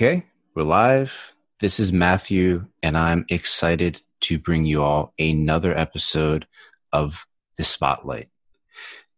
Okay, 0.00 0.22
we're 0.54 0.62
live. 0.62 1.34
This 1.58 1.80
is 1.80 1.92
Matthew, 1.92 2.66
and 2.84 2.96
I'm 2.96 3.26
excited 3.30 4.00
to 4.20 4.38
bring 4.38 4.64
you 4.64 4.80
all 4.80 5.12
another 5.18 5.76
episode 5.76 6.46
of 6.92 7.26
The 7.56 7.64
Spotlight. 7.64 8.28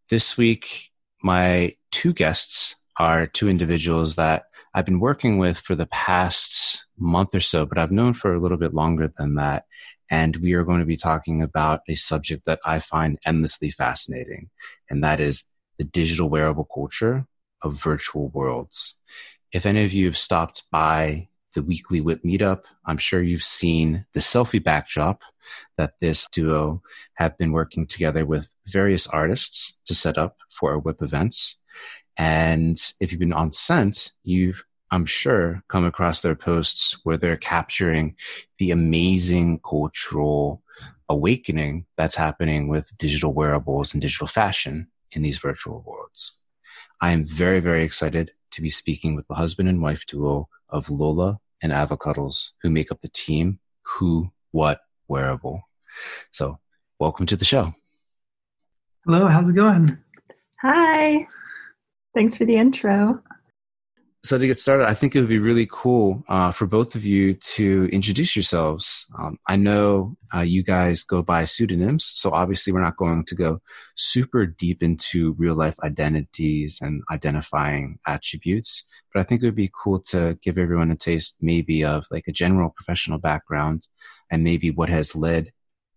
This 0.09 0.37
week, 0.37 0.89
my 1.21 1.75
two 1.91 2.13
guests 2.13 2.77
are 2.97 3.27
two 3.27 3.47
individuals 3.47 4.15
that 4.15 4.45
I've 4.73 4.87
been 4.87 4.99
working 4.99 5.37
with 5.37 5.59
for 5.59 5.75
the 5.75 5.85
past 5.85 6.87
month 6.97 7.35
or 7.35 7.41
so, 7.41 7.67
but 7.67 7.77
I've 7.77 7.91
known 7.91 8.15
for 8.15 8.33
a 8.33 8.39
little 8.39 8.57
bit 8.57 8.73
longer 8.73 9.13
than 9.15 9.35
that. 9.35 9.65
And 10.09 10.35
we 10.37 10.53
are 10.53 10.63
going 10.63 10.79
to 10.79 10.85
be 10.87 10.97
talking 10.97 11.43
about 11.43 11.81
a 11.87 11.93
subject 11.93 12.45
that 12.45 12.59
I 12.65 12.79
find 12.79 13.19
endlessly 13.23 13.69
fascinating, 13.69 14.49
and 14.89 15.03
that 15.03 15.19
is 15.19 15.43
the 15.77 15.83
digital 15.83 16.27
wearable 16.27 16.67
culture 16.73 17.27
of 17.61 17.75
virtual 17.75 18.29
worlds. 18.29 18.95
If 19.51 19.65
any 19.65 19.83
of 19.83 19.91
you 19.91 20.05
have 20.05 20.17
stopped 20.17 20.63
by 20.71 21.27
the 21.55 21.61
weekly 21.61 21.99
WIP 21.99 22.23
meetup, 22.23 22.61
I'm 22.85 22.97
sure 22.97 23.21
you've 23.21 23.43
seen 23.43 24.05
the 24.13 24.21
selfie 24.21 24.63
backdrop 24.63 25.23
that 25.77 25.95
this 25.99 26.25
duo 26.31 26.81
have 27.15 27.37
been 27.37 27.51
working 27.51 27.85
together 27.85 28.25
with 28.25 28.47
various 28.67 29.07
artists 29.07 29.73
to 29.85 29.93
set 29.93 30.17
up 30.17 30.37
for 30.49 30.71
our 30.71 30.79
WIP 30.79 31.01
events. 31.01 31.57
And 32.15 32.77
if 33.01 33.11
you've 33.11 33.19
been 33.19 33.33
on 33.33 33.51
Cent, 33.51 34.13
you've, 34.23 34.63
I'm 34.89 35.05
sure, 35.05 35.61
come 35.67 35.83
across 35.83 36.21
their 36.21 36.35
posts 36.35 36.99
where 37.03 37.17
they're 37.17 37.35
capturing 37.35 38.15
the 38.57 38.71
amazing 38.71 39.59
cultural 39.67 40.63
awakening 41.09 41.85
that's 41.97 42.15
happening 42.15 42.69
with 42.69 42.95
digital 42.97 43.33
wearables 43.33 43.93
and 43.93 44.01
digital 44.01 44.27
fashion 44.27 44.87
in 45.11 45.23
these 45.23 45.39
virtual 45.39 45.83
worlds. 45.85 46.39
I 47.01 47.11
am 47.11 47.25
very, 47.25 47.59
very 47.59 47.83
excited 47.83 48.31
to 48.51 48.61
be 48.61 48.69
speaking 48.69 49.15
with 49.15 49.27
the 49.27 49.35
husband 49.35 49.69
and 49.69 49.81
wife 49.81 50.05
duo 50.05 50.47
of 50.69 50.89
Lola 50.89 51.39
and 51.61 51.71
Avocuddle, 51.71 52.51
who 52.61 52.69
make 52.69 52.91
up 52.91 53.01
the 53.01 53.09
team 53.09 53.59
Who, 53.83 54.31
What, 54.51 54.81
Wearable. 55.07 55.61
So, 56.31 56.59
welcome 56.99 57.25
to 57.27 57.35
the 57.35 57.45
show. 57.45 57.73
Hello, 59.05 59.27
how's 59.27 59.49
it 59.49 59.55
going? 59.55 59.97
Hi. 60.61 61.27
Thanks 62.13 62.37
for 62.37 62.45
the 62.45 62.55
intro. 62.55 63.21
So 64.23 64.37
to 64.37 64.45
get 64.45 64.59
started, 64.59 64.87
I 64.87 64.93
think 64.93 65.15
it 65.15 65.19
would 65.19 65.29
be 65.29 65.39
really 65.39 65.67
cool 65.71 66.23
uh, 66.29 66.51
for 66.51 66.67
both 66.67 66.93
of 66.93 67.03
you 67.03 67.33
to 67.33 67.89
introduce 67.91 68.35
yourselves. 68.35 69.07
Um, 69.17 69.39
I 69.47 69.55
know 69.55 70.15
uh, 70.31 70.41
you 70.41 70.63
guys 70.63 71.01
go 71.01 71.23
by 71.23 71.45
pseudonyms, 71.45 72.05
so 72.05 72.29
obviously 72.29 72.71
we're 72.71 72.83
not 72.83 72.97
going 72.97 73.25
to 73.25 73.33
go 73.33 73.61
super 73.95 74.45
deep 74.45 74.83
into 74.83 75.33
real 75.39 75.55
life 75.55 75.75
identities 75.83 76.77
and 76.83 77.01
identifying 77.11 77.97
attributes. 78.05 78.87
But 79.11 79.21
I 79.21 79.23
think 79.23 79.41
it 79.41 79.47
would 79.47 79.55
be 79.55 79.71
cool 79.73 79.99
to 80.09 80.37
give 80.43 80.59
everyone 80.59 80.91
a 80.91 80.95
taste, 80.95 81.37
maybe 81.41 81.83
of 81.83 82.05
like 82.11 82.27
a 82.27 82.31
general 82.31 82.69
professional 82.69 83.17
background, 83.17 83.87
and 84.29 84.43
maybe 84.43 84.69
what 84.69 84.89
has 84.89 85.15
led 85.15 85.49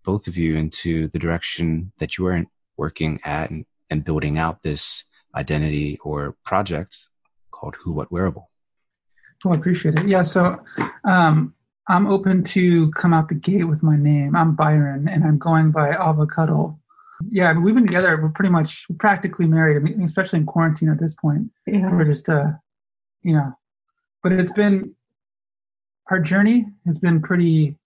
both 0.02 0.28
of 0.28 0.38
you 0.38 0.56
into 0.56 1.08
the 1.08 1.18
direction 1.18 1.92
that 1.98 2.16
you 2.16 2.26
are 2.26 2.42
working 2.78 3.20
at 3.22 3.50
and, 3.50 3.66
and 3.90 4.02
building 4.02 4.38
out 4.38 4.62
this 4.62 5.04
identity 5.36 5.98
or 6.02 6.36
project 6.42 7.10
called 7.64 7.76
Who 7.82 7.92
What 7.92 8.12
Wearable. 8.12 8.50
Oh, 9.44 9.52
I 9.52 9.56
appreciate 9.56 9.98
it. 9.98 10.06
Yeah, 10.06 10.22
so 10.22 10.62
um, 11.04 11.54
I'm 11.88 12.06
open 12.06 12.42
to 12.44 12.90
come 12.90 13.14
out 13.14 13.28
the 13.28 13.34
gate 13.34 13.64
with 13.64 13.82
my 13.82 13.96
name. 13.96 14.36
I'm 14.36 14.54
Byron, 14.54 15.08
and 15.08 15.24
I'm 15.24 15.38
going 15.38 15.70
by 15.70 15.92
Avocuddle. 15.92 16.78
Yeah, 17.30 17.48
I 17.48 17.54
mean, 17.54 17.62
we've 17.62 17.74
been 17.74 17.86
together. 17.86 18.20
We're 18.20 18.28
pretty 18.30 18.50
much 18.50 18.86
practically 18.98 19.46
married. 19.46 19.76
I 19.76 19.80
mean, 19.80 20.02
especially 20.02 20.40
in 20.40 20.46
quarantine 20.46 20.90
at 20.90 21.00
this 21.00 21.14
point. 21.14 21.50
Yeah. 21.66 21.90
We're 21.90 22.04
just, 22.04 22.28
uh, 22.28 22.52
you 23.22 23.34
know, 23.34 23.56
but 24.22 24.32
it's 24.32 24.52
been 24.52 24.94
our 26.10 26.18
journey 26.18 26.66
has 26.84 26.98
been 26.98 27.22
pretty, 27.22 27.78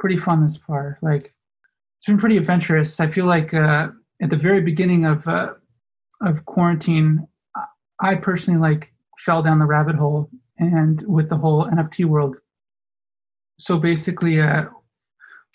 pretty 0.00 0.16
fun 0.16 0.42
this 0.42 0.56
far. 0.56 0.98
Like, 1.02 1.34
it's 1.98 2.06
been 2.06 2.18
pretty 2.18 2.38
adventurous. 2.38 2.98
I 2.98 3.08
feel 3.08 3.26
like 3.26 3.52
uh, 3.52 3.90
at 4.22 4.30
the 4.30 4.36
very 4.36 4.62
beginning 4.62 5.04
of 5.04 5.26
uh, 5.28 5.54
of 6.22 6.44
quarantine, 6.46 7.26
I 8.00 8.14
personally 8.14 8.60
like 8.60 8.92
fell 9.18 9.42
down 9.42 9.58
the 9.58 9.66
rabbit 9.66 9.96
hole 9.96 10.30
and 10.58 11.02
with 11.06 11.28
the 11.28 11.36
whole 11.36 11.64
NFT 11.66 12.04
world. 12.04 12.36
So 13.58 13.78
basically, 13.78 14.40
uh, 14.40 14.66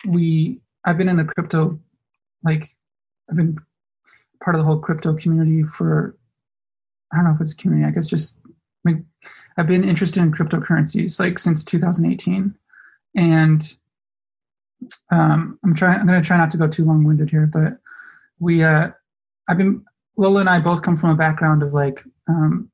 we 0.08 0.60
I've 0.86 0.98
been 0.98 1.10
in 1.10 1.18
the 1.18 1.26
crypto, 1.26 1.80
like 2.44 2.66
I've 3.30 3.38
been 3.38 3.58
part 4.44 4.56
of 4.56 4.60
the 4.60 4.66
whole 4.66 4.80
crypto 4.80 5.16
community 5.16 5.64
for 5.64 6.18
I 7.12 7.18
don't 7.18 7.26
know 7.26 7.36
if 7.36 7.42
it's 7.42 7.52
a 7.52 7.56
community. 7.56 7.88
I 7.88 7.92
guess 7.92 8.08
just 8.08 8.38
I 8.46 8.92
mean, 8.92 9.06
I've 9.58 9.68
been 9.68 9.84
interested 9.84 10.24
in 10.24 10.32
cryptocurrencies 10.32 11.20
like 11.20 11.38
since 11.38 11.64
2018, 11.64 12.56
and 13.16 13.76
um, 15.12 15.60
I'm 15.64 15.76
trying. 15.76 16.00
I'm 16.00 16.08
going 16.08 16.22
to 16.22 16.26
try 16.26 16.38
not 16.38 16.50
to 16.52 16.58
go 16.58 16.68
too 16.68 16.86
long 16.86 17.04
winded 17.04 17.30
here, 17.30 17.46
but 17.46 17.78
we 18.40 18.64
uh, 18.64 18.90
I've 19.48 19.58
been 19.58 19.86
Lola 20.18 20.42
and 20.42 20.50
I 20.50 20.60
both 20.60 20.82
come 20.82 20.96
from 20.96 21.12
a 21.12 21.16
background 21.16 21.62
of 21.62 21.74
like 21.74 22.04
um, 22.28 22.70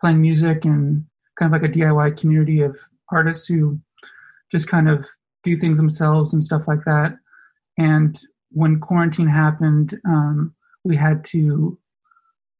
playing 0.00 0.20
music 0.20 0.64
and 0.64 1.04
kind 1.36 1.54
of 1.54 1.60
like 1.60 1.68
a 1.68 1.72
DIY 1.72 2.18
community 2.18 2.62
of 2.62 2.78
artists 3.10 3.46
who 3.46 3.78
just 4.50 4.68
kind 4.68 4.88
of 4.88 5.06
do 5.42 5.56
things 5.56 5.76
themselves 5.76 6.32
and 6.32 6.42
stuff 6.42 6.68
like 6.68 6.84
that. 6.84 7.16
And 7.78 8.20
when 8.50 8.80
quarantine 8.80 9.28
happened, 9.28 9.98
um, 10.06 10.54
we 10.84 10.96
had 10.96 11.24
to 11.24 11.78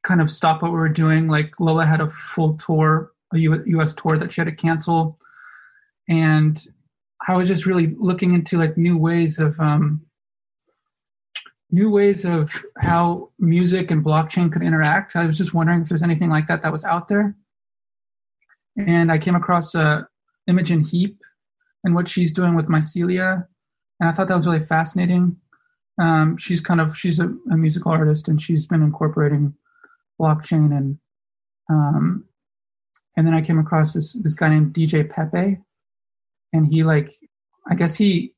kind 0.03 0.21
of 0.21 0.31
stop 0.31 0.63
what 0.63 0.73
we 0.73 0.79
were 0.79 0.89
doing. 0.89 1.29
Like 1.29 1.59
Lola 1.61 1.85
had 1.85 2.01
a 2.01 2.09
full 2.09 2.55
tour, 2.55 3.13
a 3.35 3.39
U.S. 3.39 3.95
tour 3.95 4.17
that 4.17 4.33
she 4.33 4.41
had 4.41 4.49
to 4.49 4.55
cancel, 4.55 5.19
and 6.09 6.65
I 7.29 7.37
was 7.37 7.49
just 7.49 7.67
really 7.67 7.95
looking 7.99 8.35
into 8.35 8.59
like 8.59 8.77
new 8.77 8.97
ways 8.97 9.39
of 9.39 9.59
um, 9.61 10.01
new 11.73 11.91
ways 11.91 12.25
of 12.25 12.53
how 12.79 13.31
music 13.39 13.91
and 13.91 14.05
blockchain 14.05 14.53
could 14.53 14.63
interact. 14.63 15.17
I 15.17 15.27
was 15.27 15.39
just 15.39 15.55
wondering 15.55 15.83
if 15.83 15.89
there's 15.89 16.03
anything 16.03 16.31
like 16.31 16.47
that 16.49 16.63
that 16.63 16.73
was 16.73 16.85
out 16.85 17.09
there. 17.09 17.37
And 18.77 19.13
I 19.13 19.19
came 19.19 19.35
across 19.35 19.75
uh, 19.75 20.03
Imogen 20.47 20.83
Heap 20.83 21.19
and 21.85 21.95
what 21.95 22.09
she's 22.09 22.33
doing 22.33 22.55
with 22.55 22.69
Mycelia, 22.69 23.47
and 23.99 24.09
I 24.09 24.13
thought 24.13 24.29
that 24.29 24.35
was 24.35 24.47
really 24.47 24.61
fascinating. 24.61 25.37
Um, 26.01 26.37
she's 26.37 26.61
kind 26.61 26.81
of 26.81 26.97
she's 26.97 27.21
a, 27.21 27.27
a, 27.51 27.57
musical 27.57 27.93
artist, 27.93 28.29
and 28.29 28.41
she's 28.41 28.67
been 28.67 28.83
incorporating 28.83 29.55
blockchain 30.21 30.77
and 30.77 30.99
um, 31.69 32.25
and 33.17 33.27
then 33.27 33.35
I 33.35 33.43
came 33.43 33.59
across 33.59 33.93
this 33.93 34.15
this 34.15 34.35
guy 34.35 34.49
named 34.49 34.73
DJ 34.73 35.09
Pepe, 35.09 35.59
and 36.53 36.67
he 36.67 36.85
like 36.85 37.11
I 37.69 37.75
guess 37.75 37.95
he 37.95 38.35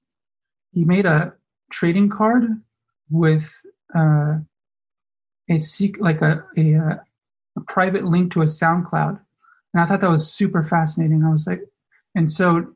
he 0.73 0.85
made 0.85 1.07
a 1.07 1.35
trading 1.71 2.09
card 2.09 2.45
with 3.13 3.55
uh, 3.95 4.39
a 5.51 5.59
seek 5.59 6.01
like 6.01 6.23
a, 6.23 6.45
a, 6.57 6.75
uh, 6.75 6.97
a 7.57 7.61
private 7.67 8.05
link 8.05 8.33
to 8.33 8.43
a 8.43 8.47
SoundCloud, 8.47 9.21
and 9.75 9.83
I 9.83 9.87
thought 9.87 10.01
that 10.01 10.11
was 10.11 10.33
super 10.33 10.63
fascinating. 10.63 11.25
I 11.25 11.31
was 11.31 11.47
like, 11.47 11.61
and 12.15 12.31
so 12.31 12.67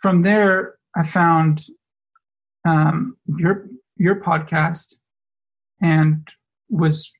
from 0.00 0.22
there, 0.22 0.76
I 0.94 1.02
found 1.02 1.66
um, 2.64 3.16
your 3.38 3.68
your 3.96 4.20
podcast, 4.20 4.96
and 5.80 6.28
was 6.68 7.10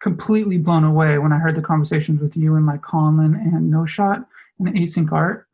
completely 0.00 0.58
blown 0.58 0.84
away 0.84 1.18
when 1.18 1.32
I 1.32 1.38
heard 1.38 1.54
the 1.54 1.62
conversations 1.62 2.20
with 2.20 2.36
you 2.36 2.56
and 2.56 2.66
like 2.66 2.82
Colin 2.82 3.34
and 3.34 3.70
No 3.70 3.84
Shot 3.84 4.26
and 4.58 4.68
Async 4.68 5.12
Art. 5.12 5.46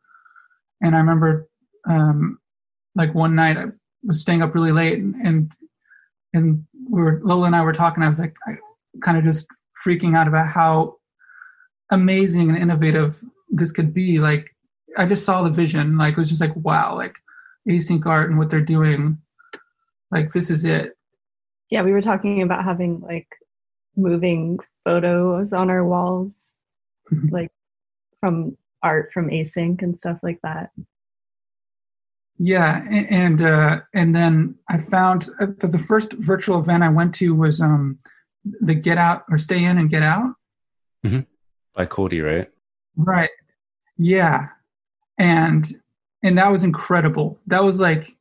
And 0.81 0.95
I 0.95 0.99
remember 0.99 1.49
um, 1.87 2.39
like 2.95 3.13
one 3.13 3.35
night 3.35 3.57
I 3.57 3.65
was 4.03 4.21
staying 4.21 4.41
up 4.41 4.55
really 4.55 4.71
late 4.71 4.99
and, 4.99 5.15
and 5.15 5.51
and 6.37 6.65
we 6.89 7.01
were 7.01 7.19
Lola 7.23 7.47
and 7.47 7.55
I 7.55 7.63
were 7.63 7.73
talking. 7.73 8.03
I 8.03 8.07
was 8.07 8.19
like, 8.19 8.35
I, 8.47 8.57
kind 9.01 9.17
of 9.17 9.23
just 9.23 9.47
freaking 9.85 10.15
out 10.15 10.27
about 10.27 10.47
how 10.47 10.95
amazing 11.91 12.49
and 12.49 12.57
innovative 12.57 13.21
this 13.49 13.71
could 13.71 13.93
be. 13.93 14.19
Like, 14.19 14.55
I 14.97 15.05
just 15.05 15.25
saw 15.25 15.43
the 15.43 15.49
vision. 15.49 15.97
Like, 15.97 16.13
it 16.13 16.17
was 16.17 16.29
just 16.29 16.41
like, 16.41 16.55
wow, 16.55 16.95
like 16.95 17.15
async 17.69 18.05
art 18.05 18.29
and 18.29 18.39
what 18.39 18.49
they're 18.49 18.61
doing. 18.61 19.17
Like, 20.11 20.31
this 20.31 20.49
is 20.49 20.65
it. 20.65 20.97
Yeah, 21.69 21.81
we 21.81 21.91
were 21.91 22.01
talking 22.01 22.41
about 22.41 22.63
having 22.63 23.01
like 23.01 23.27
moving 23.97 24.59
photos 24.85 25.51
on 25.51 25.69
our 25.69 25.83
walls, 25.83 26.53
mm-hmm. 27.11 27.27
like 27.33 27.51
from 28.21 28.57
art 28.83 29.11
from 29.13 29.29
async 29.29 29.81
and 29.81 29.97
stuff 29.97 30.19
like 30.23 30.39
that. 30.43 30.71
Yeah, 32.39 32.85
and 32.89 33.41
uh, 33.41 33.81
and 33.93 34.15
then 34.15 34.55
I 34.69 34.77
found 34.77 35.29
uh, 35.41 35.47
that 35.59 35.71
the 35.71 35.77
first 35.77 36.13
virtual 36.13 36.59
event 36.59 36.83
I 36.83 36.89
went 36.89 37.15
to 37.15 37.33
was 37.33 37.59
um, 37.61 37.97
the 38.61 38.75
Get 38.75 38.97
Out 38.97 39.23
or 39.29 39.39
Stay 39.39 39.63
In 39.63 39.77
and 39.79 39.89
Get 39.89 40.03
Out 40.03 40.35
mm-hmm. 41.05 41.21
by 41.75 41.85
Cody, 41.85 42.21
right? 42.21 42.49
Right. 42.95 43.31
Yeah, 43.97 44.49
and 45.17 45.65
and 46.21 46.37
that 46.37 46.51
was 46.51 46.63
incredible. 46.63 47.39
That 47.47 47.63
was 47.63 47.79
like 47.79 48.15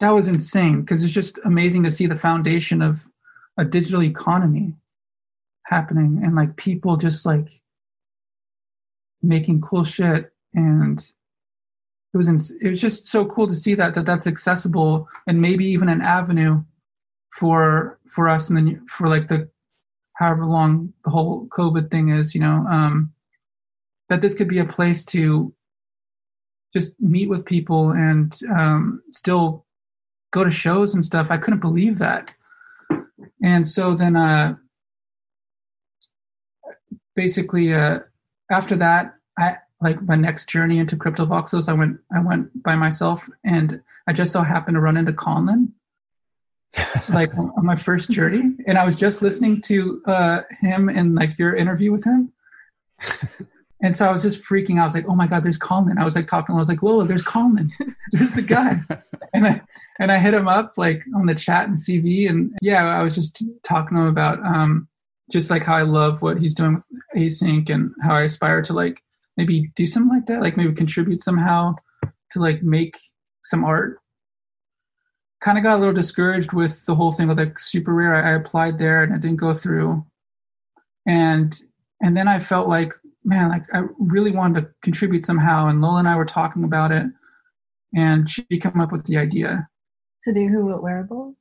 that 0.00 0.10
was 0.10 0.28
insane 0.28 0.82
because 0.82 1.02
it's 1.02 1.12
just 1.12 1.38
amazing 1.44 1.82
to 1.84 1.90
see 1.90 2.06
the 2.06 2.16
foundation 2.16 2.82
of 2.82 3.04
a 3.58 3.64
digital 3.64 4.02
economy. 4.02 4.74
happening 5.66 6.20
and 6.22 6.34
like 6.36 6.56
people 6.56 6.96
just 6.96 7.24
like 7.24 7.60
making 9.22 9.60
cool 9.60 9.84
shit 9.84 10.30
and 10.52 11.10
it 12.14 12.16
was 12.16 12.50
it 12.62 12.68
was 12.68 12.80
just 12.80 13.06
so 13.06 13.24
cool 13.26 13.46
to 13.46 13.56
see 13.56 13.74
that 13.74 13.94
that 13.94 14.06
that's 14.06 14.26
accessible 14.26 15.08
and 15.26 15.40
maybe 15.40 15.64
even 15.64 15.88
an 15.88 16.00
avenue 16.00 16.62
for 17.32 17.98
for 18.06 18.28
us 18.28 18.48
and 18.48 18.56
then 18.56 18.86
for 18.86 19.08
like 19.08 19.28
the 19.28 19.48
however 20.14 20.46
long 20.46 20.92
the 21.04 21.10
whole 21.10 21.46
covid 21.48 21.90
thing 21.90 22.10
is 22.10 22.34
you 22.34 22.40
know 22.40 22.64
um 22.70 23.12
that 24.08 24.20
this 24.20 24.34
could 24.34 24.48
be 24.48 24.58
a 24.58 24.64
place 24.64 25.02
to 25.04 25.52
just 26.72 27.00
meet 27.00 27.28
with 27.28 27.44
people 27.44 27.90
and 27.90 28.38
um 28.56 29.02
still 29.12 29.64
go 30.34 30.42
to 30.42 30.50
shows 30.50 30.94
and 30.94 31.04
stuff. 31.04 31.30
I 31.30 31.36
couldn't 31.36 31.60
believe 31.60 31.98
that. 31.98 32.32
And 33.42 33.66
so 33.66 33.94
then 33.94 34.16
uh 34.16 34.56
basically 37.14 37.72
uh 37.72 38.00
after 38.50 38.74
that 38.74 39.14
i 39.38 39.56
like 39.84 40.02
my 40.02 40.16
next 40.16 40.48
journey 40.48 40.78
into 40.78 40.96
CryptoVoxels 40.96 41.68
i 41.68 41.72
went 41.72 42.00
i 42.12 42.18
went 42.18 42.62
by 42.62 42.74
myself 42.74 43.28
and 43.44 43.80
i 44.08 44.12
just 44.12 44.32
so 44.32 44.40
happened 44.40 44.74
to 44.74 44.80
run 44.80 44.96
into 44.96 45.12
Conlan 45.12 45.72
like 47.10 47.36
on 47.36 47.64
my 47.64 47.76
first 47.76 48.10
journey. 48.10 48.56
And 48.66 48.76
i 48.78 48.84
was 48.84 48.96
just 48.96 49.22
listening 49.22 49.60
to 49.62 50.02
uh 50.06 50.40
him 50.60 50.88
and 50.88 51.14
like 51.14 51.38
your 51.38 51.54
interview 51.54 51.92
with 51.92 52.04
him. 52.04 52.32
And 53.82 53.94
so 53.94 54.08
i 54.08 54.10
was 54.10 54.22
just 54.22 54.42
freaking 54.42 54.78
out. 54.78 54.82
I 54.82 54.84
was 54.86 54.94
like 54.94 55.08
oh 55.08 55.14
my 55.14 55.26
god 55.26 55.42
there's 55.42 55.58
Conlan 55.58 55.98
i 55.98 56.04
was 56.04 56.16
like 56.16 56.26
talking 56.26 56.54
i 56.54 56.58
was 56.58 56.70
like 56.70 56.82
lola 56.82 57.04
there's 57.04 57.22
Conlan 57.22 57.70
there's 58.12 58.32
the 58.32 58.42
guy. 58.42 58.80
And 59.34 59.46
i 59.46 59.60
and 59.98 60.12
i 60.12 60.18
hit 60.18 60.32
him 60.32 60.48
up 60.48 60.78
like 60.78 61.02
on 61.14 61.26
the 61.26 61.34
chat 61.34 61.66
and 61.66 61.76
cv 61.76 62.30
and 62.30 62.56
yeah 62.62 62.84
i 62.98 63.02
was 63.02 63.16
just 63.16 63.42
talking 63.64 63.96
to 63.96 64.04
him 64.04 64.08
about 64.08 64.38
um 64.46 64.88
just 65.30 65.50
like 65.50 65.64
how 65.64 65.74
i 65.74 65.82
love 65.82 66.22
what 66.22 66.38
he's 66.38 66.54
doing 66.54 66.74
with 66.74 66.86
async 67.16 67.68
and 67.68 67.92
how 68.00 68.14
i 68.14 68.22
aspire 68.22 68.62
to 68.62 68.72
like 68.72 69.02
maybe 69.36 69.70
do 69.74 69.86
something 69.86 70.14
like 70.14 70.26
that 70.26 70.42
like 70.42 70.56
maybe 70.56 70.72
contribute 70.72 71.22
somehow 71.22 71.74
to 72.30 72.40
like 72.40 72.62
make 72.62 72.96
some 73.44 73.64
art. 73.64 73.98
Kind 75.40 75.58
of 75.58 75.64
got 75.64 75.76
a 75.76 75.78
little 75.78 75.94
discouraged 75.94 76.52
with 76.52 76.84
the 76.86 76.94
whole 76.94 77.12
thing 77.12 77.28
with 77.28 77.38
like 77.38 77.58
SuperRare. 77.58 78.14
I, 78.16 78.30
I 78.30 78.32
applied 78.34 78.78
there 78.78 79.02
and 79.02 79.14
it 79.14 79.20
didn't 79.20 79.40
go 79.40 79.52
through. 79.52 80.04
And 81.06 81.54
and 82.02 82.16
then 82.16 82.28
i 82.28 82.38
felt 82.38 82.68
like 82.68 82.92
man 83.24 83.48
like 83.48 83.62
i 83.72 83.82
really 83.98 84.30
wanted 84.30 84.60
to 84.60 84.70
contribute 84.82 85.24
somehow 85.24 85.68
and 85.68 85.80
lola 85.80 86.00
and 86.00 86.08
i 86.08 86.16
were 86.16 86.24
talking 86.24 86.64
about 86.64 86.92
it 86.92 87.06
and 87.96 88.28
she 88.28 88.42
came 88.42 88.80
up 88.80 88.90
with 88.90 89.04
the 89.04 89.16
idea. 89.16 89.68
To 90.24 90.32
do 90.32 90.48
who 90.48 90.66
what 90.66 90.82
wearable? 90.82 91.34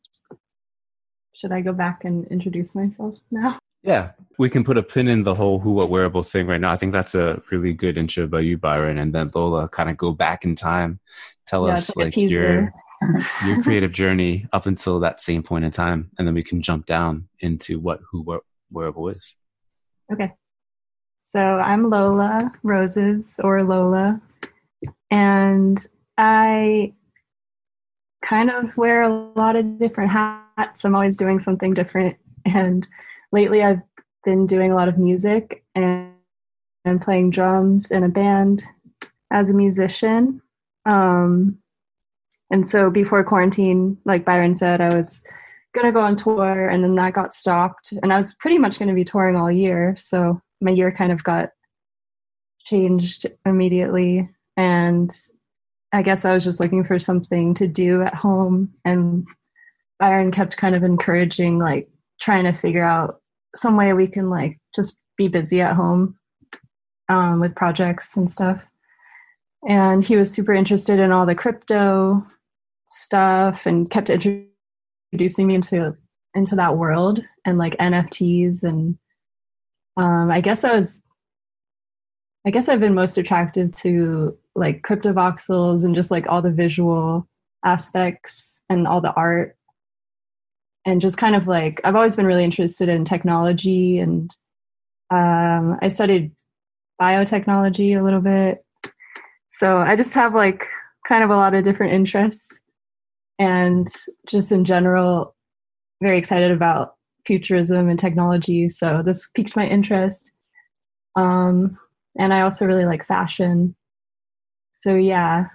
Should 1.35 1.51
i 1.51 1.61
go 1.61 1.73
back 1.73 2.05
and 2.05 2.27
introduce 2.27 2.75
myself 2.75 3.15
now 3.31 3.59
Yeah, 3.83 4.11
we 4.39 4.49
can 4.49 4.63
put 4.63 4.77
a 4.77 4.83
pin 4.83 5.07
in 5.09 5.23
the 5.23 5.35
whole 5.35 5.59
who 5.59 5.71
what 5.71 5.89
wearable 5.89 6.23
thing 6.23 6.47
right 6.47 6.59
now. 6.59 6.71
I 6.71 6.77
think 6.77 6.93
that's 6.93 7.15
a 7.15 7.41
really 7.51 7.73
good 7.73 7.97
intro 7.97 8.27
by 8.27 8.39
you, 8.39 8.57
Byron, 8.57 8.97
and 8.97 9.13
then 9.13 9.29
Lola 9.35 9.67
kind 9.67 9.89
of 9.89 9.97
go 9.97 10.13
back 10.13 10.45
in 10.45 10.55
time, 10.55 10.99
tell 11.45 11.67
Yeah, 11.67 11.73
us 11.73 11.95
like 11.97 12.15
your 12.15 12.71
your 13.45 13.61
creative 13.61 13.91
journey 13.91 14.47
up 14.53 14.65
until 14.65 14.99
that 15.01 15.21
same 15.21 15.43
point 15.43 15.65
in 15.65 15.71
time, 15.71 16.09
and 16.17 16.25
then 16.25 16.33
we 16.33 16.43
can 16.43 16.61
jump 16.61 16.85
down 16.85 17.27
into 17.39 17.79
what 17.79 17.99
who 18.09 18.21
what 18.21 18.41
wearable 18.71 19.09
is. 19.09 19.35
Okay. 20.11 20.31
So 21.21 21.39
I'm 21.39 21.89
Lola 21.89 22.51
Roses 22.63 23.39
or 23.43 23.63
Lola, 23.63 24.21
and 25.11 25.85
I 26.17 26.93
kind 28.23 28.49
of 28.49 28.75
wear 28.77 29.01
a 29.01 29.09
lot 29.35 29.55
of 29.55 29.77
different 29.77 30.11
hats. 30.11 30.85
I'm 30.85 30.95
always 30.95 31.17
doing 31.17 31.39
something 31.39 31.73
different. 31.73 32.15
And 32.45 32.87
lately 33.33 33.63
I've 33.63 33.81
been 34.23 34.45
doing 34.45 34.71
a 34.71 34.75
lot 34.75 34.87
of 34.87 34.97
music 34.97 35.65
and, 35.75 36.13
and 36.85 37.01
playing 37.01 37.31
drums 37.31 37.91
in 37.91 38.03
a 38.03 38.09
band 38.09 38.63
as 39.31 39.49
a 39.49 39.53
musician. 39.53 40.41
Um, 40.85 41.57
and 42.51 42.65
so 42.65 42.91
before 42.91 43.23
quarantine, 43.23 43.97
like 44.05 44.23
Byron 44.23 44.55
said, 44.55 44.79
I 44.79 44.95
was 44.95 45.23
going 45.73 45.87
to 45.87 45.91
go 45.91 46.01
on 46.01 46.15
tour 46.15 46.69
and 46.69 46.83
then 46.83 46.93
that 46.95 47.13
got 47.13 47.33
stopped. 47.33 47.91
And 48.03 48.13
I 48.13 48.17
was 48.17 48.35
pretty 48.35 48.59
much 48.59 48.77
going 48.77 48.89
to 48.89 48.95
be 48.95 49.03
touring 49.03 49.35
all 49.35 49.51
year. 49.51 49.95
So 49.97 50.39
my 50.61 50.71
year 50.71 50.91
kind 50.91 51.11
of 51.11 51.23
got 51.23 51.49
changed 52.59 53.25
immediately. 53.45 54.29
And 54.55 55.11
I 55.91 56.03
guess 56.03 56.25
I 56.25 56.33
was 56.33 56.43
just 56.43 56.59
looking 56.59 56.83
for 56.83 56.99
something 56.99 57.55
to 57.55 57.67
do 57.67 58.03
at 58.03 58.13
home. 58.13 58.71
And 58.85 59.25
Byron 59.99 60.31
kept 60.31 60.57
kind 60.57 60.75
of 60.75 60.83
encouraging, 60.83 61.57
like, 61.57 61.89
trying 62.21 62.43
to 62.43 62.53
figure 62.53 62.83
out 62.83 63.19
some 63.55 63.77
way 63.77 63.93
we 63.93 64.07
can, 64.07 64.29
like, 64.29 64.59
just 64.75 64.97
be 65.17 65.27
busy 65.27 65.61
at 65.61 65.75
home 65.75 66.17
um, 67.09 67.39
with 67.39 67.55
projects 67.55 68.17
and 68.17 68.29
stuff. 68.29 68.63
And 69.67 70.03
he 70.03 70.15
was 70.15 70.31
super 70.31 70.53
interested 70.53 70.99
in 70.99 71.11
all 71.11 71.25
the 71.25 71.35
crypto 71.35 72.25
stuff 72.91 73.65
and 73.65 73.89
kept 73.89 74.09
introducing 74.09 75.47
me 75.47 75.55
into 75.55 75.95
into 76.35 76.55
that 76.55 76.77
world 76.77 77.19
and 77.45 77.57
like 77.57 77.77
NFTs 77.77 78.63
and 78.63 78.97
um, 79.97 80.31
I 80.31 80.41
guess 80.41 80.63
I 80.63 80.73
was 80.73 81.01
I 82.45 82.49
guess 82.49 82.67
I've 82.67 82.79
been 82.79 82.95
most 82.95 83.17
attracted 83.17 83.75
to 83.77 84.37
like 84.55 84.81
CryptoVoxels 84.81 85.85
and 85.85 85.95
just 85.95 86.11
like 86.11 86.27
all 86.27 86.41
the 86.41 86.51
visual 86.51 87.27
aspects 87.63 88.61
and 88.69 88.87
all 88.87 88.99
the 88.99 89.13
art 89.13 89.55
and 90.85 91.01
just 91.01 91.17
kind 91.17 91.35
of 91.35 91.47
like 91.47 91.81
I've 91.83 91.95
always 91.95 92.15
been 92.15 92.25
really 92.25 92.43
interested 92.43 92.89
in 92.89 93.05
technology 93.05 93.99
and 93.99 94.35
um, 95.09 95.77
I 95.81 95.87
studied 95.87 96.31
biotechnology 97.01 97.97
a 97.97 98.03
little 98.03 98.21
bit. 98.21 98.65
So 99.49 99.77
I 99.77 99.95
just 99.95 100.13
have 100.13 100.33
like 100.33 100.67
kind 101.07 101.23
of 101.23 101.29
a 101.29 101.35
lot 101.35 101.53
of 101.53 101.63
different 101.63 101.93
interests 101.93 102.59
and 103.39 103.87
just 104.27 104.51
in 104.51 104.65
general 104.65 105.35
very 106.01 106.17
excited 106.17 106.51
about 106.51 106.95
futurism 107.25 107.89
and 107.89 107.97
technology. 107.97 108.67
So 108.67 109.01
this 109.03 109.29
piqued 109.29 109.55
my 109.55 109.65
interest. 109.65 110.31
Um, 111.15 111.77
and 112.17 112.33
i 112.33 112.41
also 112.41 112.65
really 112.65 112.85
like 112.85 113.05
fashion. 113.05 113.75
So 114.73 114.95
yeah 114.95 115.45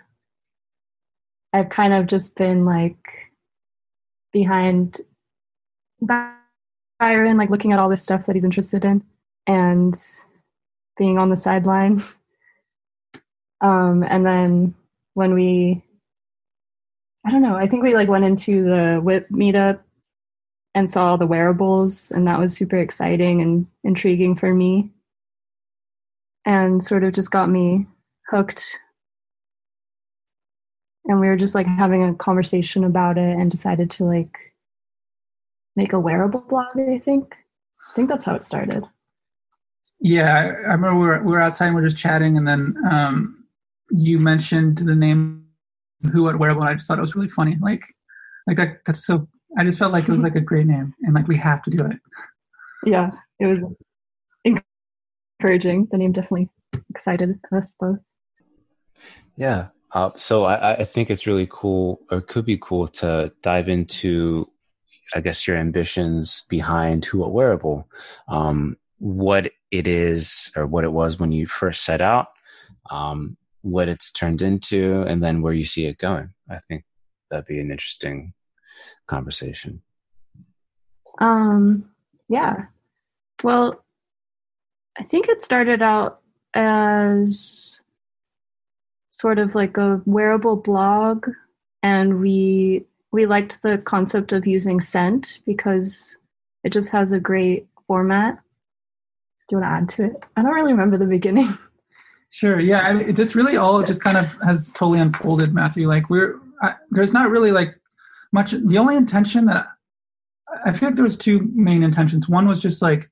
i've 1.52 1.68
kind 1.68 1.92
of 1.92 2.06
just 2.06 2.34
been 2.36 2.64
like 2.64 3.32
behind 4.32 4.98
byron 6.00 7.36
like 7.36 7.50
looking 7.50 7.72
at 7.72 7.78
all 7.78 7.88
this 7.88 8.02
stuff 8.02 8.26
that 8.26 8.36
he's 8.36 8.44
interested 8.44 8.84
in 8.84 9.02
and 9.46 9.96
being 10.96 11.18
on 11.18 11.30
the 11.30 11.36
sidelines 11.36 12.18
um, 13.60 14.02
and 14.04 14.24
then 14.26 14.74
when 15.14 15.34
we 15.34 15.82
I 17.28 17.30
don't 17.30 17.42
know. 17.42 17.56
I 17.56 17.66
think 17.66 17.82
we 17.82 17.94
like 17.94 18.08
went 18.08 18.24
into 18.24 18.64
the 18.64 19.00
WIP 19.02 19.28
meetup 19.28 19.80
and 20.74 20.90
saw 20.90 21.08
all 21.08 21.18
the 21.18 21.26
wearables, 21.26 22.10
and 22.10 22.26
that 22.26 22.38
was 22.38 22.56
super 22.56 22.78
exciting 22.78 23.42
and 23.42 23.66
intriguing 23.84 24.34
for 24.34 24.54
me, 24.54 24.90
and 26.46 26.82
sort 26.82 27.04
of 27.04 27.12
just 27.12 27.30
got 27.30 27.50
me 27.50 27.86
hooked. 28.30 28.64
And 31.04 31.20
we 31.20 31.28
were 31.28 31.36
just 31.36 31.54
like 31.54 31.66
having 31.66 32.02
a 32.02 32.14
conversation 32.14 32.82
about 32.82 33.18
it, 33.18 33.36
and 33.36 33.50
decided 33.50 33.90
to 33.92 34.04
like 34.04 34.54
make 35.80 35.92
a 35.94 36.00
wearable 36.06 36.44
blog. 36.50 36.72
I 36.78 36.98
think. 37.08 37.24
I 37.90 37.92
think 37.94 38.08
that's 38.10 38.26
how 38.28 38.34
it 38.38 38.44
started. 38.44 38.82
yeah 40.00 40.30
i, 40.40 40.42
I 40.70 40.72
remember 40.76 40.94
we 41.02 41.06
were, 41.10 41.20
we 41.26 41.32
were 41.32 41.40
outside 41.46 41.66
and 41.68 41.74
we 41.76 41.80
are 41.82 41.88
just 41.90 42.02
chatting 42.06 42.36
and 42.38 42.46
then 42.50 42.62
um 42.96 43.16
you 44.06 44.18
mentioned 44.32 44.74
the 44.90 44.94
name 45.06 45.20
who 46.12 46.20
what 46.24 46.38
wearable 46.38 46.62
and 46.62 46.70
i 46.70 46.74
just 46.74 46.86
thought 46.86 46.98
it 47.02 47.06
was 47.08 47.16
really 47.16 47.32
funny 47.38 47.56
like 47.68 47.84
like 48.46 48.56
that 48.60 48.70
that's 48.86 49.02
so 49.08 49.14
i 49.58 49.64
just 49.64 49.78
felt 49.80 49.92
like 49.96 50.06
it 50.08 50.14
was 50.16 50.20
like 50.28 50.36
a 50.36 50.46
great 50.50 50.66
name 50.66 50.88
and 51.04 51.14
like 51.14 51.28
we 51.32 51.36
have 51.48 51.62
to 51.62 51.70
do 51.76 51.80
it 51.92 51.98
Yeah, 52.84 53.10
it 53.40 53.46
was 53.46 53.58
encouraging. 54.44 55.88
The 55.90 55.98
name 55.98 56.12
definitely 56.12 56.48
excited 56.90 57.40
us 57.52 57.74
both. 57.78 57.98
Yeah. 59.36 59.68
Uh, 59.92 60.10
so 60.16 60.44
I, 60.44 60.76
I 60.82 60.84
think 60.84 61.10
it's 61.10 61.26
really 61.26 61.48
cool, 61.50 62.00
or 62.10 62.20
could 62.20 62.44
be 62.44 62.58
cool, 62.58 62.86
to 62.88 63.32
dive 63.42 63.68
into, 63.68 64.48
I 65.14 65.20
guess, 65.20 65.46
your 65.46 65.56
ambitions 65.56 66.42
behind 66.48 67.04
Who 67.04 67.18
What 67.18 67.32
Wearable, 67.32 67.88
um, 68.28 68.76
what 68.98 69.50
it 69.70 69.86
is, 69.86 70.50
or 70.56 70.66
what 70.66 70.84
it 70.84 70.92
was 70.92 71.18
when 71.18 71.32
you 71.32 71.46
first 71.46 71.84
set 71.84 72.00
out, 72.00 72.28
um, 72.90 73.36
what 73.62 73.88
it's 73.88 74.10
turned 74.10 74.42
into, 74.42 75.02
and 75.02 75.22
then 75.22 75.42
where 75.42 75.52
you 75.52 75.64
see 75.64 75.86
it 75.86 75.98
going. 75.98 76.30
I 76.50 76.60
think 76.68 76.84
that'd 77.30 77.46
be 77.46 77.60
an 77.60 77.70
interesting 77.70 78.34
conversation. 79.06 79.82
Um, 81.20 81.90
yeah. 82.28 82.66
Well, 83.42 83.84
I 84.98 85.02
think 85.02 85.28
it 85.28 85.42
started 85.42 85.82
out 85.82 86.20
as 86.54 87.80
sort 89.10 89.38
of 89.38 89.54
like 89.54 89.76
a 89.76 90.00
wearable 90.06 90.56
blog, 90.56 91.28
and 91.82 92.20
we 92.20 92.84
we 93.12 93.26
liked 93.26 93.62
the 93.62 93.78
concept 93.78 94.32
of 94.32 94.46
using 94.46 94.80
Cent 94.80 95.40
because 95.46 96.16
it 96.64 96.72
just 96.72 96.90
has 96.92 97.12
a 97.12 97.20
great 97.20 97.66
format 97.86 98.38
do 99.48 99.56
you 99.56 99.62
want 99.62 99.70
to 99.70 99.76
add 99.76 99.88
to 99.96 100.14
it? 100.14 100.24
I 100.36 100.42
don't 100.42 100.52
really 100.52 100.72
remember 100.72 100.98
the 100.98 101.06
beginning. 101.06 101.48
Sure. 102.30 102.60
Yeah. 102.60 102.80
I 102.80 102.92
mean, 102.92 103.14
this 103.14 103.34
really 103.34 103.56
all 103.56 103.82
just 103.82 104.02
kind 104.02 104.18
of 104.18 104.36
has 104.46 104.68
totally 104.74 105.00
unfolded, 105.00 105.54
Matthew. 105.54 105.88
Like 105.88 106.10
we're 106.10 106.38
I, 106.60 106.74
there's 106.90 107.14
not 107.14 107.30
really 107.30 107.52
like 107.52 107.74
much. 108.34 108.50
The 108.50 108.76
only 108.76 108.96
intention 108.96 109.46
that 109.46 109.64
I, 110.46 110.68
I 110.68 110.72
feel 110.74 110.90
like 110.90 110.96
there 110.96 111.04
was 111.04 111.16
two 111.16 111.50
main 111.54 111.82
intentions. 111.82 112.28
One 112.28 112.46
was 112.46 112.60
just 112.60 112.82
like 112.82 113.10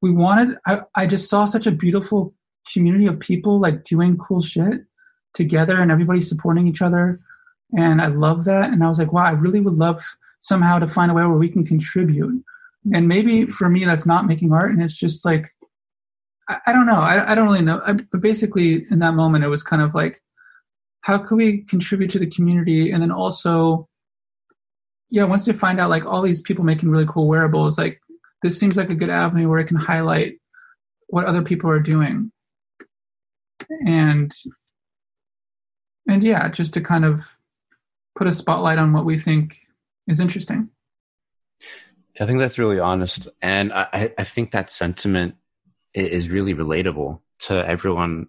we 0.00 0.10
wanted. 0.10 0.56
I 0.66 0.80
I 0.94 1.06
just 1.06 1.28
saw 1.28 1.44
such 1.44 1.66
a 1.66 1.70
beautiful 1.70 2.32
community 2.72 3.06
of 3.06 3.20
people 3.20 3.60
like 3.60 3.84
doing 3.84 4.16
cool 4.16 4.40
shit 4.40 4.86
together 5.34 5.76
and 5.76 5.90
everybody 5.90 6.22
supporting 6.22 6.66
each 6.66 6.80
other, 6.80 7.20
and 7.76 8.00
I 8.00 8.08
love 8.08 8.44
that. 8.44 8.72
And 8.72 8.82
I 8.84 8.88
was 8.88 8.98
like, 8.98 9.12
wow, 9.12 9.24
I 9.24 9.30
really 9.30 9.60
would 9.60 9.74
love 9.74 10.02
somehow 10.40 10.78
to 10.78 10.86
find 10.86 11.10
a 11.10 11.14
way 11.14 11.22
where 11.22 11.36
we 11.36 11.48
can 11.48 11.64
contribute. 11.64 12.42
And 12.94 13.08
maybe 13.08 13.46
for 13.46 13.68
me, 13.68 13.84
that's 13.84 14.06
not 14.06 14.26
making 14.26 14.52
art, 14.52 14.70
and 14.70 14.82
it's 14.82 14.96
just 14.96 15.24
like 15.24 15.52
I, 16.48 16.58
I 16.66 16.72
don't 16.72 16.86
know. 16.86 17.00
I, 17.00 17.32
I 17.32 17.34
don't 17.34 17.46
really 17.46 17.62
know. 17.62 17.80
I, 17.84 17.92
but 17.92 18.20
basically, 18.20 18.86
in 18.90 18.98
that 19.00 19.14
moment, 19.14 19.44
it 19.44 19.48
was 19.48 19.62
kind 19.62 19.82
of 19.82 19.94
like, 19.94 20.20
how 21.00 21.18
can 21.18 21.36
we 21.36 21.62
contribute 21.62 22.10
to 22.10 22.18
the 22.18 22.30
community? 22.30 22.90
And 22.90 23.02
then 23.02 23.12
also, 23.12 23.88
yeah, 25.10 25.24
once 25.24 25.46
you 25.46 25.52
find 25.52 25.80
out 25.80 25.90
like 25.90 26.04
all 26.04 26.22
these 26.22 26.40
people 26.40 26.64
making 26.64 26.90
really 26.90 27.06
cool 27.06 27.28
wearables, 27.28 27.78
like 27.78 28.00
this 28.42 28.58
seems 28.58 28.76
like 28.76 28.90
a 28.90 28.94
good 28.94 29.10
avenue 29.10 29.48
where 29.48 29.60
I 29.60 29.64
can 29.64 29.76
highlight 29.76 30.34
what 31.08 31.26
other 31.26 31.42
people 31.42 31.70
are 31.70 31.80
doing. 31.80 32.32
And 33.86 34.32
and 36.08 36.22
yeah, 36.22 36.48
just 36.48 36.74
to 36.74 36.80
kind 36.80 37.04
of 37.04 37.35
put 38.16 38.26
a 38.26 38.32
spotlight 38.32 38.78
on 38.78 38.92
what 38.92 39.04
we 39.04 39.18
think 39.18 39.58
is 40.08 40.18
interesting. 40.18 40.70
I 42.18 42.24
think 42.24 42.38
that's 42.38 42.58
really 42.58 42.80
honest, 42.80 43.28
and 43.42 43.72
I, 43.72 44.12
I 44.16 44.24
think 44.24 44.52
that 44.52 44.70
sentiment 44.70 45.34
is 45.92 46.30
really 46.30 46.54
relatable 46.54 47.20
to 47.40 47.54
everyone. 47.54 48.28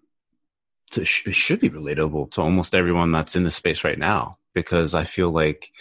To, 0.92 1.02
it 1.02 1.08
should 1.08 1.60
be 1.60 1.70
relatable 1.70 2.32
to 2.32 2.42
almost 2.42 2.76
everyone 2.76 3.12
that's 3.12 3.36
in 3.36 3.44
the 3.44 3.52
space 3.52 3.84
right 3.84 3.98
now, 3.98 4.38
because 4.54 4.94
I 4.94 5.06
feel 5.06 5.32
like 5.32 5.72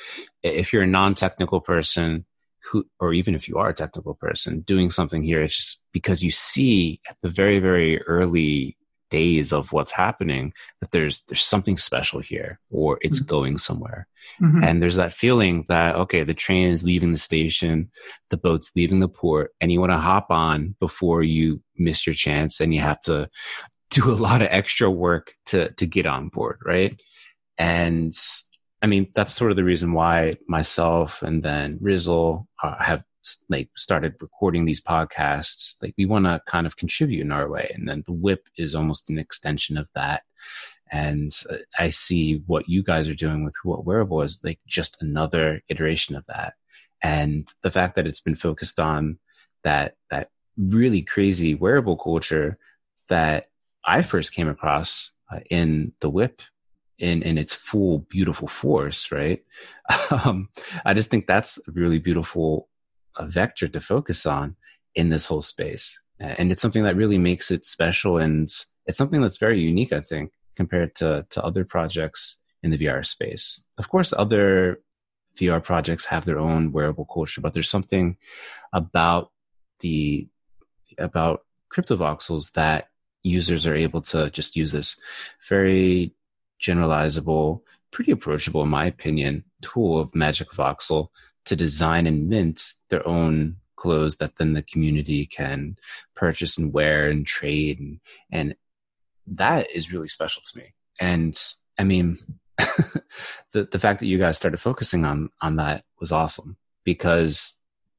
if 0.43 0.73
you're 0.73 0.83
a 0.83 0.87
non-technical 0.87 1.61
person 1.61 2.25
who, 2.65 2.87
or 2.99 3.13
even 3.13 3.35
if 3.35 3.49
you 3.49 3.59
are 3.59 3.69
a 3.69 3.75
technical 3.75 4.15
person 4.15 4.61
doing 4.61 4.91
something 4.91 5.23
here, 5.23 5.43
it's 5.43 5.79
because 5.93 6.23
you 6.23 6.31
see 6.31 7.01
at 7.09 7.17
the 7.23 7.29
very, 7.29 7.59
very 7.59 8.03
early 8.03 8.77
days 9.17 9.53
of 9.53 9.73
what's 9.73 9.93
happening 9.93 10.53
that 10.81 10.91
there's 10.91 11.21
there's 11.29 11.43
something 11.43 11.79
special 11.79 12.21
here 12.21 12.61
or 12.71 12.99
it's 13.01 13.21
mm-hmm. 13.21 13.37
going 13.37 13.59
somewhere 13.59 14.07
mm-hmm. 14.43 14.63
and 14.63 14.83
there's 14.83 14.97
that 14.97 15.13
feeling 15.23 15.65
that 15.69 15.95
okay 15.97 16.23
the 16.23 16.35
train 16.45 16.69
is 16.69 16.85
leaving 16.85 17.13
the 17.13 17.27
station 17.31 17.91
the 18.29 18.37
boat's 18.37 18.73
leaving 18.77 19.01
the 19.01 19.09
port 19.09 19.53
and 19.61 19.73
you 19.73 19.81
want 19.81 19.93
to 19.93 20.07
hop 20.11 20.27
on 20.31 20.75
before 20.81 21.23
you 21.23 21.61
miss 21.79 22.07
your 22.07 22.15
chance 22.15 22.61
and 22.61 22.75
you 22.75 22.81
have 22.81 23.01
to 23.01 23.29
do 23.91 24.11
a 24.11 24.23
lot 24.29 24.43
of 24.43 24.49
extra 24.51 24.91
work 24.91 25.33
to 25.47 25.73
to 25.73 25.87
get 25.87 26.07
on 26.07 26.29
board 26.29 26.59
right 26.65 27.01
and 27.59 28.13
i 28.83 28.87
mean 28.87 29.09
that's 29.15 29.33
sort 29.33 29.51
of 29.51 29.57
the 29.57 29.65
reason 29.65 29.93
why 29.93 30.33
myself 30.49 31.23
and 31.23 31.43
then 31.43 31.79
rizzle 31.81 32.47
uh, 32.63 32.83
have 32.83 33.05
like 33.49 33.71
started 33.77 34.15
recording 34.21 34.65
these 34.65 34.81
podcasts. 34.81 35.75
Like 35.83 35.95
we 35.97 36.07
want 36.07 36.27
to 36.27 36.41
kind 36.47 36.67
of 36.67 36.77
contribute 36.77 37.23
in 37.23 37.33
our 37.33 37.49
way 37.49 37.71
and 37.75 37.89
then 37.89 38.03
the 38.07 38.13
WIP 38.13 38.47
is 38.57 38.75
almost 38.75 39.11
an 39.11 39.19
extension 39.19 39.77
of 39.77 39.89
that. 39.95 40.23
And 40.93 41.33
uh, 41.51 41.57
i 41.79 41.91
see 41.91 42.43
what 42.47 42.69
you 42.69 42.83
guys 42.83 43.09
are 43.09 43.15
doing 43.15 43.45
with 43.45 43.57
what 43.65 43.85
wearable 43.85 44.23
is 44.23 44.43
like 44.45 44.61
just 44.67 45.03
another 45.03 45.61
iteration 45.69 46.15
of 46.15 46.25
that. 46.27 46.55
And 47.03 47.49
the 47.63 47.71
fact 47.71 47.97
that 47.97 48.07
it's 48.07 48.21
been 48.21 48.37
focused 48.37 48.79
on 48.79 49.19
that 49.65 49.97
that 50.11 50.31
really 50.57 51.03
crazy 51.03 51.55
wearable 51.55 51.97
culture 51.97 52.57
that 53.09 53.47
i 53.85 54.01
first 54.01 54.33
came 54.33 54.49
across 54.49 55.13
uh, 55.31 55.41
in 55.51 55.93
the 56.01 56.09
WIP 56.09 56.41
in 56.99 57.23
in 57.23 57.37
its 57.39 57.55
full 57.55 57.99
beautiful 58.09 58.49
force 58.49 59.13
right 59.13 59.45
um, 60.11 60.49
i 60.85 60.95
just 60.95 61.11
think 61.11 61.27
that's 61.27 61.59
a 61.69 61.71
really 61.73 61.99
beautiful 61.99 62.69
a 63.17 63.27
vector 63.27 63.69
to 63.69 63.81
focus 63.81 64.27
on 64.27 64.57
in 64.95 65.09
this 65.11 65.27
whole 65.27 65.43
space. 65.43 65.99
And 66.19 66.51
it's 66.51 66.63
something 66.63 66.85
that 66.85 66.97
really 66.97 67.19
makes 67.19 67.51
it 67.51 67.67
special. 67.67 68.17
And 68.17 68.49
it's 68.87 68.99
something 68.99 69.21
that's 69.21 69.37
very 69.37 69.61
unique, 69.61 69.93
I 69.93 70.01
think, 70.01 70.33
compared 70.55 70.95
to, 70.97 71.27
to 71.31 71.45
other 71.45 71.65
projects 71.65 72.39
in 72.63 72.71
the 72.71 72.79
VR 72.79 73.05
space. 73.05 73.63
Of 73.77 73.91
course, 73.91 74.15
other 74.17 74.81
VR 75.39 75.63
projects 75.63 76.07
have 76.07 76.25
their 76.25 76.39
own 76.39 76.73
wearable 76.73 77.05
culture, 77.05 77.43
but 77.43 77.53
there's 77.53 77.69
something 77.69 78.17
about 78.73 79.31
the, 79.81 80.27
about 80.97 81.43
cryptovoxels 81.71 82.53
that 82.53 82.89
users 83.23 83.67
are 83.67 83.75
able 83.75 84.01
to 84.01 84.31
just 84.31 84.57
use 84.57 84.73
this 84.73 84.99
very 85.47 86.15
generalizable, 86.61 87.61
pretty 87.91 88.13
approachable, 88.13 88.63
in 88.63 88.69
my 88.69 88.87
opinion, 88.87 89.45
tool 89.63 90.01
of 90.01 90.11
MagicaVoxel 90.13 91.09
to 91.47 91.57
design 91.57 92.07
and 92.07 92.29
mint 92.29 92.73
their 92.91 93.07
own 93.07 93.57
clothes 93.77 94.17
that 94.17 94.37
then 94.37 94.53
the 94.53 94.63
community 94.63 95.27
can 95.27 95.77
purchase 96.15 96.59
and 96.59 96.73
wear 96.73 97.09
and 97.09 97.27
trade. 97.27 97.79
And 97.79 98.01
and 98.31 98.57
that 99.27 99.71
is 99.71 99.93
really 99.93 100.09
special 100.09 100.43
to 100.43 100.59
me. 100.59 100.75
And 101.01 101.39
i 101.79 101.85
mean 101.85 102.19
the 103.53 103.69
the 103.71 103.79
fact 103.79 104.01
that 104.01 104.07
you 104.07 104.19
guys 104.19 104.37
started 104.37 104.59
focusing 104.59 105.05
on 105.05 105.31
on 105.43 105.57
that 105.57 105.85
was 106.01 106.11
awesome 106.11 106.57
because 106.85 107.55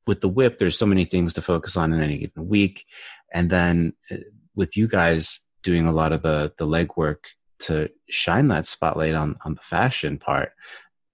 with 0.07 0.21
the 0.21 0.29
WIP 0.29 0.57
there's 0.57 0.77
so 0.77 0.85
many 0.85 1.05
things 1.05 1.33
to 1.35 1.41
focus 1.41 1.77
on 1.77 1.93
in 1.93 2.01
any 2.01 2.17
given 2.17 2.47
week. 2.47 2.85
And 3.33 3.49
then 3.49 3.93
uh, 4.11 4.17
with 4.55 4.75
you 4.75 4.87
guys 4.87 5.39
doing 5.63 5.85
a 5.87 5.93
lot 5.93 6.11
of 6.11 6.23
the 6.23 6.51
the 6.57 6.65
legwork 6.65 7.25
to 7.59 7.89
shine 8.09 8.47
that 8.47 8.65
spotlight 8.65 9.15
on 9.15 9.35
on 9.45 9.55
the 9.55 9.61
fashion 9.61 10.17
part 10.17 10.51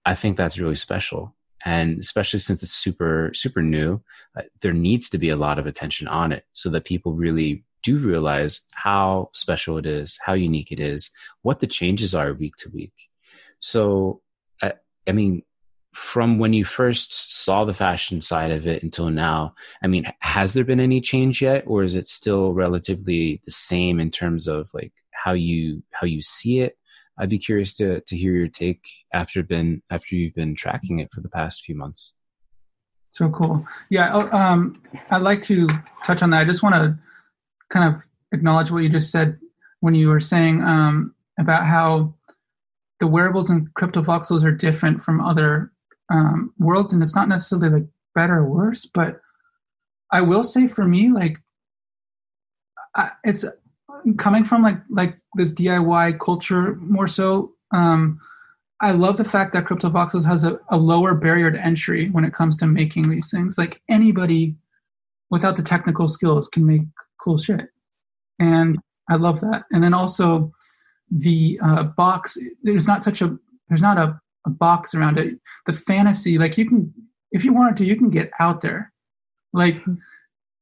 i 0.04 0.14
think 0.14 0.36
that's 0.36 0.58
really 0.58 0.74
special. 0.74 1.34
And 1.66 1.98
especially 1.98 2.40
since 2.40 2.62
it's 2.62 2.72
super 2.72 3.30
super 3.32 3.62
new 3.62 4.00
uh, 4.36 4.42
there 4.60 4.74
needs 4.74 5.08
to 5.10 5.18
be 5.18 5.30
a 5.30 5.36
lot 5.36 5.58
of 5.58 5.66
attention 5.66 6.06
on 6.08 6.30
it 6.30 6.44
so 6.52 6.68
that 6.70 6.84
people 6.84 7.14
really 7.14 7.64
do 7.82 7.98
realize 7.98 8.62
how 8.74 9.30
special 9.32 9.78
it 9.78 9.86
is 9.86 10.18
how 10.22 10.34
unique 10.34 10.70
it 10.72 10.80
is 10.80 11.10
what 11.42 11.60
the 11.60 11.66
changes 11.66 12.14
are 12.14 12.34
week 12.34 12.56
to 12.56 12.68
week. 12.70 12.92
So 13.60 14.20
i, 14.62 14.74
I 15.08 15.12
mean 15.12 15.42
from 15.94 16.38
when 16.40 16.52
you 16.52 16.64
first 16.64 17.32
saw 17.44 17.64
the 17.64 17.72
fashion 17.72 18.20
side 18.20 18.50
of 18.50 18.66
it 18.66 18.82
until 18.82 19.08
now 19.10 19.54
i 19.82 19.86
mean 19.86 20.04
has 20.18 20.52
there 20.52 20.64
been 20.64 20.80
any 20.80 21.00
change 21.00 21.40
yet 21.40 21.62
or 21.66 21.82
is 21.84 21.94
it 21.94 22.08
still 22.08 22.52
relatively 22.52 23.40
the 23.44 23.52
same 23.52 24.00
in 24.00 24.10
terms 24.10 24.48
of 24.48 24.68
like 24.74 24.92
how 25.24 25.32
you 25.32 25.82
how 25.92 26.06
you 26.06 26.20
see 26.20 26.60
it 26.60 26.76
I'd 27.18 27.30
be 27.30 27.38
curious 27.38 27.74
to 27.76 28.00
to 28.00 28.16
hear 28.16 28.34
your 28.34 28.48
take 28.48 28.84
after 29.12 29.42
been 29.42 29.82
after 29.90 30.16
you've 30.16 30.34
been 30.34 30.54
tracking 30.54 30.98
it 30.98 31.12
for 31.12 31.20
the 31.20 31.28
past 31.28 31.64
few 31.64 31.76
months. 31.76 32.14
So 33.08 33.28
cool. 33.30 33.64
Yeah, 33.90 34.10
oh, 34.12 34.28
um, 34.36 34.82
I'd 35.10 35.22
like 35.22 35.40
to 35.42 35.68
touch 36.04 36.22
on 36.22 36.30
that. 36.30 36.40
I 36.40 36.44
just 36.44 36.64
want 36.64 36.74
to 36.74 36.98
kind 37.68 37.94
of 37.94 38.02
acknowledge 38.32 38.72
what 38.72 38.82
you 38.82 38.88
just 38.88 39.12
said 39.12 39.38
when 39.80 39.94
you 39.94 40.08
were 40.08 40.18
saying 40.18 40.62
um, 40.62 41.14
about 41.38 41.64
how 41.64 42.14
the 42.98 43.06
wearables 43.06 43.50
and 43.50 43.72
CryptoVoxels 43.74 44.42
are 44.42 44.50
different 44.50 45.00
from 45.02 45.20
other 45.20 45.70
um, 46.10 46.52
worlds, 46.58 46.92
and 46.92 47.02
it's 47.02 47.14
not 47.14 47.28
necessarily 47.28 47.68
like 47.68 47.88
better 48.16 48.38
or 48.38 48.46
worse, 48.46 48.86
but 48.92 49.20
I 50.10 50.22
will 50.22 50.44
say 50.44 50.66
for 50.66 50.84
me, 50.84 51.12
like, 51.12 51.38
I, 52.96 53.10
it's 53.22 53.44
coming 54.16 54.44
from 54.44 54.62
like 54.62 54.78
like 54.90 55.16
this 55.34 55.52
DIY 55.52 56.18
culture 56.20 56.76
more 56.76 57.08
so. 57.08 57.52
Um, 57.72 58.20
I 58.80 58.90
love 58.90 59.16
the 59.16 59.24
fact 59.24 59.52
that 59.54 59.64
CryptoVoxels 59.64 60.26
has 60.26 60.44
a, 60.44 60.58
a 60.70 60.76
lower 60.76 61.14
barrier 61.14 61.50
to 61.50 61.64
entry 61.64 62.10
when 62.10 62.24
it 62.24 62.34
comes 62.34 62.56
to 62.58 62.66
making 62.66 63.08
these 63.08 63.30
things. 63.30 63.56
Like 63.56 63.80
anybody 63.88 64.56
without 65.30 65.56
the 65.56 65.62
technical 65.62 66.08
skills 66.08 66.48
can 66.48 66.66
make 66.66 66.82
cool 67.18 67.38
shit, 67.38 67.68
and 68.38 68.78
I 69.08 69.16
love 69.16 69.40
that. 69.40 69.64
And 69.72 69.82
then 69.82 69.94
also 69.94 70.52
the 71.10 71.58
uh, 71.62 71.84
box. 71.84 72.36
There's 72.62 72.86
not 72.86 73.02
such 73.02 73.22
a 73.22 73.36
there's 73.68 73.82
not 73.82 73.98
a, 73.98 74.20
a 74.46 74.50
box 74.50 74.94
around 74.94 75.18
it. 75.18 75.38
The 75.66 75.72
fantasy, 75.72 76.38
like 76.38 76.58
you 76.58 76.68
can 76.68 76.92
if 77.32 77.44
you 77.44 77.52
wanted 77.52 77.76
to, 77.78 77.84
you 77.84 77.96
can 77.96 78.10
get 78.10 78.30
out 78.38 78.60
there. 78.60 78.92
Like 79.52 79.76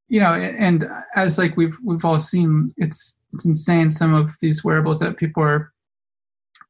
you 0.09 0.21
know, 0.21 0.33
and 0.35 0.87
as 1.17 1.39
like 1.39 1.57
we've 1.57 1.79
we've 1.83 2.05
all 2.05 2.19
seen, 2.19 2.75
it's 2.77 3.17
it's 3.33 3.47
insane 3.47 3.91
some 3.91 4.15
of 4.15 4.37
these 4.41 4.65
wearables 4.65 5.01
that 5.01 5.17
people 5.17 5.43
are 5.43 5.73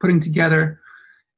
putting 0.01 0.21
together. 0.21 0.81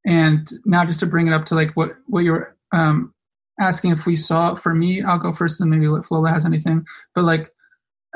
And 0.07 0.49
now 0.64 0.85
just 0.85 1.00
to 1.00 1.07
bring 1.07 1.28
it 1.28 1.33
up 1.33 1.45
to 1.47 1.54
like 1.54 1.73
what 1.75 1.97
what 2.07 2.25
you're 2.25 2.57
um, 2.73 3.14
asking 3.59 3.93
if 3.93 4.07
we 4.07 4.16
saw 4.16 4.54
for 4.54 4.75
me, 4.75 5.02
I'll 5.02 5.19
go 5.19 5.33
first, 5.33 5.61
and 5.61 5.71
maybe 5.71 5.87
if 5.87 6.11
Lola 6.11 6.31
has 6.31 6.45
anything. 6.45 6.87
But 7.14 7.25
like 7.25 7.50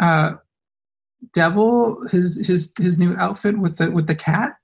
uh, 0.03 0.33
Devil, 1.33 2.07
his 2.09 2.47
his 2.47 2.71
his 2.79 2.99
new 2.99 3.17
outfit 3.17 3.57
with 3.57 3.77
the 3.77 3.91
with 3.91 4.07
the 4.07 4.15
cat, 4.15 4.57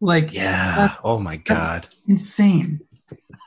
like 0.00 0.32
yeah, 0.32 0.96
oh 1.04 1.18
my 1.18 1.36
god, 1.36 1.86
insane. 2.08 2.80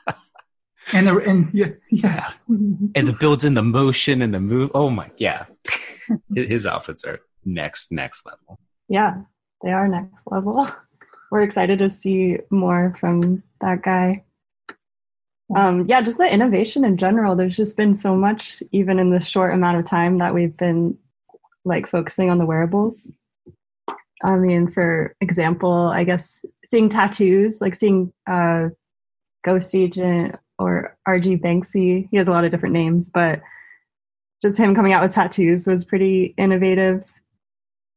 and 0.94 1.06
the 1.06 1.18
and 1.18 1.50
yeah, 1.52 1.72
yeah, 1.90 2.32
and 2.48 3.06
the 3.06 3.16
builds 3.20 3.44
in 3.44 3.52
the 3.52 3.62
motion 3.62 4.22
and 4.22 4.32
the 4.32 4.40
move. 4.40 4.70
Oh 4.74 4.88
my, 4.88 5.10
yeah. 5.18 5.44
his 6.34 6.66
outfits 6.66 7.04
are 7.04 7.20
next 7.44 7.92
next 7.92 8.26
level. 8.26 8.58
Yeah, 8.88 9.22
they 9.62 9.70
are 9.70 9.88
next 9.88 10.10
level. 10.26 10.68
We're 11.30 11.42
excited 11.42 11.78
to 11.78 11.90
see 11.90 12.38
more 12.50 12.94
from 12.98 13.42
that 13.60 13.82
guy. 13.82 14.24
Um, 15.54 15.84
yeah, 15.86 16.00
just 16.00 16.18
the 16.18 16.32
innovation 16.32 16.84
in 16.84 16.96
general. 16.96 17.36
There's 17.36 17.56
just 17.56 17.76
been 17.76 17.94
so 17.94 18.16
much, 18.16 18.62
even 18.72 18.98
in 18.98 19.10
the 19.10 19.20
short 19.20 19.54
amount 19.54 19.78
of 19.78 19.84
time 19.84 20.18
that 20.18 20.34
we've 20.34 20.56
been 20.56 20.96
like 21.64 21.86
focusing 21.86 22.30
on 22.30 22.38
the 22.38 22.46
wearables. 22.46 23.10
I 24.22 24.36
mean, 24.36 24.68
for 24.68 25.14
example, 25.20 25.88
I 25.88 26.04
guess 26.04 26.44
seeing 26.64 26.88
tattoos, 26.88 27.60
like 27.60 27.74
seeing 27.74 28.12
uh, 28.28 28.68
Ghost 29.44 29.74
Agent 29.74 30.36
or 30.58 30.96
RG 31.08 31.40
Banksy. 31.40 32.08
He 32.10 32.16
has 32.16 32.28
a 32.28 32.32
lot 32.32 32.44
of 32.44 32.50
different 32.50 32.74
names, 32.74 33.08
but 33.08 33.40
just 34.42 34.58
him 34.58 34.74
coming 34.74 34.92
out 34.92 35.02
with 35.02 35.12
tattoos 35.12 35.66
was 35.66 35.84
pretty 35.84 36.34
innovative. 36.36 37.04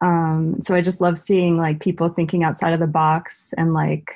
Um, 0.03 0.57
so 0.61 0.75
I 0.75 0.81
just 0.81 0.99
love 0.99 1.17
seeing 1.17 1.57
like 1.57 1.79
people 1.79 2.09
thinking 2.09 2.43
outside 2.43 2.73
of 2.73 2.81
the 2.81 2.87
box 2.87 3.53
and 3.57 3.73
like 3.73 4.11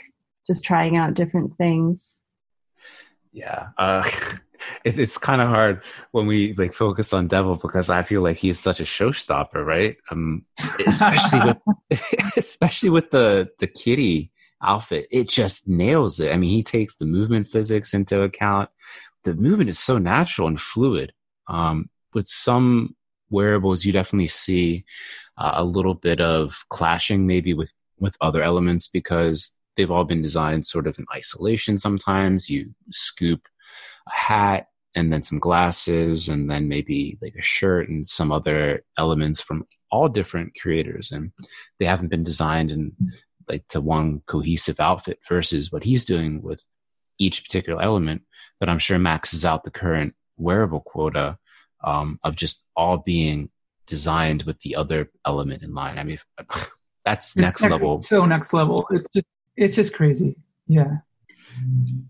just 0.45 0.65
trying 0.65 0.97
out 0.97 1.13
different 1.13 1.55
things. 1.57 2.21
Yeah. 3.31 3.69
Uh, 3.77 4.03
it, 4.83 4.99
it's 4.99 5.17
kind 5.17 5.41
of 5.41 5.47
hard 5.47 5.83
when 6.11 6.27
we 6.27 6.53
like 6.55 6.73
focus 6.73 7.13
on 7.13 7.29
Devil 7.29 7.55
because 7.55 7.89
I 7.89 8.03
feel 8.03 8.21
like 8.21 8.35
he's 8.35 8.59
such 8.59 8.81
a 8.81 8.83
showstopper, 8.83 9.65
right? 9.65 9.95
Um, 10.11 10.45
especially 10.85 11.39
with, 11.39 12.13
especially 12.37 12.89
with 12.89 13.09
the, 13.11 13.49
the 13.59 13.67
kitty 13.67 14.31
outfit. 14.61 15.07
It 15.09 15.29
just 15.29 15.69
nails 15.69 16.19
it. 16.19 16.33
I 16.33 16.37
mean, 16.37 16.49
he 16.49 16.63
takes 16.63 16.97
the 16.97 17.05
movement 17.05 17.47
physics 17.47 17.93
into 17.93 18.23
account. 18.23 18.69
The 19.23 19.35
movement 19.35 19.69
is 19.69 19.79
so 19.79 19.99
natural 19.99 20.49
and 20.49 20.59
fluid. 20.59 21.13
Um, 21.47 21.89
with 22.13 22.27
some 22.27 22.97
wearables, 23.29 23.85
you 23.85 23.93
definitely 23.93 24.27
see 24.27 24.83
uh, 25.37 25.51
a 25.55 25.63
little 25.63 25.93
bit 25.93 26.21
of 26.21 26.65
clashing 26.69 27.27
maybe 27.27 27.53
with 27.53 27.71
with 27.99 28.15
other 28.21 28.43
elements 28.43 28.87
because 28.87 29.57
they've 29.75 29.91
all 29.91 30.03
been 30.03 30.21
designed 30.21 30.65
sort 30.65 30.87
of 30.87 30.97
in 30.99 31.05
isolation 31.13 31.77
sometimes. 31.77 32.49
You 32.49 32.67
scoop 32.91 33.47
a 34.07 34.15
hat 34.15 34.67
and 34.95 35.13
then 35.13 35.23
some 35.23 35.39
glasses 35.39 36.29
and 36.29 36.49
then 36.49 36.67
maybe 36.67 37.17
like 37.21 37.35
a 37.37 37.41
shirt 37.41 37.89
and 37.89 38.05
some 38.05 38.31
other 38.31 38.83
elements 38.97 39.41
from 39.41 39.65
all 39.91 40.09
different 40.09 40.53
creators. 40.59 41.11
And 41.11 41.31
they 41.79 41.85
haven't 41.85 42.09
been 42.09 42.23
designed 42.23 42.71
in 42.71 42.93
like 43.47 43.67
to 43.69 43.79
one 43.79 44.21
cohesive 44.25 44.79
outfit 44.79 45.19
versus 45.27 45.71
what 45.71 45.83
he's 45.83 46.05
doing 46.05 46.41
with 46.41 46.61
each 47.19 47.43
particular 47.43 47.81
element. 47.81 48.23
That 48.59 48.69
i'm 48.69 48.79
sure 48.79 48.97
maxes 48.97 49.45
out 49.45 49.63
the 49.63 49.69
current 49.69 50.15
wearable 50.37 50.81
quota 50.81 51.37
um, 51.83 52.19
of 52.23 52.35
just 52.35 52.63
all 52.75 52.97
being 52.97 53.49
designed 53.87 54.43
with 54.43 54.59
the 54.61 54.75
other 54.75 55.09
element 55.25 55.63
in 55.63 55.73
line. 55.73 55.97
I 55.97 56.03
mean, 56.03 56.19
that's 57.05 57.35
next 57.35 57.63
it's 57.63 57.71
level. 57.71 58.03
So 58.03 58.25
next 58.25 58.53
level. 58.53 58.85
It's 58.91 59.07
just 59.13 59.25
it's 59.55 59.75
just 59.75 59.93
crazy. 59.93 60.35
Yeah. 60.67 60.97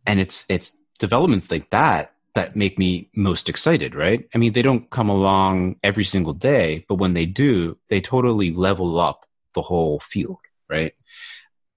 And 0.05 0.19
it's 0.19 0.45
it's 0.49 0.77
developments 0.99 1.49
like 1.49 1.69
that 1.69 2.13
that 2.33 2.55
make 2.55 2.77
me 2.77 3.09
most 3.15 3.49
excited, 3.49 3.95
right? 3.95 4.27
I 4.35 4.37
mean, 4.37 4.53
they 4.53 4.61
don't 4.61 4.89
come 4.89 5.09
along 5.09 5.77
every 5.83 6.03
single 6.03 6.33
day, 6.33 6.85
but 6.87 6.95
when 6.95 7.13
they 7.13 7.25
do, 7.25 7.77
they 7.89 8.01
totally 8.01 8.51
level 8.51 8.99
up 8.99 9.25
the 9.53 9.61
whole 9.61 9.99
field, 9.99 10.37
right? 10.69 10.93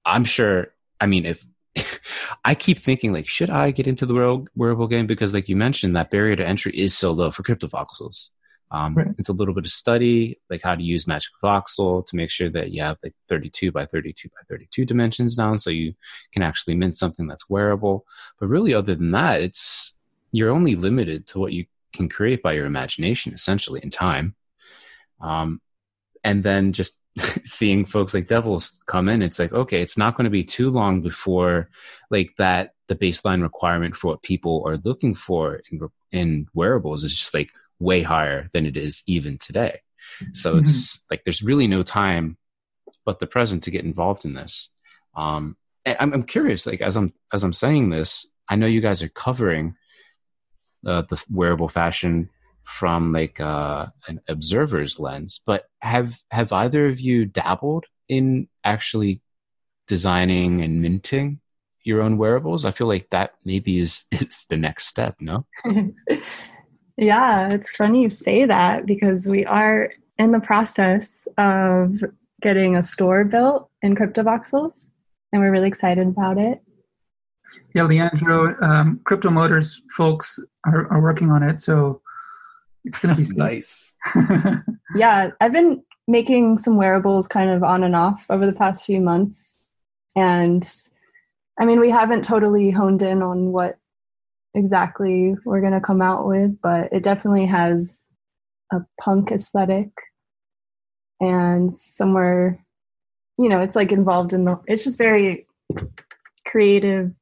I'm 0.05 0.25
sure. 0.25 0.75
I 1.01 1.07
mean, 1.07 1.25
if 1.25 1.47
I 2.45 2.55
keep 2.55 2.79
thinking 2.79 3.13
like, 3.13 3.29
should 3.29 3.51
I 3.51 3.71
get 3.71 3.87
into 3.87 4.07
the 4.07 4.15
world 4.15 4.49
wearable 4.55 4.89
game? 4.89 5.07
Because 5.07 5.33
like 5.33 5.49
you 5.49 5.57
mentioned, 5.57 5.97
that 5.97 6.11
barrier 6.11 6.37
to 6.37 6.47
entry 6.47 6.73
is 6.77 6.97
so 6.97 7.13
low 7.13 7.31
for 7.31 7.43
cryptovoxels. 7.43 8.31
Um, 8.73 8.95
right. 8.95 9.09
It's 9.19 9.29
a 9.29 9.33
little 9.33 9.55
bit 9.55 9.65
of 9.65 9.71
study, 9.71 10.39
like 10.49 10.63
how 10.63 10.77
to 10.77 10.83
use 10.83 11.09
Magic 11.09 11.33
Voxel 11.43 12.07
to 12.07 12.17
make 12.17 12.31
sure 12.31 12.49
that 12.51 12.71
you 12.71 12.83
have 12.83 12.99
like 13.03 13.15
32 13.29 13.73
by 13.73 13.85
32 13.87 14.29
by 14.29 14.43
32 14.49 14.85
dimensions 14.85 15.35
down, 15.37 15.59
so 15.59 15.71
you 15.71 15.95
can 16.33 16.43
actually 16.43 16.77
mint 16.77 16.97
something 16.97 17.27
that's 17.27 17.51
wearable. 17.51 18.07
But 18.39 18.49
really, 18.49 18.73
other 18.73 18.95
than 18.95 19.11
that, 19.11 19.43
it's 19.43 19.99
you're 20.31 20.51
only 20.51 20.77
limited 20.77 21.27
to 21.29 21.41
what 21.41 21.53
you 21.53 21.67
can 21.93 22.09
create 22.09 22.43
by 22.43 22.53
your 22.53 22.67
imagination, 22.67 23.35
essentially, 23.35 23.81
in 23.83 23.91
time. 23.91 24.37
Um, 25.21 25.61
and 26.23 26.45
then 26.45 26.73
just 26.73 26.97
seeing 27.45 27.85
folks 27.85 28.15
like 28.15 28.29
Devils 28.29 28.81
come 28.87 29.09
in, 29.09 29.21
it's 29.21 29.41
like 29.41 29.53
okay, 29.53 29.81
it's 29.81 29.99
not 29.99 30.15
going 30.15 30.27
to 30.27 30.31
be 30.31 30.45
too 30.45 30.71
long 30.71 31.03
before 31.03 31.71
like 32.11 32.37
that 32.39 32.75
the 32.87 32.95
baseline 32.95 33.43
requirement 33.43 33.97
for 33.97 34.09
what 34.09 34.23
people 34.23 34.63
are 34.65 34.77
looking 34.79 35.17
for 35.17 35.61
in 35.73 35.89
in 36.13 36.47
wearables 36.55 37.03
is 37.03 37.17
just 37.17 37.35
like 37.35 37.51
way 37.81 38.03
higher 38.03 38.49
than 38.53 38.67
it 38.67 38.77
is 38.77 39.03
even 39.07 39.39
today. 39.39 39.81
So 40.33 40.53
mm-hmm. 40.53 40.61
it's 40.61 41.05
like 41.11 41.25
there's 41.25 41.43
really 41.43 41.67
no 41.67 41.83
time 41.83 42.37
but 43.05 43.19
the 43.19 43.27
present 43.27 43.65
to 43.65 43.71
get 43.71 43.85
involved 43.85 44.25
in 44.25 44.35
this. 44.35 44.69
Um, 45.17 45.57
I'm, 45.87 46.13
I'm 46.13 46.23
curious, 46.23 46.67
like 46.67 46.81
as 46.81 46.97
I'm 46.97 47.13
as 47.33 47.43
I'm 47.43 47.53
saying 47.53 47.91
this, 47.91 48.27
I 48.49 48.57
know 48.57 48.67
you 48.67 48.81
guys 48.81 49.03
are 49.03 49.09
covering 49.09 49.75
uh, 50.87 51.03
the 51.03 51.23
wearable 51.31 51.69
fashion 51.69 52.31
from 52.65 53.13
like 53.13 53.41
uh, 53.41 53.87
an 54.07 54.21
observer's 54.29 55.01
lens, 55.01 55.41
but 55.45 55.65
have 55.81 56.19
have 56.31 56.53
either 56.53 56.87
of 56.87 57.01
you 57.01 57.25
dabbled 57.25 57.87
in 58.09 58.49
actually 58.65 59.23
designing 59.89 60.63
and 60.63 60.83
minting 60.83 61.41
your 61.83 62.03
own 62.03 62.19
wearables? 62.19 62.65
I 62.65 62.71
feel 62.71 62.87
like 62.87 63.09
that 63.11 63.33
maybe 63.45 63.79
is 63.79 64.05
is 64.13 64.47
the 64.49 64.57
next 64.57 64.87
step. 64.87 65.17
No. 65.21 65.47
Yeah, 66.97 67.49
it's 67.51 67.75
funny 67.77 68.03
you 68.03 68.09
say 68.09 68.45
that 68.45 68.87
because 68.87 69.27
we 69.27 69.45
are 69.45 69.91
in 70.19 70.33
the 70.33 70.41
process 70.41 71.27
of 71.39 71.95
getting 72.43 72.77
a 72.77 72.83
store 72.83 73.25
built 73.25 73.71
in 73.83 73.95
CryptoVoxels, 73.95 74.91
and 75.33 75.41
we're 75.41 75.51
really 75.51 75.69
excited 75.69 76.07
about 76.07 76.39
it. 76.39 76.63
Yeah, 77.75 77.85
Leandro, 77.85 78.55
um, 78.63 79.01
Crypto 79.05 79.31
Motors 79.31 79.81
folks 79.97 80.39
are, 80.67 80.87
are 80.93 81.01
working 81.01 81.31
on 81.31 81.43
it, 81.43 81.59
so 81.59 82.03
it's 82.85 82.99
going 82.99 83.15
to 83.15 83.23
be 83.23 83.29
nice. 83.37 83.95
yeah, 84.95 85.31
I've 85.41 85.53
been 85.53 85.83
making 86.07 86.59
some 86.59 86.77
wearables 86.77 87.27
kind 87.29 87.51
of 87.51 87.63
on 87.63 87.83
and 87.83 87.97
off 87.97 88.27
over 88.29 88.47
the 88.47 88.53
past 88.53 88.85
few 88.85 89.01
months, 89.01 89.57
and 90.17 90.69
I 91.59 91.65
mean, 91.65 91.81
we 91.81 91.91
haven't 91.91 92.25
totally 92.25 92.71
honed 92.71 93.03
in 93.03 93.23
on 93.23 93.53
what 93.53 93.79
exactly 94.55 95.35
we're 95.45 95.61
going 95.61 95.73
to 95.73 95.81
come 95.81 96.03
out 96.03 96.27
with, 96.27 96.61
but 96.61 96.93
it 96.93 97.03
definitely 97.03 97.47
has 97.47 98.09
a 98.73 98.81
punk 99.01 99.31
aesthetic 99.31 99.91
and 101.21 101.77
somewhere, 101.77 102.65
you 103.39 103.49
know, 103.49 103.61
it's 103.61 103.77
like 103.77 103.93
involved 103.93 104.33
in 104.33 104.45
the, 104.45 104.59
it's 104.67 104.85
just 104.85 104.99
very 104.99 105.47
creative, 106.47 107.13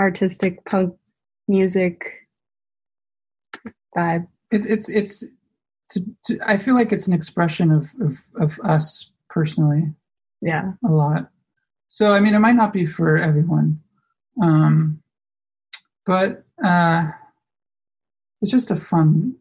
artistic 0.00 0.64
punk 0.64 0.94
music 1.48 2.26
vibe. 3.96 4.26
It, 4.50 4.66
it's, 4.66 4.88
it's, 4.88 5.24
to, 5.90 6.04
to, 6.24 6.38
I 6.44 6.56
feel 6.56 6.74
like 6.74 6.92
it's 6.92 7.06
an 7.06 7.12
expression 7.12 7.70
of, 7.70 7.92
of, 8.00 8.20
of 8.40 8.58
us 8.64 9.10
personally. 9.28 9.92
Yeah. 10.40 10.72
A 10.84 10.90
lot. 10.90 11.30
So, 11.88 12.12
I 12.12 12.20
mean, 12.20 12.34
it 12.34 12.40
might 12.40 12.56
not 12.56 12.72
be 12.72 12.86
for 12.86 13.16
everyone. 13.16 13.80
Um, 14.42 15.00
but 16.06 16.43
uh, 16.62 17.08
it's 18.40 18.50
just 18.50 18.70
a 18.70 18.76
fun 18.76 19.36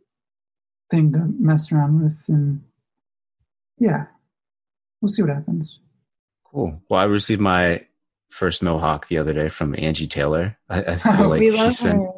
thing 0.89 1.11
to 1.13 1.27
mess 1.39 1.71
around 1.71 2.03
with, 2.03 2.25
and 2.27 2.61
yeah, 3.77 4.05
we'll 5.01 5.09
see 5.09 5.21
what 5.21 5.31
happens. 5.31 5.79
Cool. 6.45 6.81
Well, 6.89 6.99
I 6.99 7.05
received 7.05 7.41
my 7.41 7.85
first 8.29 8.63
mohawk 8.63 9.07
the 9.07 9.17
other 9.17 9.33
day 9.33 9.49
from 9.49 9.75
Angie 9.77 10.07
Taylor. 10.07 10.57
I, 10.69 10.83
I 10.83 10.97
feel 10.97 11.29
like 11.29 11.41
she 11.41 11.71
sent. 11.71 11.99
Her. 11.99 12.11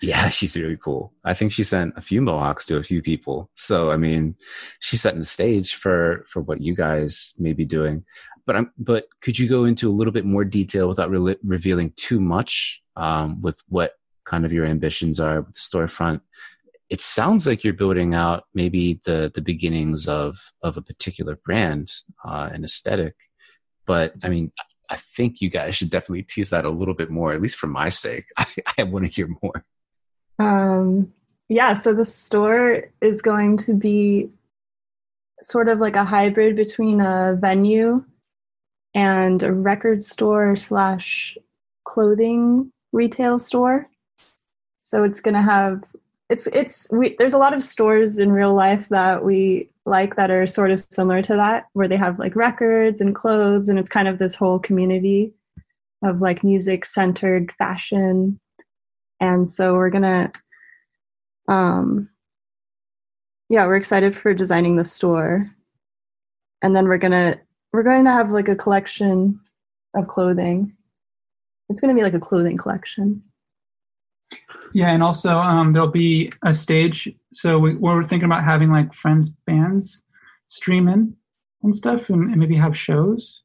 Yeah, 0.00 0.28
she's 0.30 0.56
really 0.56 0.76
cool. 0.76 1.12
I 1.24 1.34
think 1.34 1.52
she 1.52 1.62
sent 1.62 1.94
a 1.96 2.00
few 2.00 2.20
mohawks 2.20 2.66
to 2.66 2.76
a 2.76 2.82
few 2.82 3.02
people. 3.02 3.50
So 3.56 3.90
I 3.90 3.96
mean, 3.96 4.34
she's 4.80 5.00
setting 5.00 5.20
the 5.20 5.26
stage 5.26 5.74
for 5.74 6.24
for 6.26 6.42
what 6.42 6.60
you 6.60 6.74
guys 6.74 7.34
may 7.38 7.52
be 7.52 7.64
doing. 7.64 8.04
But 8.46 8.56
I'm. 8.56 8.72
But 8.78 9.06
could 9.20 9.38
you 9.38 9.48
go 9.48 9.64
into 9.64 9.88
a 9.88 9.92
little 9.92 10.12
bit 10.12 10.24
more 10.24 10.44
detail 10.44 10.88
without 10.88 11.10
re- 11.10 11.36
revealing 11.44 11.92
too 11.96 12.20
much 12.20 12.82
um, 12.96 13.40
with 13.40 13.60
what 13.68 13.92
kind 14.24 14.44
of 14.44 14.52
your 14.52 14.66
ambitions 14.66 15.20
are 15.20 15.40
with 15.40 15.54
the 15.54 15.60
storefront. 15.60 16.20
It 16.88 17.00
sounds 17.00 17.46
like 17.46 17.64
you're 17.64 17.72
building 17.72 18.14
out 18.14 18.44
maybe 18.54 19.00
the 19.04 19.30
the 19.34 19.40
beginnings 19.40 20.06
of 20.06 20.38
of 20.62 20.76
a 20.76 20.82
particular 20.82 21.36
brand 21.36 21.92
uh, 22.24 22.50
and 22.52 22.64
aesthetic 22.64 23.14
but 23.86 24.12
i 24.22 24.28
mean 24.28 24.52
i 24.90 24.96
think 24.96 25.40
you 25.40 25.50
guys 25.50 25.74
should 25.74 25.90
definitely 25.90 26.22
tease 26.22 26.50
that 26.50 26.64
a 26.64 26.70
little 26.70 26.94
bit 26.94 27.10
more 27.10 27.32
at 27.32 27.40
least 27.40 27.56
for 27.56 27.66
my 27.66 27.88
sake. 27.88 28.24
I, 28.36 28.46
I 28.78 28.82
want 28.84 29.04
to 29.04 29.10
hear 29.10 29.28
more. 29.42 29.64
Um 30.38 31.12
yeah 31.48 31.74
so 31.74 31.92
the 31.92 32.04
store 32.04 32.84
is 33.00 33.22
going 33.22 33.56
to 33.58 33.74
be 33.74 34.30
sort 35.42 35.68
of 35.68 35.78
like 35.80 35.96
a 35.96 36.04
hybrid 36.04 36.56
between 36.56 37.00
a 37.00 37.36
venue 37.38 38.04
and 38.94 39.42
a 39.42 39.52
record 39.52 40.02
store 40.02 40.54
slash 40.56 41.36
clothing 41.84 42.70
retail 42.92 43.38
store. 43.38 43.88
So 44.92 45.04
it's 45.04 45.22
going 45.22 45.34
to 45.34 45.40
have 45.40 45.84
it's 46.28 46.46
it's 46.48 46.86
we 46.92 47.16
there's 47.18 47.32
a 47.32 47.38
lot 47.38 47.54
of 47.54 47.64
stores 47.64 48.18
in 48.18 48.30
real 48.30 48.52
life 48.52 48.90
that 48.90 49.24
we 49.24 49.70
like 49.86 50.16
that 50.16 50.30
are 50.30 50.46
sort 50.46 50.70
of 50.70 50.80
similar 50.80 51.22
to 51.22 51.34
that, 51.34 51.68
where 51.72 51.88
they 51.88 51.96
have 51.96 52.18
like 52.18 52.36
records 52.36 53.00
and 53.00 53.14
clothes, 53.14 53.70
and 53.70 53.78
it's 53.78 53.88
kind 53.88 54.06
of 54.06 54.18
this 54.18 54.34
whole 54.34 54.58
community 54.58 55.32
of 56.04 56.20
like 56.20 56.44
music 56.44 56.84
centered 56.84 57.52
fashion. 57.52 58.38
And 59.18 59.48
so 59.48 59.72
we're 59.72 59.88
gonna, 59.88 60.30
um, 61.48 62.10
yeah, 63.48 63.64
we're 63.64 63.76
excited 63.76 64.14
for 64.14 64.34
designing 64.34 64.76
the 64.76 64.84
store, 64.84 65.50
and 66.60 66.76
then 66.76 66.86
we're 66.86 66.98
gonna 66.98 67.40
we're 67.72 67.82
going 67.82 68.04
to 68.04 68.12
have 68.12 68.30
like 68.30 68.48
a 68.48 68.56
collection 68.56 69.40
of 69.94 70.08
clothing. 70.08 70.76
It's 71.70 71.80
gonna 71.80 71.94
be 71.94 72.02
like 72.02 72.12
a 72.12 72.20
clothing 72.20 72.58
collection. 72.58 73.22
Yeah, 74.74 74.90
and 74.90 75.02
also 75.02 75.38
um, 75.38 75.72
there'll 75.72 75.88
be 75.88 76.32
a 76.44 76.54
stage. 76.54 77.12
So 77.32 77.58
we, 77.58 77.74
we're 77.74 78.04
thinking 78.04 78.26
about 78.26 78.44
having 78.44 78.70
like 78.70 78.94
friends 78.94 79.30
bands 79.46 80.02
stream 80.46 80.88
in 80.88 81.14
and 81.62 81.74
stuff, 81.74 82.10
and, 82.10 82.30
and 82.30 82.36
maybe 82.36 82.56
have 82.56 82.76
shows. 82.76 83.40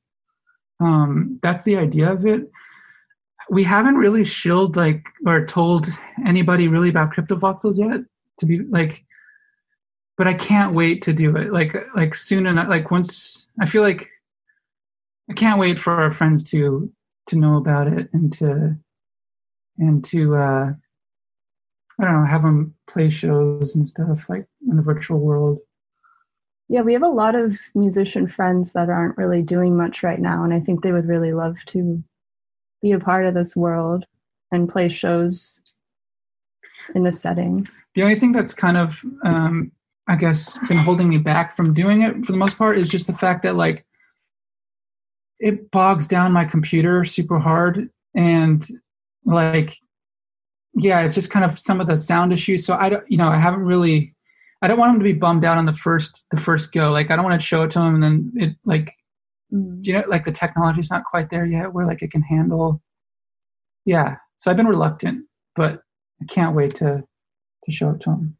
Um, 0.80 1.39
that's 1.41 1.63
the 1.63 1.78
idea 1.78 2.12
of 2.12 2.26
it. 2.26 2.50
We 3.50 3.63
haven't 3.63 3.95
really 3.95 4.26
shilled 4.26 4.76
like 4.76 5.08
or 5.26 5.45
told 5.45 5.88
anybody 6.26 6.67
really 6.67 6.89
about 6.89 7.13
CryptoVoxels 7.13 7.78
yet. 7.78 8.02
To 8.39 8.45
be 8.45 8.60
like, 8.60 9.04
but 10.17 10.28
I 10.28 10.34
can't 10.34 10.76
wait 10.76 11.02
to 11.04 11.13
do 11.13 11.36
it. 11.36 11.52
Like 11.52 11.76
like 11.95 12.13
soon 12.15 12.45
enough. 12.45 12.69
Like 12.69 12.91
once 12.91 13.47
I 13.60 13.65
feel 13.65 13.82
like 13.82 14.10
I 15.30 15.34
can't 15.34 15.60
wait 15.60 15.80
for 15.80 15.93
our 15.93 16.12
friends 16.12 16.43
to 16.52 16.91
to 17.28 17.36
know 17.36 17.58
about 17.58 17.88
it 17.88 18.10
and 18.13 18.32
to 18.34 18.78
and 19.77 20.03
to 20.05 20.35
uh, 20.35 20.73
I 21.99 22.03
don't 22.03 22.21
know 22.21 22.25
have 22.25 22.43
them 22.43 22.75
play 22.89 23.09
shows 23.09 23.75
and 23.75 23.87
stuff 23.89 24.29
like 24.29 24.45
in 24.67 24.75
the 24.75 24.81
virtual 24.81 25.19
world. 25.19 25.59
Yeah, 26.69 26.81
we 26.81 26.93
have 26.93 27.03
a 27.03 27.07
lot 27.07 27.35
of 27.35 27.57
musician 27.75 28.27
friends 28.27 28.73
that 28.73 28.89
aren't 28.89 29.17
really 29.17 29.41
doing 29.41 29.77
much 29.77 30.03
right 30.03 30.19
now, 30.19 30.43
and 30.43 30.53
I 30.53 30.59
think 30.59 30.81
they 30.81 30.91
would 30.91 31.07
really 31.07 31.33
love 31.33 31.63
to 31.67 32.03
be 32.81 32.91
a 32.91 32.99
part 32.99 33.25
of 33.25 33.33
this 33.33 33.55
world 33.55 34.05
and 34.51 34.69
play 34.69 34.89
shows 34.89 35.61
in 36.93 37.03
this 37.03 37.21
setting. 37.21 37.67
The 37.95 38.03
only 38.03 38.15
thing 38.15 38.31
that's 38.31 38.53
kind 38.53 38.77
of, 38.77 39.03
um, 39.23 39.71
I 40.07 40.15
guess, 40.15 40.57
been 40.67 40.77
holding 40.77 41.09
me 41.09 41.17
back 41.17 41.55
from 41.55 41.73
doing 41.73 42.01
it 42.01 42.25
for 42.25 42.31
the 42.31 42.37
most 42.37 42.57
part 42.57 42.77
is 42.77 42.89
just 42.89 43.07
the 43.07 43.13
fact 43.13 43.43
that 43.43 43.55
like 43.55 43.85
it 45.39 45.71
bogs 45.71 46.07
down 46.07 46.31
my 46.31 46.45
computer 46.45 47.05
super 47.05 47.39
hard 47.39 47.89
and 48.15 48.67
like 49.27 49.77
yeah 50.73 51.01
it's 51.01 51.15
just 51.15 51.29
kind 51.29 51.45
of 51.45 51.59
some 51.59 51.79
of 51.81 51.87
the 51.87 51.97
sound 51.97 52.33
issues. 52.33 52.65
So 52.65 52.75
i 52.75 52.89
don't 52.89 53.03
you 53.09 53.17
know 53.17 53.27
i 53.27 53.37
haven't 53.37 53.61
really 53.61 54.15
i 54.61 54.67
don't 54.67 54.79
want 54.79 54.93
him 54.93 54.99
to 54.99 55.03
be 55.03 55.13
bummed 55.13 55.45
out 55.45 55.57
on 55.57 55.65
the 55.65 55.73
first 55.73 56.25
the 56.31 56.37
first 56.37 56.71
go. 56.71 56.91
Like 56.91 57.11
i 57.11 57.15
don't 57.15 57.25
want 57.25 57.39
to 57.39 57.45
show 57.45 57.63
it 57.63 57.71
to 57.71 57.81
him 57.81 57.95
and 57.95 58.03
then 58.03 58.31
it 58.35 58.55
like 58.65 58.91
mm. 59.53 59.85
you 59.85 59.93
know 59.93 60.03
like 60.07 60.25
the 60.25 60.31
technology's 60.31 60.89
not 60.89 61.03
quite 61.03 61.29
there 61.29 61.45
yet 61.45 61.73
where 61.73 61.85
like 61.85 62.01
it 62.01 62.11
can 62.11 62.21
handle. 62.21 62.81
Yeah 63.85 64.15
so 64.37 64.49
i've 64.49 64.57
been 64.57 64.67
reluctant 64.67 65.25
but 65.55 65.81
i 66.21 66.25
can't 66.25 66.55
wait 66.55 66.75
to 66.75 67.03
to 67.63 67.71
show 67.71 67.89
it 67.91 68.01
to 68.01 68.11
him. 68.11 68.37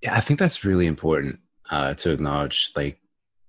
Yeah 0.00 0.14
i 0.14 0.20
think 0.20 0.38
that's 0.38 0.64
really 0.64 0.86
important 0.86 1.38
uh 1.70 1.94
to 1.94 2.10
acknowledge 2.10 2.72
like 2.74 2.98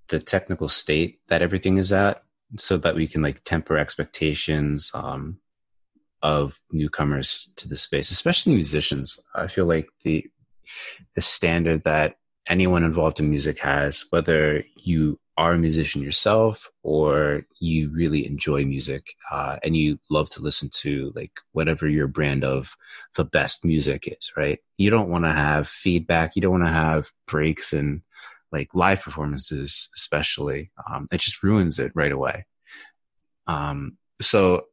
the 0.10 0.20
technical 0.20 0.68
state 0.68 1.20
that 1.28 1.42
everything 1.42 1.78
is 1.78 1.92
at 1.92 2.22
so 2.58 2.78
that 2.78 2.96
we 2.96 3.08
can 3.08 3.22
like 3.22 3.44
temper 3.44 3.78
expectations 3.78 4.92
um 4.94 5.40
of 6.24 6.60
newcomers 6.72 7.52
to 7.58 7.68
the 7.68 7.76
space, 7.76 8.10
especially 8.10 8.56
musicians. 8.56 9.20
I 9.36 9.48
feel 9.48 9.66
like 9.66 9.88
the 10.04 10.26
the 11.16 11.22
standard 11.22 11.84
that 11.84 12.16
anyone 12.48 12.84
involved 12.84 13.20
in 13.20 13.30
music 13.30 13.60
has, 13.60 14.06
whether 14.10 14.64
you 14.76 15.20
are 15.38 15.54
a 15.54 15.58
musician 15.58 16.02
yourself 16.02 16.70
or 16.84 17.46
you 17.60 17.90
really 17.90 18.26
enjoy 18.26 18.64
music 18.64 19.16
uh, 19.32 19.58
and 19.64 19.76
you 19.76 20.00
love 20.10 20.30
to 20.30 20.42
listen 20.42 20.70
to 20.72 21.12
like 21.16 21.32
whatever 21.54 21.88
your 21.88 22.08
brand 22.08 22.44
of 22.44 22.76
the 23.16 23.26
best 23.26 23.66
music 23.66 24.08
is, 24.08 24.32
right? 24.38 24.60
You 24.78 24.90
don't 24.90 25.10
want 25.10 25.26
to 25.26 25.32
have 25.32 25.68
feedback. 25.68 26.36
You 26.36 26.44
don't 26.44 26.52
want 26.52 26.66
to 26.66 26.72
have 26.72 27.12
breaks 27.28 27.74
and 27.74 28.02
like 28.52 28.70
live 28.74 29.02
performances, 29.02 29.90
especially. 29.96 30.72
Um, 30.90 31.08
it 31.12 31.20
just 31.20 31.44
ruins 31.44 31.80
it 31.80 31.92
right 31.96 32.12
away. 32.12 32.46
Um, 33.48 33.98
so 34.22 34.66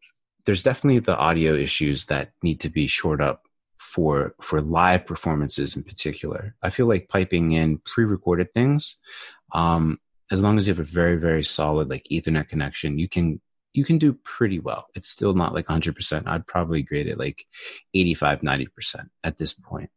there's 0.51 0.65
definitely 0.65 0.99
the 0.99 1.17
audio 1.17 1.55
issues 1.55 2.07
that 2.07 2.33
need 2.43 2.59
to 2.59 2.69
be 2.69 2.89
shored 2.89 3.23
up 3.23 3.45
for 3.79 4.35
for 4.41 4.61
live 4.61 5.07
performances 5.07 5.77
in 5.77 5.85
particular. 5.85 6.57
I 6.61 6.71
feel 6.71 6.87
like 6.87 7.09
piping 7.09 7.53
in 7.53 7.79
pre-recorded 7.79 8.53
things, 8.53 8.97
um, 9.53 10.01
as 10.33 10.43
long 10.43 10.57
as 10.57 10.67
you 10.67 10.73
have 10.75 10.81
a 10.81 10.83
very 10.83 11.15
very 11.15 11.45
solid 11.45 11.89
like 11.89 12.05
Ethernet 12.11 12.49
connection, 12.49 12.99
you 12.99 13.09
can 13.09 13.41
you 13.75 13.85
can 13.85 13.97
do 13.97 14.13
pretty 14.25 14.59
well. 14.59 14.89
It's 14.97 15.09
still 15.09 15.35
not 15.35 15.55
like 15.55 15.67
100%. 15.67 16.27
I'd 16.27 16.49
probably 16.49 16.83
grade 16.83 17.07
it 17.07 17.17
like 17.17 17.47
85 17.95 18.41
90% 18.41 19.09
at 19.23 19.39
this 19.39 19.53
point. 19.53 19.91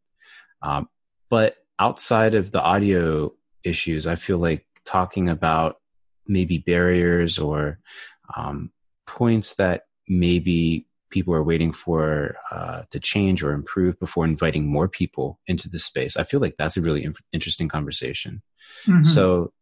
Um, 0.62 0.88
but 1.30 1.56
outside 1.80 2.36
of 2.36 2.52
the 2.52 2.62
audio 2.62 3.32
issues, 3.64 4.06
I 4.06 4.14
feel 4.14 4.38
like 4.38 4.64
talking 4.84 5.28
about 5.28 5.78
maybe 6.28 6.58
barriers 6.58 7.40
or 7.40 7.80
um, 8.36 8.70
points 9.08 9.54
that 9.56 9.86
maybe 10.08 10.86
people 11.10 11.34
are 11.34 11.44
waiting 11.44 11.72
for 11.72 12.36
uh, 12.50 12.82
to 12.90 12.98
change 12.98 13.42
or 13.42 13.52
improve 13.52 13.98
before 14.00 14.24
inviting 14.24 14.66
more 14.66 14.88
people 14.88 15.38
into 15.46 15.68
the 15.68 15.78
space. 15.78 16.16
I 16.16 16.24
feel 16.24 16.40
like 16.40 16.56
that's 16.58 16.76
a 16.76 16.80
really 16.80 17.04
inf- 17.04 17.22
interesting 17.32 17.68
conversation. 17.68 18.42
Mm-hmm. 18.86 19.04
So, 19.04 19.52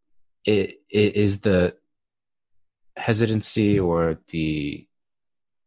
it, 0.44 0.80
it 0.90 1.14
is 1.14 1.40
the 1.40 1.74
hesitancy 2.96 3.78
or 3.78 4.18
the 4.28 4.86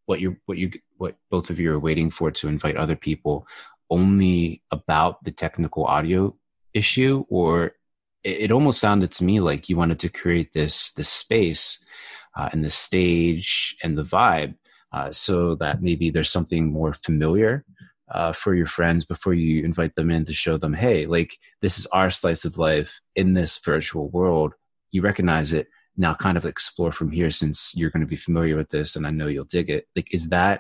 what 0.06 0.20
you 0.20 0.38
what 0.46 0.58
you 0.58 0.72
what 0.98 1.16
both 1.30 1.50
of 1.50 1.60
you 1.60 1.72
are 1.72 1.80
waiting 1.80 2.10
for 2.10 2.32
to 2.32 2.48
invite 2.48 2.78
other 2.78 2.96
people 2.96 3.48
only 3.90 4.62
about 4.72 5.24
the 5.24 5.32
technical 5.32 5.86
audio 5.86 6.36
issue 6.74 7.26
or 7.30 7.74
it, 8.24 8.42
it 8.42 8.52
almost 8.52 8.80
sounded 8.80 9.12
to 9.12 9.24
me 9.24 9.40
like 9.40 9.70
you 9.70 9.78
wanted 9.78 10.00
to 10.00 10.10
create 10.10 10.54
this 10.54 10.92
this 10.94 11.10
space 11.10 11.84
uh, 12.36 12.50
and 12.52 12.64
the 12.64 12.70
stage 12.70 13.76
and 13.84 13.98
the 13.98 14.04
vibe 14.04 14.56
uh, 14.96 15.12
so 15.12 15.56
that 15.56 15.82
maybe 15.82 16.10
there's 16.10 16.32
something 16.32 16.72
more 16.72 16.94
familiar 16.94 17.66
uh, 18.12 18.32
for 18.32 18.56
your 18.56 18.66
friends 18.66 19.04
before 19.04 19.34
you 19.34 19.62
invite 19.66 19.94
them 19.96 20.10
in 20.10 20.24
to 20.24 20.34
show 20.34 20.58
them, 20.58 20.74
hey, 20.74 21.06
like 21.06 21.38
this 21.62 21.78
is 21.78 21.86
our 21.88 22.10
slice 22.10 22.46
of 22.46 22.58
life 22.58 23.02
in 23.14 23.34
this 23.34 23.58
virtual 23.58 24.08
world. 24.10 24.54
You 24.92 25.02
recognize 25.02 25.52
it 25.52 25.68
now, 25.98 26.14
kind 26.14 26.38
of 26.38 26.46
explore 26.46 26.94
from 26.94 27.12
here 27.12 27.30
since 27.30 27.74
you're 27.76 27.90
going 27.90 28.06
to 28.06 28.08
be 28.08 28.16
familiar 28.16 28.56
with 28.56 28.70
this, 28.70 28.96
and 28.96 29.06
I 29.06 29.12
know 29.12 29.28
you'll 29.28 29.44
dig 29.44 29.70
it. 29.70 29.86
Like, 29.98 30.14
is 30.14 30.30
that 30.30 30.60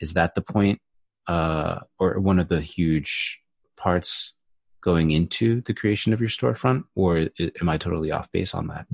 is 0.00 0.14
that 0.14 0.34
the 0.34 0.42
point, 0.42 0.80
uh, 1.26 1.80
or 1.98 2.20
one 2.20 2.38
of 2.38 2.48
the 2.48 2.62
huge 2.62 3.38
parts 3.76 4.34
going 4.80 5.10
into 5.10 5.60
the 5.62 5.74
creation 5.74 6.14
of 6.14 6.20
your 6.20 6.30
storefront, 6.30 6.84
or 6.94 7.28
am 7.60 7.68
I 7.68 7.76
totally 7.76 8.12
off 8.12 8.32
base 8.32 8.54
on 8.54 8.68
that? 8.68 8.86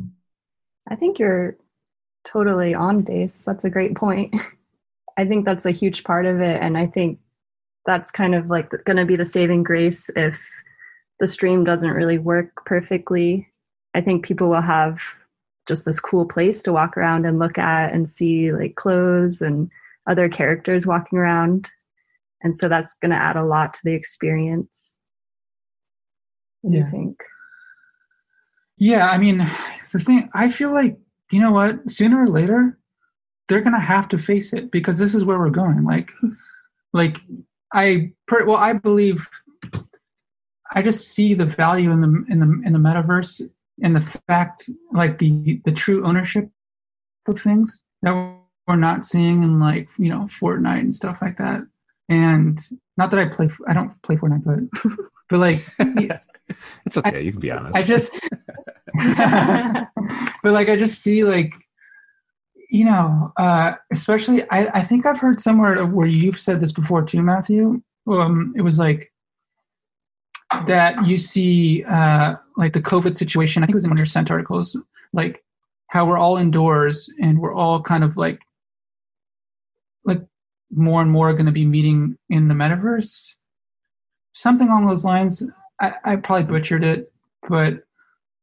I 0.89 0.97
think 0.97 1.21
you're 1.21 1.57
totally 2.25 2.75
on 2.75 3.03
base. 3.03 3.43
That's 3.47 3.65
a 3.65 3.71
great 3.71 3.95
point. 3.95 4.35
I 5.17 5.25
think 5.25 5.45
that's 5.45 5.67
a 5.67 5.71
huge 5.71 6.05
part 6.05 6.27
of 6.27 6.41
it. 6.41 6.61
And 6.61 6.77
I 6.77 6.87
think 6.87 7.19
that's 7.87 8.11
kind 8.11 8.35
of 8.35 8.49
like 8.49 8.71
going 8.85 8.97
to 8.97 9.05
be 9.05 9.17
the 9.17 9.25
saving 9.25 9.63
grace 9.63 10.11
if 10.17 10.45
the 11.21 11.27
stream 11.27 11.65
doesn't 11.65 11.91
really 11.91 12.19
work 12.19 12.65
perfectly. 12.65 13.49
I 13.95 14.01
think 14.01 14.25
people 14.25 14.49
will 14.49 14.61
have 14.61 15.01
just 15.69 15.85
this 15.85 16.01
cool 16.01 16.27
place 16.27 16.63
to 16.65 16.73
walk 16.73 16.97
around 16.97 17.25
and 17.27 17.39
look 17.39 17.59
at 17.59 17.93
and 17.93 18.09
see 18.09 18.53
like 18.53 18.75
clothes 18.75 19.41
and 19.41 19.71
other 20.07 20.29
characters 20.29 20.87
walking 20.87 21.19
around. 21.19 21.71
And 22.43 22.57
so 22.57 22.69
that's 22.69 22.97
going 22.97 23.11
to 23.11 23.17
add 23.17 23.37
a 23.37 23.45
lot 23.45 23.73
to 23.75 23.81
the 23.85 23.95
experience. 23.95 24.95
What 26.61 26.73
do 26.73 26.79
you 26.79 26.91
think? 26.91 27.23
Yeah, 28.77 29.09
I 29.09 29.19
mean, 29.19 29.39
the 29.93 29.99
thing, 29.99 30.29
I 30.35 30.49
feel 30.49 30.73
like, 30.73 30.99
you 31.31 31.41
know 31.41 31.53
what, 31.53 31.91
sooner 31.91 32.23
or 32.23 32.27
later, 32.27 32.79
they're 33.49 33.61
gonna 33.61 33.81
have 33.81 34.09
to 34.11 34.19
face 34.19 34.53
it 34.53 34.71
because 34.71 34.99
this 34.99 35.15
is 35.15 35.25
where 35.25 35.39
we're 35.39 35.51
going. 35.51 35.85
Like, 35.85 36.13
like 36.93 37.17
I 37.73 38.13
per, 38.27 38.45
well, 38.45 38.57
I 38.57 38.73
believe 38.73 39.29
I 40.73 40.83
just 40.83 41.09
see 41.09 41.35
the 41.35 41.45
value 41.47 41.91
in 41.91 42.01
the 42.01 42.25
in 42.29 42.41
the 42.41 42.63
in 42.67 42.73
the 42.73 42.79
metaverse 42.79 43.43
and 43.83 43.95
the 43.97 44.01
fact, 44.29 44.69
like 44.93 45.19
the 45.19 45.61
the 45.65 45.73
true 45.73 46.05
ownership 46.07 46.49
of 47.27 47.41
things 47.41 47.83
that 48.03 48.13
we're 48.67 48.77
not 48.77 49.05
seeing 49.05 49.43
in 49.43 49.61
like 49.61 49.89
you 49.99 50.09
know 50.09 50.21
Fortnite 50.25 50.81
and 50.81 50.95
stuff 50.95 51.19
like 51.21 51.39
that. 51.39 51.61
And 52.09 52.59
not 52.97 53.11
that 53.11 53.21
I 53.21 53.27
play, 53.27 53.49
I 53.67 53.73
don't 53.75 54.01
play 54.03 54.17
Fortnite, 54.17 54.45
but 54.45 54.95
but 55.29 55.39
like 55.41 55.67
Yeah. 55.99 56.21
it's 56.87 56.97
okay. 56.99 57.17
I, 57.17 57.21
you 57.21 57.33
can 57.33 57.41
be 57.41 57.51
honest. 57.51 57.77
I 57.77 57.83
just, 57.83 58.13
but 60.43 60.53
like 60.53 60.69
I 60.69 60.77
just 60.77 61.03
see 61.03 61.25
like 61.25 61.55
you 62.75 62.85
know, 62.85 63.33
uh, 63.37 63.75
especially 63.93 64.43
I, 64.51 64.67
I 64.75 64.83
think 64.83 65.07
I've 65.07 65.21
heard 65.21 65.39
somewhere 65.39 65.87
where 65.87 66.09
you've 66.09 66.41
said 66.41 66.59
this 66.59 66.73
before 66.73 67.05
too, 67.05 67.23
Matthew. 67.23 67.81
Um, 68.11 68.53
it 68.57 68.63
was 68.63 68.81
like 68.81 69.13
that 70.67 71.07
you 71.07 71.17
see 71.17 71.85
uh, 71.85 72.35
like 72.57 72.73
the 72.73 72.83
COVID 72.83 73.15
situation. 73.15 73.63
I 73.63 73.67
think 73.67 73.75
it 73.75 73.77
was 73.77 73.85
in 73.85 73.91
one 73.91 73.95
of 73.95 74.01
your 74.01 74.07
Cent 74.07 74.29
articles, 74.29 74.77
like 75.13 75.45
how 75.87 76.05
we're 76.05 76.19
all 76.19 76.37
indoors 76.37 77.09
and 77.23 77.39
we're 77.39 77.55
all 77.55 77.81
kind 77.81 78.03
of 78.03 78.17
like 78.17 78.41
like 80.05 80.23
more 80.73 81.01
and 81.01 81.13
more 81.13 81.33
going 81.33 81.47
to 81.47 81.53
be 81.53 81.65
meeting 81.65 82.19
in 82.29 82.49
the 82.49 82.55
metaverse. 82.55 83.35
Something 84.33 84.67
along 84.67 84.87
those 84.87 85.05
lines. 85.05 85.45
I, 85.81 85.93
I 86.05 86.17
probably 86.17 86.53
butchered 86.53 86.83
it, 86.83 87.13
but 87.49 87.85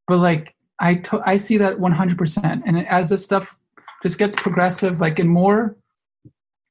but 0.08 0.20
like 0.20 0.56
I 0.80 0.96
to, 0.96 1.22
I 1.26 1.36
see 1.36 1.58
that 1.58 1.80
100%. 1.80 2.64
And 2.66 2.88
as 2.88 3.10
this 3.10 3.26
stuff 3.26 3.58
just 4.04 4.18
gets 4.18 4.36
progressive, 4.36 5.00
like 5.00 5.20
and 5.20 5.30
more, 5.30 5.78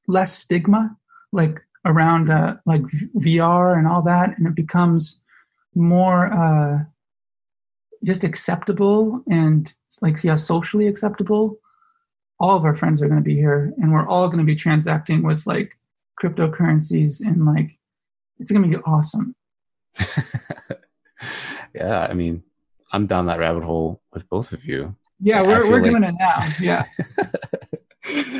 less 0.07 0.37
stigma, 0.37 0.97
like 1.33 1.61
around 1.85 2.31
uh, 2.31 2.57
like 2.67 2.83
VR 3.17 3.79
and 3.79 3.87
all 3.87 4.03
that, 4.03 4.37
and 4.37 4.47
it 4.47 4.55
becomes 4.55 5.21
more 5.75 6.33
uh, 6.33 6.79
just 8.05 8.25
acceptable 8.25 9.23
and 9.31 9.75
like 10.01 10.23
yeah, 10.25 10.37
socially 10.37 10.87
acceptable. 10.87 11.59
All 12.39 12.57
of 12.57 12.65
our 12.65 12.75
friends 12.75 13.03
are 13.03 13.09
going 13.09 13.21
to 13.21 13.25
be 13.25 13.37
here, 13.37 13.73
and 13.79 13.93
we're 13.93 14.09
all 14.09 14.29
going 14.29 14.39
to 14.39 14.45
be 14.45 14.57
transacting 14.57 15.23
with 15.23 15.47
like 15.47 15.79
cryptocurrencies, 16.21 17.21
and 17.21 17.47
like 17.47 17.71
it's 18.39 18.51
going 18.51 18.63
to 18.63 18.77
be 18.77 18.83
awesome. 18.85 19.35
yeah, 21.75 22.07
I 22.09 22.15
mean, 22.15 22.43
I'm 22.93 23.07
down 23.07 23.27
that 23.27 23.39
rabbit 23.39 23.63
hole 23.63 24.01
with 24.13 24.29
both 24.29 24.53
of 24.53 24.65
you. 24.65 24.97
Yeah, 25.21 25.43
we're 25.43 25.69
we're 25.69 25.83
like, 25.83 25.91
doing 25.91 26.05
it 26.05 26.15
now. 26.19 26.41
Yeah. 26.61 26.85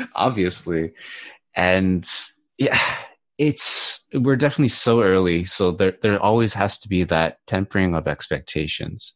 Obviously. 0.15 0.93
And 1.55 2.07
yeah, 2.57 2.79
it's 3.37 4.07
we're 4.13 4.35
definitely 4.35 4.69
so 4.69 5.01
early, 5.01 5.45
so 5.45 5.71
there 5.71 5.95
there 6.01 6.19
always 6.19 6.53
has 6.53 6.77
to 6.79 6.89
be 6.89 7.03
that 7.05 7.37
tempering 7.47 7.95
of 7.95 8.07
expectations. 8.07 9.15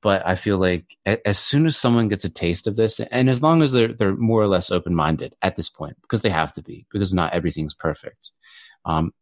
But 0.00 0.26
I 0.26 0.34
feel 0.34 0.58
like 0.58 0.96
as 1.06 1.38
soon 1.38 1.66
as 1.66 1.76
someone 1.76 2.08
gets 2.08 2.24
a 2.24 2.30
taste 2.30 2.66
of 2.66 2.76
this, 2.76 2.98
and 2.98 3.30
as 3.30 3.42
long 3.42 3.62
as 3.62 3.72
they're 3.72 3.92
they're 3.92 4.16
more 4.16 4.40
or 4.42 4.48
less 4.48 4.70
open 4.70 4.94
minded 4.94 5.34
at 5.42 5.56
this 5.56 5.68
point, 5.68 5.96
because 6.02 6.22
they 6.22 6.30
have 6.30 6.52
to 6.54 6.62
be, 6.62 6.86
because 6.90 7.14
not 7.14 7.32
everything's 7.32 7.74
perfect. 7.74 8.32
Um, 8.84 9.12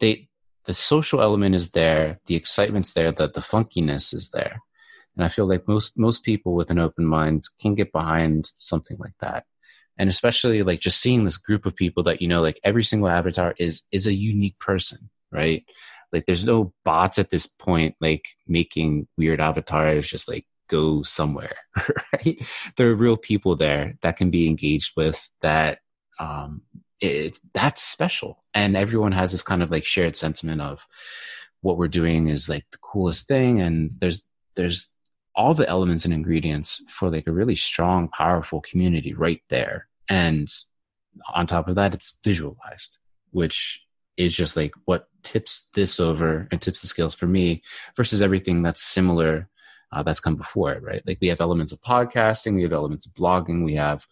they 0.00 0.28
the 0.64 0.74
social 0.74 1.20
element 1.20 1.54
is 1.54 1.70
there, 1.70 2.18
the 2.26 2.36
excitement's 2.36 2.92
there, 2.92 3.12
the 3.12 3.28
the 3.28 3.40
funkiness 3.40 4.14
is 4.14 4.30
there, 4.32 4.62
and 5.16 5.24
I 5.24 5.28
feel 5.28 5.46
like 5.46 5.66
most 5.66 5.98
most 5.98 6.24
people 6.24 6.54
with 6.54 6.70
an 6.70 6.78
open 6.78 7.06
mind 7.06 7.44
can 7.60 7.74
get 7.74 7.92
behind 7.92 8.50
something 8.54 8.96
like 8.98 9.16
that. 9.20 9.44
And 9.98 10.10
especially 10.10 10.62
like 10.62 10.80
just 10.80 11.00
seeing 11.00 11.24
this 11.24 11.38
group 11.38 11.64
of 11.64 11.74
people 11.74 12.02
that 12.04 12.20
you 12.20 12.28
know, 12.28 12.42
like 12.42 12.60
every 12.64 12.84
single 12.84 13.08
avatar 13.08 13.54
is 13.58 13.82
is 13.90 14.06
a 14.06 14.14
unique 14.14 14.58
person, 14.58 15.10
right? 15.32 15.64
Like 16.12 16.26
there's 16.26 16.44
no 16.44 16.72
bots 16.84 17.18
at 17.18 17.30
this 17.30 17.46
point 17.46 17.96
like 18.00 18.24
making 18.46 19.08
weird 19.16 19.40
avatars 19.40 20.08
just 20.08 20.28
like 20.28 20.46
go 20.68 21.02
somewhere, 21.02 21.56
right? 22.12 22.44
There 22.76 22.90
are 22.90 22.94
real 22.94 23.16
people 23.16 23.56
there 23.56 23.94
that 24.02 24.16
can 24.16 24.30
be 24.30 24.48
engaged 24.48 24.92
with 24.96 25.30
that 25.40 25.78
um 26.20 26.62
it, 27.00 27.38
that's 27.52 27.82
special 27.82 28.42
and 28.54 28.74
everyone 28.74 29.12
has 29.12 29.30
this 29.32 29.42
kind 29.42 29.62
of 29.62 29.70
like 29.70 29.84
shared 29.84 30.16
sentiment 30.16 30.62
of 30.62 30.86
what 31.60 31.76
we're 31.76 31.88
doing 31.88 32.28
is 32.28 32.48
like 32.48 32.64
the 32.70 32.78
coolest 32.78 33.28
thing 33.28 33.60
and 33.60 33.92
there's 34.00 34.26
there's 34.54 34.95
all 35.36 35.54
the 35.54 35.68
elements 35.68 36.04
and 36.04 36.14
ingredients 36.14 36.82
for 36.88 37.10
like 37.10 37.26
a 37.26 37.32
really 37.32 37.54
strong, 37.54 38.08
powerful 38.08 38.60
community 38.62 39.12
right 39.12 39.42
there. 39.48 39.86
And 40.08 40.48
on 41.34 41.46
top 41.46 41.68
of 41.68 41.74
that, 41.74 41.94
it's 41.94 42.18
visualized, 42.24 42.98
which 43.30 43.82
is 44.16 44.34
just 44.34 44.56
like 44.56 44.74
what 44.86 45.08
tips 45.22 45.68
this 45.74 46.00
over 46.00 46.48
and 46.50 46.60
tips 46.60 46.80
the 46.80 46.88
scales 46.88 47.14
for 47.14 47.26
me 47.26 47.62
versus 47.96 48.22
everything 48.22 48.62
that's 48.62 48.82
similar 48.82 49.48
uh, 49.92 50.02
that's 50.02 50.20
come 50.20 50.36
before 50.36 50.72
it, 50.72 50.82
right? 50.82 51.02
Like 51.06 51.18
we 51.20 51.28
have 51.28 51.40
elements 51.40 51.72
of 51.72 51.80
podcasting, 51.80 52.54
we 52.56 52.62
have 52.62 52.72
elements 52.72 53.06
of 53.06 53.12
blogging, 53.12 53.64
we 53.64 53.74
have 53.74 54.06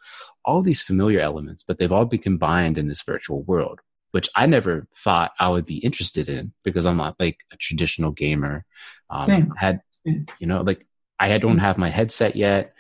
all 0.45 0.63
these 0.63 0.83
familiar 0.83 1.21
elements, 1.21 1.63
but 1.63 1.79
they've 1.79 1.91
all 1.91 2.05
been 2.05 2.21
combined 2.21 2.79
in 2.79 2.87
this 2.87 3.03
virtual 3.03 3.43
world, 3.43 3.81
which 4.13 4.29
I 4.37 4.47
never 4.47 4.87
thought 4.95 5.33
I 5.41 5.49
would 5.49 5.67
be 5.67 5.79
interested 5.79 6.29
in 6.29 6.53
because 6.63 6.87
I'm 6.87 6.97
not 6.97 7.17
like 7.19 7.41
a 7.53 7.57
traditional 7.57 8.13
gamer. 8.13 8.65
Um, 9.11 9.27
Same. 9.27 9.53
Had 9.57 9.81
you 10.05 10.47
know, 10.47 10.61
like 10.61 10.87
I 11.33 11.39
don't 11.39 11.59
have 11.59 11.79
my 11.79 11.91
headset 11.91 12.37
yet. 12.37 12.75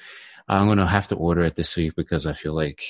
I'm 0.48 0.66
going 0.66 0.78
to 0.78 0.86
have 0.86 1.08
to 1.08 1.16
order 1.16 1.42
it 1.42 1.56
this 1.56 1.76
week 1.76 1.94
because 1.96 2.26
I 2.26 2.32
feel 2.32 2.54
like, 2.54 2.82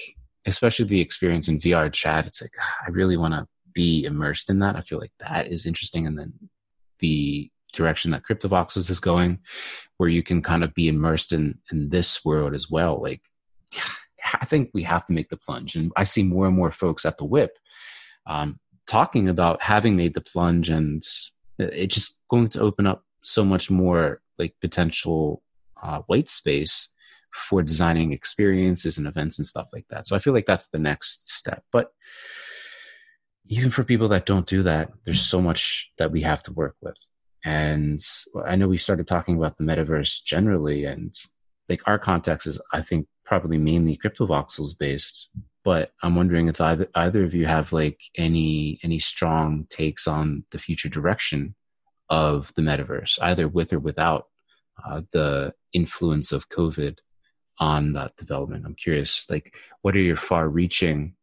especially 0.46 0.86
the 0.86 1.00
experience 1.00 1.48
in 1.48 1.60
VRChat, 1.60 2.26
it's 2.26 2.42
like, 2.42 2.52
I 2.86 2.90
really 2.90 3.16
want 3.16 3.34
to 3.34 3.46
be 3.72 4.04
immersed 4.04 4.50
in 4.50 4.58
that. 4.60 4.76
I 4.76 4.82
feel 4.82 4.98
like 4.98 5.12
that 5.20 5.48
is 5.48 5.66
interesting. 5.66 6.06
And 6.06 6.18
then 6.18 6.32
the 6.98 7.50
direction 7.72 8.10
that 8.10 8.22
CryptoVoxels 8.22 8.90
is 8.90 9.00
going, 9.00 9.38
where 9.96 10.08
you 10.08 10.22
can 10.22 10.42
kind 10.42 10.64
of 10.64 10.74
be 10.74 10.88
immersed 10.88 11.32
in, 11.32 11.58
in 11.70 11.90
this 11.90 12.24
world 12.24 12.54
as 12.54 12.70
well. 12.70 13.00
Like, 13.00 13.22
I 14.40 14.44
think 14.44 14.70
we 14.72 14.82
have 14.84 15.06
to 15.06 15.12
make 15.12 15.28
the 15.28 15.36
plunge. 15.36 15.76
And 15.76 15.92
I 15.96 16.04
see 16.04 16.22
more 16.22 16.46
and 16.46 16.56
more 16.56 16.72
folks 16.72 17.04
at 17.04 17.18
the 17.18 17.24
WIP 17.24 17.56
um, 18.26 18.58
talking 18.86 19.28
about 19.28 19.62
having 19.62 19.96
made 19.96 20.14
the 20.14 20.20
plunge 20.20 20.70
and 20.70 21.02
it's 21.58 21.94
just 21.94 22.20
going 22.28 22.48
to 22.48 22.60
open 22.60 22.86
up 22.86 23.04
so 23.22 23.44
much 23.44 23.70
more 23.70 24.20
like 24.38 24.54
potential 24.60 25.42
uh, 25.85 26.01
white 26.07 26.29
space 26.29 26.88
for 27.35 27.62
designing 27.62 28.12
experiences 28.12 28.97
and 28.97 29.07
events 29.07 29.38
and 29.38 29.47
stuff 29.47 29.70
like 29.73 29.87
that. 29.88 30.07
So 30.07 30.16
I 30.16 30.18
feel 30.18 30.33
like 30.33 30.47
that's 30.47 30.68
the 30.68 30.79
next 30.79 31.31
step. 31.31 31.62
But 31.73 31.90
even 33.47 33.70
for 33.70 33.85
people 33.85 34.09
that 34.09 34.27
don't 34.27 34.47
do 34.47 34.62
that, 34.62 34.90
there's 35.05 35.20
so 35.20 35.42
much 35.42 35.92
that 35.99 36.11
we 36.11 36.23
have 36.23 36.42
to 36.44 36.53
work 36.53 36.77
with. 36.81 36.97
And 37.44 38.01
I 38.47 38.57
know 38.57 38.68
we 38.68 38.79
started 38.79 39.07
talking 39.07 39.37
about 39.37 39.57
the 39.57 39.64
metaverse 39.64 40.25
generally, 40.25 40.85
and 40.85 41.14
like 41.68 41.87
our 41.87 41.99
context 41.99 42.47
is, 42.47 42.59
I 42.73 42.81
think, 42.81 43.07
probably 43.25 43.59
mainly 43.59 43.99
CryptoVoxels 43.99 44.79
based. 44.79 45.29
But 45.62 45.92
I'm 46.03 46.16
wondering 46.16 46.49
if 46.49 46.61
either 46.61 46.88
either 46.94 47.25
of 47.25 47.35
you 47.35 47.47
have 47.47 47.73
like 47.73 48.01
any 48.16 48.79
any 48.83 48.99
strong 48.99 49.66
takes 49.68 50.07
on 50.07 50.44
the 50.53 50.59
future 50.59 50.88
direction 50.88 51.55
of 52.09 52.53
the 52.55 52.62
metaverse, 52.62 53.18
either 53.20 53.49
with 53.49 53.73
or 53.73 53.79
without 53.79 54.29
uh, 54.84 55.02
the 55.12 55.54
influence 55.72 56.32
of 56.32 56.48
COVID 56.48 56.98
on 57.58 57.92
that 57.92 58.16
development. 58.16 58.64
I'm 58.66 58.74
curious, 58.74 59.26
like, 59.30 59.56
what 59.82 59.94
are 59.94 60.00
your 60.00 60.16
far-reaching 60.16 61.14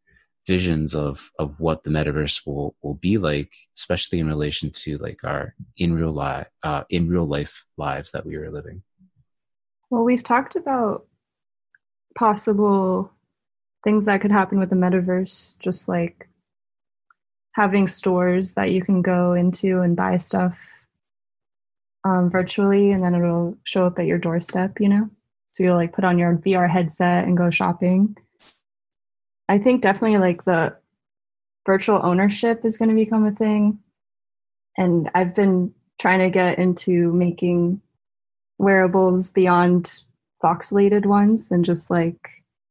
visions 0.47 0.95
of 0.95 1.31
of 1.37 1.59
what 1.59 1.83
the 1.83 1.89
metaverse 1.89 2.45
will 2.45 2.75
will 2.81 2.95
be 2.95 3.17
like, 3.17 3.51
especially 3.77 4.19
in 4.19 4.27
relation 4.27 4.71
to 4.71 4.97
like 4.97 5.23
our 5.23 5.53
in 5.77 5.93
real 5.93 6.11
life 6.11 6.47
uh, 6.63 6.83
in 6.89 7.07
real 7.07 7.25
life 7.27 7.65
lives 7.77 8.11
that 8.11 8.25
we 8.25 8.35
are 8.35 8.51
living? 8.51 8.81
Well, 9.89 10.03
we've 10.03 10.23
talked 10.23 10.55
about 10.55 11.05
possible 12.15 13.11
things 13.83 14.05
that 14.05 14.21
could 14.21 14.31
happen 14.31 14.59
with 14.59 14.69
the 14.69 14.75
metaverse, 14.75 15.53
just 15.59 15.87
like 15.87 16.27
having 17.53 17.85
stores 17.87 18.53
that 18.53 18.71
you 18.71 18.81
can 18.81 19.01
go 19.01 19.33
into 19.33 19.81
and 19.81 19.95
buy 19.95 20.17
stuff 20.17 20.69
um, 22.03 22.29
virtually 22.29 22.91
and 22.91 23.03
then 23.03 23.15
it'll 23.15 23.57
show 23.63 23.85
up 23.85 23.99
at 23.99 24.05
your 24.05 24.17
doorstep, 24.17 24.79
you 24.79 24.89
know? 24.89 25.09
So 25.53 25.63
you'll 25.63 25.75
like 25.75 25.93
put 25.93 26.05
on 26.05 26.17
your 26.17 26.37
VR 26.37 26.69
headset 26.69 27.25
and 27.25 27.37
go 27.37 27.49
shopping. 27.49 28.17
I 29.49 29.57
think 29.57 29.81
definitely 29.81 30.17
like 30.17 30.45
the 30.45 30.75
virtual 31.65 31.99
ownership 32.03 32.65
is 32.65 32.77
going 32.77 32.89
to 32.89 32.95
become 32.95 33.25
a 33.25 33.31
thing. 33.31 33.79
And 34.77 35.09
I've 35.13 35.35
been 35.35 35.73
trying 35.99 36.19
to 36.19 36.29
get 36.29 36.57
into 36.57 37.11
making 37.11 37.81
wearables 38.57 39.29
beyond 39.29 40.01
voxelated 40.41 41.05
ones 41.05 41.51
and 41.51 41.65
just 41.65 41.91
like 41.91 42.29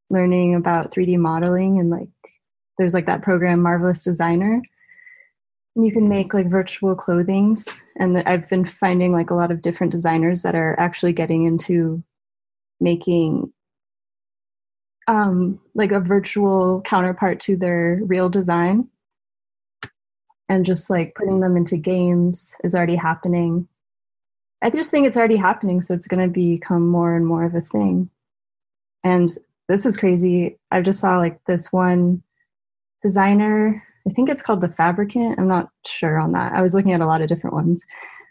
learning 0.08 0.54
about 0.54 0.90
3D 0.90 1.18
modeling 1.18 1.78
and 1.78 1.90
like 1.90 2.08
there's 2.78 2.94
like 2.94 3.06
that 3.06 3.22
program 3.22 3.60
Marvelous 3.60 4.02
Designer 4.02 4.62
you 5.76 5.92
can 5.92 6.09
make 6.09 6.35
like 6.35 6.48
virtual 6.48 6.94
clothings. 6.94 7.85
And 7.96 8.18
i've 8.26 8.48
been 8.48 8.64
finding 8.64 9.12
like 9.12 9.30
a 9.30 9.35
lot 9.35 9.50
of 9.50 9.62
different 9.62 9.92
designers 9.92 10.42
that 10.42 10.54
are 10.54 10.78
actually 10.78 11.12
getting 11.12 11.46
into 11.46 12.02
making 12.80 13.52
um, 15.09 15.61
like 15.74 15.92
a 15.92 16.00
virtual 16.00 16.80
counterpart 16.83 17.40
to 17.40 17.56
their 17.56 18.00
real 18.02 18.28
design. 18.28 18.88
And 20.48 20.64
just 20.64 20.90
like 20.90 21.14
putting 21.14 21.40
them 21.40 21.56
into 21.56 21.76
games 21.76 22.54
is 22.64 22.74
already 22.74 22.96
happening. 22.96 23.68
I 24.62 24.70
just 24.70 24.90
think 24.90 25.06
it's 25.06 25.16
already 25.16 25.37
happening 25.37 25.80
so 25.80 25.94
it's 25.94 26.09
going 26.09 26.22
to 26.22 26.33
become 26.33 26.88
more 26.88 27.14
and 27.14 27.26
more 27.26 27.44
of 27.44 27.54
a 27.54 27.61
thing. 27.61 28.11
And 29.04 29.28
this 29.68 29.87
is 29.87 29.96
crazy. 29.96 30.59
I 30.70 30.80
just 30.80 31.00
saw 31.00 31.18
like 31.18 31.42
this 31.44 31.72
one 31.72 32.22
designer 33.02 33.83
I 34.06 34.12
think 34.12 34.28
it's 34.28 34.42
called 34.42 34.60
the 34.60 34.68
Fabricant. 34.68 35.38
I'm 35.38 35.48
not 35.48 35.68
sure 35.86 36.18
on 36.18 36.32
that. 36.32 36.52
I 36.52 36.62
was 36.62 36.74
looking 36.74 36.92
at 36.92 37.00
a 37.00 37.06
lot 37.06 37.20
of 37.20 37.28
different 37.28 37.54
ones. 37.54 37.84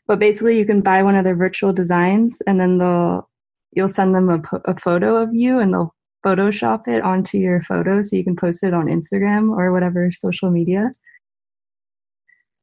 But 0.07 0.19
basically, 0.19 0.57
you 0.57 0.65
can 0.65 0.81
buy 0.81 1.03
one 1.03 1.15
of 1.15 1.23
their 1.23 1.35
virtual 1.35 1.71
designs 1.71 2.41
and 2.47 2.59
then 2.59 2.79
they'll 2.79 3.29
you'll 3.71 3.87
send 3.87 4.15
them 4.15 4.29
a, 4.29 4.41
a 4.65 4.75
photo 4.75 5.21
of 5.21 5.33
you 5.33 5.59
and 5.59 5.73
they'll 5.73 5.93
Photoshop 6.25 6.87
it 6.87 7.01
onto 7.01 7.37
your 7.37 7.61
photo 7.61 8.01
so 8.01 8.15
you 8.15 8.23
can 8.23 8.35
post 8.35 8.63
it 8.63 8.73
on 8.73 8.87
Instagram 8.87 9.55
or 9.55 9.71
whatever 9.71 10.11
social 10.11 10.51
media. 10.51 10.91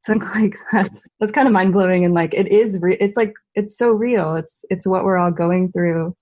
So 0.01 0.13
like 0.35 0.55
that's 0.71 1.07
that's 1.19 1.31
kind 1.31 1.47
of 1.47 1.53
mind 1.53 1.73
blowing 1.73 2.05
and 2.05 2.13
like 2.13 2.33
it 2.33 2.47
is 2.51 2.77
re- 2.79 2.97
it's 2.99 3.17
like 3.17 3.33
it's 3.55 3.77
so 3.77 3.89
real. 3.89 4.35
It's 4.35 4.63
it's 4.69 4.85
what 4.85 5.03
we're 5.03 5.17
all 5.17 5.31
going 5.31 5.71
through 5.71 6.15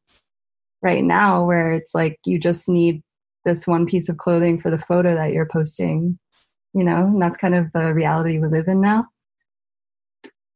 right 0.81 1.03
now 1.03 1.45
where 1.45 1.73
it's 1.73 1.93
like 1.93 2.19
you 2.25 2.39
just 2.39 2.69
need 2.69 3.01
this 3.43 3.67
one 3.67 3.85
piece 3.85 4.09
of 4.09 4.17
clothing 4.17 4.57
for 4.57 4.71
the 4.71 4.79
photo 4.79 5.13
that 5.15 5.33
you're 5.33 5.47
posting, 5.51 6.17
you 6.75 6.83
know, 6.83 7.05
and 7.05 7.21
that's 7.21 7.37
kind 7.37 7.55
of 7.55 7.71
the 7.71 7.93
reality 7.93 8.37
we 8.37 8.49
live 8.49 8.67
in 8.67 8.81
now. 8.81 9.07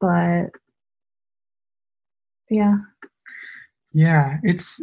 But 0.01 0.47
yeah. 2.49 2.77
Yeah, 3.93 4.37
it's 4.43 4.81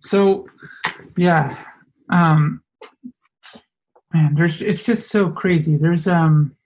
so 0.00 0.46
yeah. 1.16 1.56
Um 2.10 2.62
man, 4.12 4.34
there's 4.34 4.60
it's 4.60 4.84
just 4.84 5.08
so 5.08 5.30
crazy. 5.30 5.76
There's 5.76 6.08
um 6.08 6.56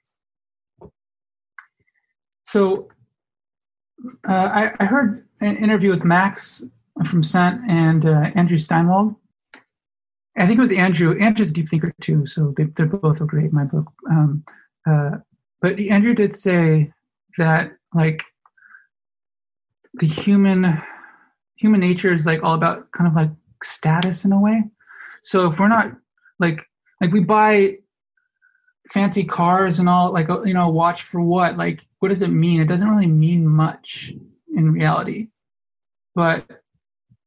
so 2.45 2.89
uh, 4.27 4.33
I, 4.33 4.73
I 4.81 4.85
heard 4.87 5.27
an 5.41 5.57
interview 5.57 5.91
with 5.91 6.05
Max 6.05 6.65
from 7.05 7.23
Cent 7.23 7.61
and 7.69 8.07
uh, 8.07 8.31
Andrew 8.35 8.57
Steinwold. 8.57 9.17
I 10.39 10.47
think 10.47 10.59
it 10.59 10.63
was 10.63 10.73
Andrew. 10.73 11.19
Andrew's 11.19 11.51
a 11.51 11.55
deep 11.55 11.69
thinker 11.69 11.95
too, 12.01 12.27
so 12.27 12.53
they, 12.57 12.65
they're 12.65 12.87
both 12.87 13.19
great 13.27 13.47
in 13.47 13.55
my 13.55 13.65
book. 13.65 13.91
Um, 14.11 14.45
uh, 14.89 15.13
but 15.61 15.79
Andrew 15.81 16.15
did 16.15 16.37
say 16.37 16.93
that 17.39 17.73
like 17.95 18.25
the 19.95 20.07
human 20.07 20.83
human 21.57 21.81
nature 21.81 22.13
is 22.13 22.27
like 22.27 22.43
all 22.43 22.55
about 22.55 22.91
kind 22.93 23.09
of 23.09 23.15
like 23.15 23.31
status 23.63 24.25
in 24.25 24.33
a 24.33 24.41
way. 24.41 24.65
So 25.23 25.51
if 25.51 25.59
we're 25.59 25.69
not 25.69 25.93
like 26.39 26.63
like 27.01 27.13
we 27.13 27.21
buy 27.21 27.79
fancy 28.91 29.25
cars 29.25 29.79
and 29.79 29.89
all 29.89 30.13
like 30.13 30.29
you 30.45 30.55
know 30.55 30.69
watch 30.69 31.03
for 31.03 31.21
what 31.21 31.57
like 31.57 31.85
what 31.99 32.09
does 32.09 32.23
it 32.23 32.29
mean 32.29 32.61
it 32.61 32.69
doesn't 32.69 32.89
really 32.89 33.07
mean 33.07 33.47
much 33.47 34.13
in 34.55 34.71
reality 34.71 35.27
but 36.15 36.45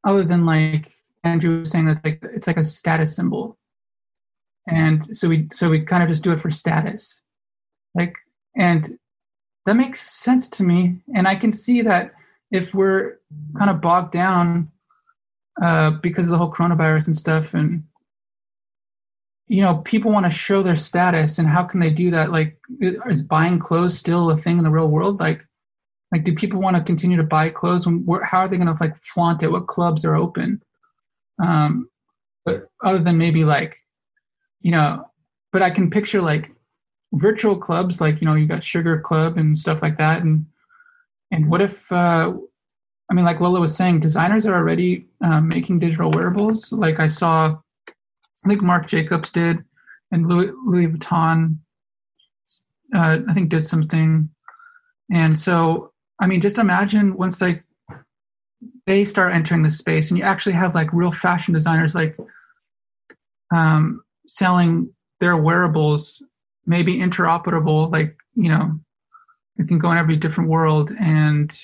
other 0.06 0.24
than 0.24 0.46
like 0.46 0.90
andrew 1.24 1.60
was 1.60 1.72
saying 1.72 1.86
that's 1.86 2.04
like 2.04 2.20
it's 2.24 2.48
like 2.48 2.58
a 2.58 2.64
status 2.64 3.16
symbol. 3.16 3.58
And 4.68 5.18
so 5.18 5.28
we 5.28 5.48
so 5.54 5.70
we 5.70 5.82
kind 5.82 6.04
of 6.04 6.10
just 6.10 6.24
do 6.24 6.32
it 6.32 6.40
for 6.40 6.52
status. 6.52 7.22
Like 7.96 8.18
and 8.56 8.98
that 9.66 9.76
makes 9.76 10.02
sense 10.02 10.50
to 10.50 10.64
me. 10.64 11.02
And 11.16 11.28
i 11.28 11.36
can 11.36 11.52
see 11.52 11.82
that 11.82 12.14
if 12.52 12.74
we're 12.74 13.20
kind 13.58 13.70
of 13.70 13.82
bogged 13.82 14.12
down 14.12 14.72
uh, 15.62 15.92
because 15.92 16.26
of 16.26 16.32
the 16.32 16.38
whole 16.38 16.52
coronavirus 16.52 17.08
and 17.08 17.18
stuff 17.18 17.54
and 17.54 17.84
you 19.48 19.62
know 19.62 19.78
people 19.78 20.12
want 20.12 20.26
to 20.26 20.30
show 20.30 20.64
their 20.64 20.76
status 20.76 21.38
and 21.38 21.48
how 21.48 21.64
can 21.64 21.80
they 21.80 21.90
do 21.90 22.12
that? 22.12 22.32
Like 22.32 22.58
is 22.80 23.24
buying 23.24 23.60
clothes 23.60 23.98
still 23.98 24.30
a 24.32 24.38
thing 24.38 24.58
in 24.58 24.64
the 24.64 24.70
real 24.70 24.88
world? 24.88 25.20
Like 25.20 25.46
like 26.12 26.24
do 26.24 26.34
people 26.34 26.62
want 26.62 26.76
to 26.76 26.84
continue 26.84 27.18
to 27.18 27.24
buy 27.24 27.50
clothes? 27.50 27.86
When, 27.86 28.06
how 28.24 28.40
are 28.40 28.48
they 28.48 28.58
going 28.58 28.74
to 28.74 28.84
like 28.84 28.96
flaunt 29.04 29.44
it? 29.44 29.52
What 29.52 29.68
clubs 29.68 30.06
are 30.06 30.16
open 30.16 30.62
um 31.44 31.90
but 32.46 32.70
other 32.84 33.00
than 33.00 33.18
maybe 33.18 33.44
like 33.44 33.78
you 34.62 34.72
know 34.72 35.06
but 35.52 35.62
i 35.62 35.70
can 35.70 35.90
picture 35.90 36.22
like 36.22 36.52
virtual 37.14 37.58
clubs 37.58 38.00
like 38.00 38.22
you 38.22 38.26
know 38.26 38.36
you 38.36 38.46
got 38.46 38.64
sugar 38.64 39.00
club 39.00 39.38
and 39.38 39.58
stuff 39.58 39.82
like 39.82 39.98
that 39.98 40.22
and 40.22 40.46
and 41.32 41.50
what 41.50 41.62
if 41.62 41.92
uh 41.92 42.32
i 43.10 43.14
mean 43.14 43.26
like 43.26 43.40
lola 43.40 43.60
was 43.60 43.76
saying 43.76 44.00
designers 44.00 44.46
are 44.46 44.56
already 44.56 45.08
um, 45.22 45.48
making 45.48 45.80
digital 45.80 46.12
wearables 46.12 46.72
like 46.72 47.00
i 47.00 47.08
saw 47.08 47.58
I 48.44 48.50
think 48.50 48.62
Marc 48.62 48.88
Jacobs 48.88 49.32
did, 49.32 49.64
and 50.12 50.26
Louis, 50.26 50.52
Louis 50.66 50.88
Vuitton, 50.88 51.58
uh, 52.96 53.20
I 53.28 53.34
think, 53.34 53.50
did 53.50 53.66
something. 53.66 54.30
And 55.12 55.38
so, 55.38 55.92
I 56.20 56.28
mean, 56.28 56.42
just 56.42 56.58
imagine 56.58 57.18
once 57.18 57.42
like 57.42 57.64
they 58.90 59.06
start 59.06 59.34
entering 59.34 59.62
the 59.62 59.70
space, 59.70 60.10
and 60.10 60.18
you 60.18 60.24
actually 60.24 60.54
have 60.54 60.74
like 60.74 60.92
real 60.92 61.12
fashion 61.12 61.54
designers 61.54 61.94
like 61.94 62.18
um, 63.54 64.04
selling 64.28 64.92
their 65.20 65.38
wearables, 65.38 66.24
maybe 66.66 66.98
interoperable, 66.98 67.92
like 67.92 68.18
you 68.36 68.50
know, 68.50 68.80
it 69.58 69.68
can 69.68 69.78
go 69.78 69.92
in 69.92 69.98
every 69.98 70.18
different 70.18 70.50
world, 70.50 70.92
and 71.00 71.58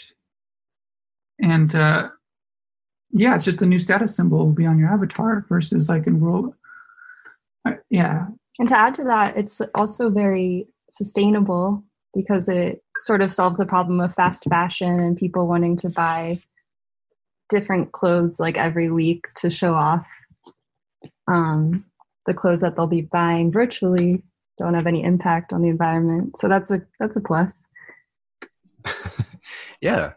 and 1.39 1.75
uh, 1.75 2.09
yeah, 3.11 3.35
it's 3.35 3.45
just 3.45 3.61
a 3.61 3.65
new 3.65 3.79
status 3.79 4.15
symbol 4.15 4.37
will 4.37 4.51
be 4.51 4.67
on 4.67 4.77
your 4.77 4.89
avatar 4.89 5.45
versus 5.49 5.89
like 5.89 6.05
in 6.07 6.19
world 6.19 6.53
yeah. 7.89 8.27
And 8.59 8.69
to 8.69 8.77
add 8.77 8.93
to 8.95 9.03
that, 9.05 9.37
it's 9.37 9.61
also 9.73 10.09
very 10.09 10.67
sustainable 10.89 11.83
because 12.13 12.47
it 12.47 12.83
sort 13.01 13.21
of 13.21 13.31
solves 13.31 13.57
the 13.57 13.65
problem 13.65 13.99
of 13.99 14.13
fast 14.13 14.45
fashion 14.49 14.99
and 14.99 15.17
people 15.17 15.47
wanting 15.47 15.75
to 15.77 15.89
buy 15.89 16.37
different 17.49 17.91
clothes 17.91 18.39
like 18.39 18.57
every 18.57 18.89
week 18.89 19.25
to 19.35 19.49
show 19.49 19.73
off. 19.73 20.05
Um, 21.27 21.85
the 22.25 22.33
clothes 22.33 22.61
that 22.61 22.75
they'll 22.75 22.87
be 22.87 23.01
buying 23.01 23.51
virtually 23.51 24.23
don't 24.57 24.73
have 24.73 24.87
any 24.87 25.03
impact 25.03 25.53
on 25.53 25.61
the 25.61 25.69
environment. 25.69 26.37
So 26.39 26.47
that's 26.47 26.71
a 26.71 26.81
that's 26.99 27.15
a 27.15 27.21
plus. 27.21 27.67
Yeah. 29.81 30.13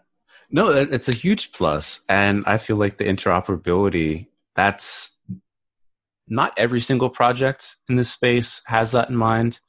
No 0.50 0.70
it's 0.70 1.08
a 1.08 1.12
huge 1.12 1.52
plus. 1.52 2.04
And 2.08 2.42
i 2.46 2.56
feel 2.56 2.76
like 2.76 2.96
the 2.96 3.04
interoperability 3.04 4.28
that's 4.56 5.20
not 6.26 6.52
every 6.56 6.80
single 6.80 7.10
project 7.10 7.76
in 7.88 7.96
this 7.96 8.10
space 8.10 8.60
has 8.66 8.92
that 8.92 9.08
in 9.08 9.16
mind, 9.16 9.60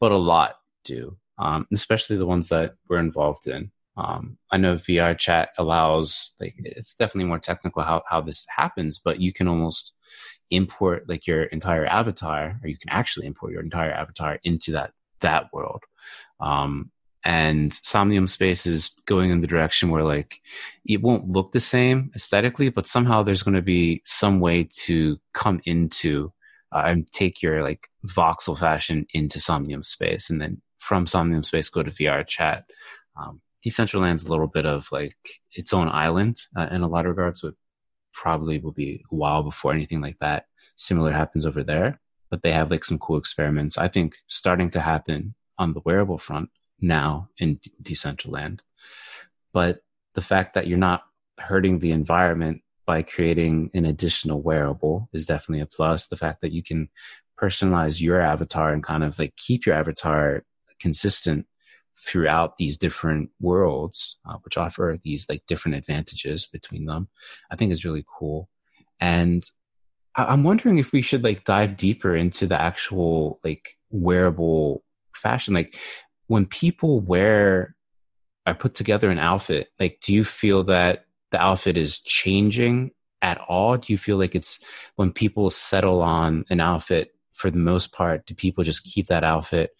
but 0.00 0.12
a 0.12 0.16
lot 0.16 0.56
do, 0.84 1.16
um, 1.38 1.66
especially 1.72 2.16
the 2.16 2.26
ones 2.26 2.48
that 2.48 2.74
we're 2.88 2.98
involved 2.98 3.46
in. 3.48 3.70
Um, 3.96 4.38
I 4.50 4.56
know 4.56 4.76
VRChat 4.76 5.48
allows, 5.58 6.32
like, 6.40 6.54
it's 6.58 6.94
definitely 6.94 7.28
more 7.28 7.38
technical 7.38 7.82
how, 7.82 8.02
how 8.08 8.20
this 8.20 8.46
happens, 8.54 8.98
but 8.98 9.20
you 9.20 9.32
can 9.32 9.46
almost 9.46 9.94
import 10.50 11.08
like 11.08 11.26
your 11.26 11.44
entire 11.44 11.86
avatar, 11.86 12.58
or 12.62 12.68
you 12.68 12.76
can 12.76 12.90
actually 12.90 13.26
import 13.26 13.52
your 13.52 13.62
entire 13.62 13.92
avatar 13.92 14.38
into 14.44 14.72
that 14.72 14.92
that 15.20 15.46
world. 15.52 15.82
Um, 16.40 16.90
and 17.24 17.72
Somnium 17.72 18.26
Space 18.26 18.66
is 18.66 18.90
going 19.06 19.30
in 19.30 19.40
the 19.40 19.46
direction 19.46 19.88
where 19.88 20.02
like 20.02 20.40
it 20.84 21.00
won't 21.00 21.30
look 21.30 21.52
the 21.52 21.60
same 21.60 22.10
aesthetically, 22.14 22.68
but 22.68 22.86
somehow 22.86 23.22
there's 23.22 23.42
going 23.42 23.54
to 23.54 23.62
be 23.62 24.02
some 24.04 24.40
way 24.40 24.68
to 24.84 25.18
come 25.32 25.60
into 25.64 26.32
uh, 26.72 26.82
and 26.86 27.10
take 27.12 27.40
your 27.40 27.62
like 27.62 27.88
voxel 28.06 28.58
fashion 28.58 29.06
into 29.14 29.40
Somnium 29.40 29.82
Space, 29.82 30.28
and 30.28 30.40
then 30.40 30.60
from 30.80 31.06
Somnium 31.06 31.44
Space 31.44 31.68
go 31.68 31.82
to 31.82 31.90
VRChat. 31.90 32.64
Um, 33.16 33.40
Decentraland's 33.64 34.24
a 34.24 34.30
little 34.30 34.46
bit 34.46 34.66
of 34.66 34.88
like 34.92 35.16
its 35.52 35.72
own 35.72 35.88
island 35.88 36.40
uh, 36.56 36.68
in 36.70 36.82
a 36.82 36.88
lot 36.88 37.06
of 37.06 37.10
regards, 37.10 37.40
so 37.40 37.48
it 37.48 37.54
probably 38.12 38.58
will 38.58 38.72
be 38.72 39.02
a 39.10 39.14
while 39.14 39.42
before 39.42 39.72
anything 39.72 40.00
like 40.00 40.18
that 40.20 40.46
similar 40.76 41.12
happens 41.12 41.46
over 41.46 41.62
there. 41.62 42.00
But 42.30 42.42
they 42.42 42.52
have 42.52 42.70
like 42.70 42.84
some 42.84 42.98
cool 42.98 43.16
experiments, 43.16 43.78
I 43.78 43.88
think, 43.88 44.16
starting 44.26 44.70
to 44.70 44.80
happen 44.80 45.34
on 45.58 45.72
the 45.72 45.80
wearable 45.84 46.18
front 46.18 46.50
now 46.80 47.28
in 47.38 47.60
Decentraland. 47.82 48.60
But 49.52 49.80
the 50.14 50.22
fact 50.22 50.54
that 50.54 50.66
you're 50.66 50.78
not 50.78 51.04
hurting 51.38 51.78
the 51.78 51.92
environment 51.92 52.62
by 52.86 53.02
creating 53.02 53.70
an 53.74 53.86
additional 53.86 54.42
wearable 54.42 55.08
is 55.12 55.26
definitely 55.26 55.60
a 55.60 55.66
plus. 55.66 56.08
The 56.08 56.16
fact 56.16 56.40
that 56.42 56.52
you 56.52 56.62
can 56.62 56.88
personalize 57.40 58.00
your 58.00 58.20
avatar 58.20 58.72
and 58.72 58.82
kind 58.82 59.04
of 59.04 59.18
like 59.18 59.34
keep 59.36 59.66
your 59.66 59.74
avatar 59.74 60.44
consistent 60.80 61.46
throughout 61.98 62.56
these 62.58 62.76
different 62.76 63.30
worlds, 63.40 64.18
uh, 64.28 64.36
which 64.44 64.56
offer 64.56 64.98
these 65.02 65.28
like 65.28 65.42
different 65.46 65.76
advantages 65.76 66.46
between 66.46 66.86
them, 66.86 67.08
I 67.50 67.56
think 67.56 67.72
is 67.72 67.84
really 67.84 68.04
cool. 68.18 68.48
And 69.00 69.44
I- 70.16 70.26
I'm 70.26 70.44
wondering 70.44 70.78
if 70.78 70.92
we 70.92 71.02
should 71.02 71.24
like 71.24 71.44
dive 71.44 71.76
deeper 71.76 72.16
into 72.16 72.46
the 72.46 72.60
actual 72.60 73.40
like 73.44 73.76
wearable 73.90 74.84
fashion. 75.16 75.54
Like 75.54 75.76
when 76.26 76.46
people 76.46 77.00
wear 77.00 77.76
or 78.46 78.54
put 78.54 78.74
together 78.74 79.10
an 79.10 79.18
outfit, 79.18 79.68
like, 79.80 79.98
do 80.02 80.12
you 80.12 80.24
feel 80.24 80.64
that 80.64 81.06
the 81.30 81.40
outfit 81.40 81.76
is 81.76 82.00
changing 82.00 82.90
at 83.22 83.38
all? 83.48 83.76
Do 83.78 83.92
you 83.92 83.98
feel 83.98 84.18
like 84.18 84.34
it's 84.34 84.62
when 84.96 85.12
people 85.12 85.48
settle 85.50 86.02
on 86.02 86.44
an 86.50 86.60
outfit 86.60 87.10
for 87.32 87.50
the 87.50 87.58
most 87.58 87.92
part, 87.92 88.26
do 88.26 88.34
people 88.34 88.62
just 88.62 88.84
keep 88.84 89.06
that 89.08 89.24
outfit 89.24 89.70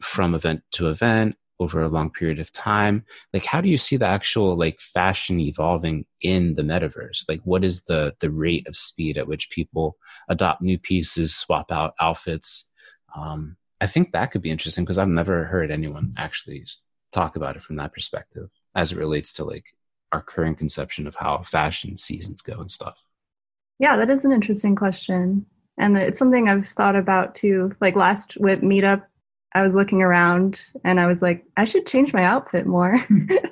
from 0.00 0.34
event 0.34 0.62
to 0.72 0.88
event 0.88 1.36
over 1.60 1.82
a 1.82 1.88
long 1.88 2.10
period 2.10 2.38
of 2.38 2.52
time? 2.52 3.04
Like, 3.32 3.44
how 3.44 3.60
do 3.60 3.68
you 3.68 3.76
see 3.76 3.96
the 3.96 4.06
actual 4.06 4.56
like 4.56 4.80
fashion 4.80 5.40
evolving 5.40 6.06
in 6.20 6.54
the 6.54 6.62
metaverse? 6.62 7.28
Like, 7.28 7.40
what 7.44 7.64
is 7.64 7.84
the 7.84 8.14
the 8.20 8.30
rate 8.30 8.66
of 8.66 8.76
speed 8.76 9.18
at 9.18 9.28
which 9.28 9.50
people 9.50 9.96
adopt 10.28 10.62
new 10.62 10.78
pieces, 10.78 11.34
swap 11.34 11.70
out 11.70 11.94
outfits? 12.00 12.70
Um, 13.16 13.56
I 13.80 13.86
think 13.86 14.12
that 14.12 14.30
could 14.30 14.42
be 14.42 14.50
interesting 14.50 14.84
because 14.84 14.98
I've 14.98 15.08
never 15.08 15.44
heard 15.44 15.70
anyone 15.70 16.14
actually 16.16 16.64
talk 17.12 17.36
about 17.36 17.56
it 17.56 17.62
from 17.62 17.76
that 17.76 17.92
perspective 17.92 18.48
as 18.74 18.92
it 18.92 18.98
relates 18.98 19.32
to 19.34 19.44
like 19.44 19.66
our 20.12 20.22
current 20.22 20.58
conception 20.58 21.06
of 21.06 21.14
how 21.14 21.42
fashion 21.42 21.96
seasons 21.96 22.40
go 22.40 22.54
and 22.54 22.70
stuff. 22.70 23.02
Yeah, 23.78 23.96
that 23.96 24.10
is 24.10 24.24
an 24.24 24.32
interesting 24.32 24.76
question. 24.76 25.46
And 25.76 25.96
it's 25.96 26.18
something 26.18 26.48
I've 26.48 26.68
thought 26.68 26.96
about 26.96 27.34
too. 27.34 27.74
Like 27.80 27.96
last 27.96 28.36
WIP 28.38 28.60
meetup, 28.60 29.02
I 29.54 29.62
was 29.62 29.74
looking 29.74 30.02
around 30.02 30.60
and 30.82 30.98
I 30.98 31.06
was 31.06 31.22
like, 31.22 31.44
I 31.56 31.64
should 31.64 31.86
change 31.86 32.12
my 32.12 32.24
outfit 32.24 32.66
more. 32.66 33.00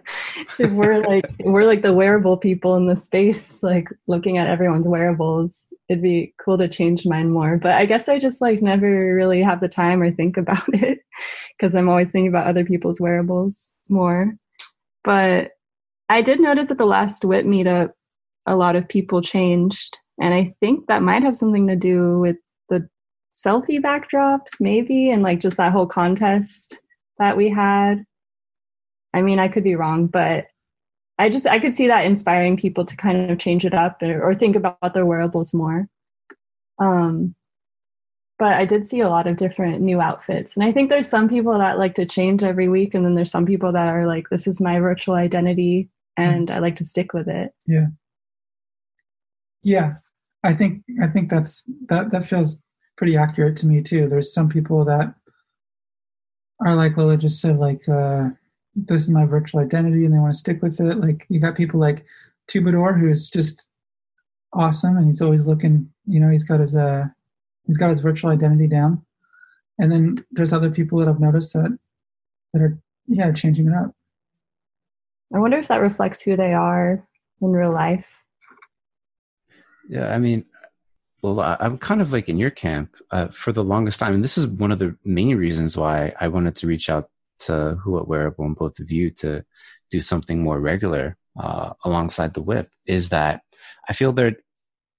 we're 0.58 1.00
like 1.00 1.24
we're 1.40 1.66
like 1.66 1.82
the 1.82 1.92
wearable 1.92 2.36
people 2.36 2.74
in 2.74 2.86
the 2.86 2.96
space, 2.96 3.62
like 3.62 3.88
looking 4.08 4.36
at 4.36 4.48
everyone's 4.48 4.86
wearables, 4.86 5.68
it'd 5.88 6.02
be 6.02 6.34
cool 6.44 6.58
to 6.58 6.68
change 6.68 7.06
mine 7.06 7.30
more. 7.30 7.56
But 7.56 7.74
I 7.74 7.84
guess 7.84 8.08
I 8.08 8.18
just 8.18 8.40
like 8.40 8.62
never 8.62 9.14
really 9.14 9.42
have 9.42 9.60
the 9.60 9.68
time 9.68 10.02
or 10.02 10.10
think 10.10 10.36
about 10.38 10.64
it 10.74 11.00
because 11.56 11.74
I'm 11.74 11.88
always 11.88 12.10
thinking 12.10 12.28
about 12.28 12.46
other 12.46 12.64
people's 12.64 13.00
wearables 13.00 13.74
more. 13.88 14.34
But 15.04 15.52
I 16.08 16.20
did 16.20 16.40
notice 16.40 16.70
at 16.70 16.78
the 16.78 16.86
last 16.86 17.24
WIP 17.24 17.44
meetup, 17.46 17.90
a 18.46 18.56
lot 18.56 18.74
of 18.74 18.88
people 18.88 19.22
changed. 19.22 19.98
And 20.20 20.34
I 20.34 20.54
think 20.60 20.86
that 20.88 21.02
might 21.02 21.22
have 21.22 21.36
something 21.36 21.66
to 21.68 21.76
do 21.76 22.18
with 22.18 22.36
selfie 23.34 23.80
backdrops, 23.80 24.60
maybe, 24.60 25.10
and 25.10 25.22
like 25.22 25.40
just 25.40 25.56
that 25.56 25.72
whole 25.72 25.86
contest 25.86 26.78
that 27.18 27.36
we 27.36 27.48
had. 27.48 28.04
I 29.14 29.22
mean, 29.22 29.38
I 29.38 29.48
could 29.48 29.64
be 29.64 29.76
wrong, 29.76 30.06
but 30.06 30.46
I 31.18 31.28
just 31.28 31.46
I 31.46 31.58
could 31.58 31.74
see 31.74 31.86
that 31.86 32.06
inspiring 32.06 32.56
people 32.56 32.84
to 32.84 32.96
kind 32.96 33.30
of 33.30 33.38
change 33.38 33.64
it 33.64 33.74
up 33.74 34.02
or, 34.02 34.22
or 34.22 34.34
think 34.34 34.56
about 34.56 34.94
their 34.94 35.06
wearables 35.06 35.54
more. 35.54 35.88
Um, 36.78 37.34
but 38.38 38.54
I 38.54 38.64
did 38.64 38.86
see 38.86 39.00
a 39.00 39.08
lot 39.08 39.26
of 39.26 39.36
different 39.36 39.82
new 39.82 40.00
outfits, 40.00 40.56
and 40.56 40.64
I 40.64 40.72
think 40.72 40.88
there's 40.88 41.08
some 41.08 41.28
people 41.28 41.56
that 41.58 41.78
like 41.78 41.94
to 41.94 42.06
change 42.06 42.42
every 42.42 42.68
week, 42.68 42.94
and 42.94 43.04
then 43.04 43.14
there's 43.14 43.30
some 43.30 43.46
people 43.46 43.72
that 43.72 43.88
are 43.88 44.06
like, 44.06 44.30
"This 44.30 44.46
is 44.46 44.60
my 44.60 44.80
virtual 44.80 45.14
identity, 45.14 45.88
and 46.16 46.48
mm. 46.48 46.54
I 46.54 46.58
like 46.58 46.76
to 46.76 46.84
stick 46.84 47.12
with 47.12 47.28
it." 47.28 47.54
Yeah, 47.66 47.86
yeah, 49.62 49.94
I 50.42 50.54
think 50.54 50.82
I 51.00 51.06
think 51.06 51.30
that's 51.30 51.62
that 51.88 52.10
that 52.10 52.24
feels 52.24 52.60
pretty 53.02 53.16
accurate 53.16 53.56
to 53.56 53.66
me 53.66 53.82
too. 53.82 54.06
There's 54.06 54.32
some 54.32 54.48
people 54.48 54.84
that 54.84 55.12
are 56.64 56.76
like 56.76 56.96
Lola 56.96 57.16
just 57.16 57.40
said, 57.40 57.56
like 57.56 57.88
uh, 57.88 58.28
this 58.76 59.02
is 59.02 59.10
my 59.10 59.26
virtual 59.26 59.58
identity, 59.60 60.04
and 60.04 60.14
they 60.14 60.20
want 60.20 60.32
to 60.32 60.38
stick 60.38 60.62
with 60.62 60.80
it. 60.80 60.98
Like 60.98 61.26
you 61.28 61.40
got 61.40 61.56
people 61.56 61.80
like 61.80 62.04
Tubador, 62.46 62.96
who's 62.96 63.28
just 63.28 63.66
awesome, 64.52 64.96
and 64.96 65.06
he's 65.06 65.20
always 65.20 65.48
looking. 65.48 65.90
You 66.06 66.20
know, 66.20 66.30
he's 66.30 66.44
got 66.44 66.60
his 66.60 66.76
uh, 66.76 67.06
he's 67.66 67.76
got 67.76 67.90
his 67.90 67.98
virtual 67.98 68.30
identity 68.30 68.68
down. 68.68 69.04
And 69.80 69.90
then 69.90 70.24
there's 70.30 70.52
other 70.52 70.70
people 70.70 71.00
that 71.00 71.08
I've 71.08 71.18
noticed 71.18 71.54
that 71.54 71.76
that 72.52 72.62
are 72.62 72.78
yeah 73.08 73.32
changing 73.32 73.66
it 73.66 73.74
up. 73.74 73.96
I 75.34 75.40
wonder 75.40 75.58
if 75.58 75.66
that 75.66 75.80
reflects 75.80 76.22
who 76.22 76.36
they 76.36 76.52
are 76.52 77.04
in 77.40 77.50
real 77.50 77.72
life. 77.72 78.22
Yeah, 79.88 80.14
I 80.14 80.18
mean, 80.18 80.44
well, 80.44 80.51
I'm 81.24 81.78
kind 81.78 82.00
of 82.00 82.12
like 82.12 82.28
in 82.28 82.38
your 82.38 82.50
camp 82.50 82.96
uh, 83.10 83.28
for 83.28 83.52
the 83.52 83.64
longest 83.64 84.00
time, 84.00 84.14
and 84.14 84.24
this 84.24 84.36
is 84.36 84.46
one 84.46 84.72
of 84.72 84.78
the 84.78 84.96
main 85.04 85.36
reasons 85.36 85.76
why 85.76 86.14
I 86.20 86.28
wanted 86.28 86.56
to 86.56 86.66
reach 86.66 86.90
out 86.90 87.10
to 87.40 87.78
WhoWhatWearable 87.84 88.44
and 88.44 88.56
both 88.56 88.78
of 88.78 88.90
you 88.90 89.10
to 89.10 89.44
do 89.90 90.00
something 90.00 90.42
more 90.42 90.60
regular 90.60 91.16
uh, 91.38 91.74
alongside 91.84 92.34
the 92.34 92.42
WIP. 92.42 92.68
Is 92.86 93.10
that 93.10 93.42
I 93.88 93.92
feel 93.92 94.12
there 94.12 94.36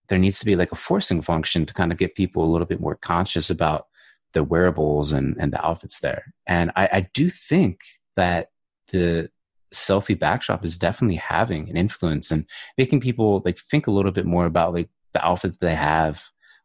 there 0.10 0.20
needs 0.20 0.40
to 0.40 0.46
be 0.46 0.56
like 0.56 0.72
a 0.72 0.76
forcing 0.76 1.22
function 1.22 1.66
to 1.66 1.74
kind 1.74 1.92
of 1.92 1.98
get 1.98 2.16
people 2.16 2.44
a 2.44 2.52
little 2.52 2.68
bit 2.68 2.82
more 2.82 2.96
conscious 2.96 3.50
about 3.50 3.88
the 4.34 4.44
wearables 4.44 5.12
and 5.12 5.36
and 5.40 5.52
the 5.52 5.66
outfits 5.66 6.00
there. 6.00 6.34
And 6.48 6.72
I, 6.76 6.90
I 6.92 7.10
do 7.14 7.30
think 7.30 7.82
that 8.16 8.50
the 8.92 9.30
selfie 9.74 10.18
backdrop 10.18 10.64
is 10.64 10.78
definitely 10.78 11.16
having 11.16 11.70
an 11.70 11.76
influence 11.76 12.32
and 12.32 12.46
making 12.78 13.02
people 13.02 13.42
like 13.44 13.58
think 13.58 13.88
a 13.88 13.92
little 13.92 14.12
bit 14.12 14.26
more 14.26 14.46
about 14.46 14.74
like 14.74 14.90
the 15.14 15.26
outfit 15.26 15.60
they 15.60 15.76
have 15.76 16.24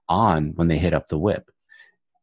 on 0.08 0.52
when 0.56 0.68
they 0.68 0.78
hit 0.78 0.94
up 0.94 1.08
the 1.08 1.18
WIP. 1.18 1.50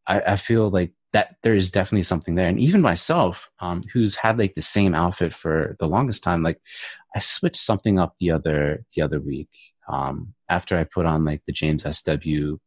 I, 0.08 0.22
I 0.22 0.36
feel 0.36 0.70
like 0.70 0.94
that 1.14 1.38
there 1.44 1.56
is 1.56 1.72
definitely 1.72 2.04
something 2.04 2.36
there. 2.36 2.50
And 2.50 2.60
even 2.60 2.82
myself, 2.82 3.50
um, 3.60 3.84
who's 3.94 4.16
had 4.16 4.38
like 4.38 4.54
the 4.54 4.62
same 4.62 4.94
outfit 4.94 5.34
for 5.34 5.76
the 5.80 5.88
longest 5.88 6.24
time, 6.24 6.44
like 6.44 6.60
I 7.16 7.20
switched 7.20 7.56
something 7.56 8.00
up 8.00 8.16
the 8.20 8.32
other 8.32 8.86
the 8.96 9.02
other 9.02 9.22
week 9.22 9.50
um, 9.88 10.34
after 10.50 10.78
I 10.78 10.84
put 10.84 11.06
on 11.06 11.24
like 11.24 11.44
the 11.46 11.54
James 11.54 11.84
SW 11.84 12.58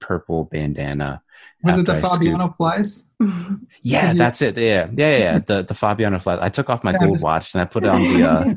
purple 0.00 0.44
bandana. 0.44 1.22
Was 1.62 1.78
it 1.78 1.86
the 1.86 1.94
I 1.94 2.00
Fabiano 2.00 2.54
flies? 2.56 3.04
yeah, 3.82 4.12
you... 4.12 4.18
that's 4.18 4.42
it. 4.42 4.56
Yeah, 4.56 4.88
yeah, 4.96 5.16
yeah. 5.16 5.38
the 5.38 5.62
the 5.62 5.74
Fabiano 5.74 6.18
flies. 6.18 6.38
I 6.40 6.48
took 6.48 6.70
off 6.70 6.84
my 6.84 6.96
gold 6.96 7.22
watch 7.22 7.54
and 7.54 7.62
I 7.62 7.64
put 7.64 7.84
it 7.84 7.90
on 7.90 8.02
the 8.02 8.28
uh, 8.28 8.54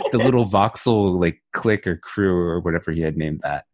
the 0.12 0.18
little 0.18 0.46
voxel 0.46 1.20
like 1.20 1.42
click 1.52 1.86
or 1.86 1.96
crew 1.96 2.34
or 2.34 2.60
whatever 2.60 2.92
he 2.92 3.00
had 3.00 3.16
named 3.16 3.40
that. 3.42 3.64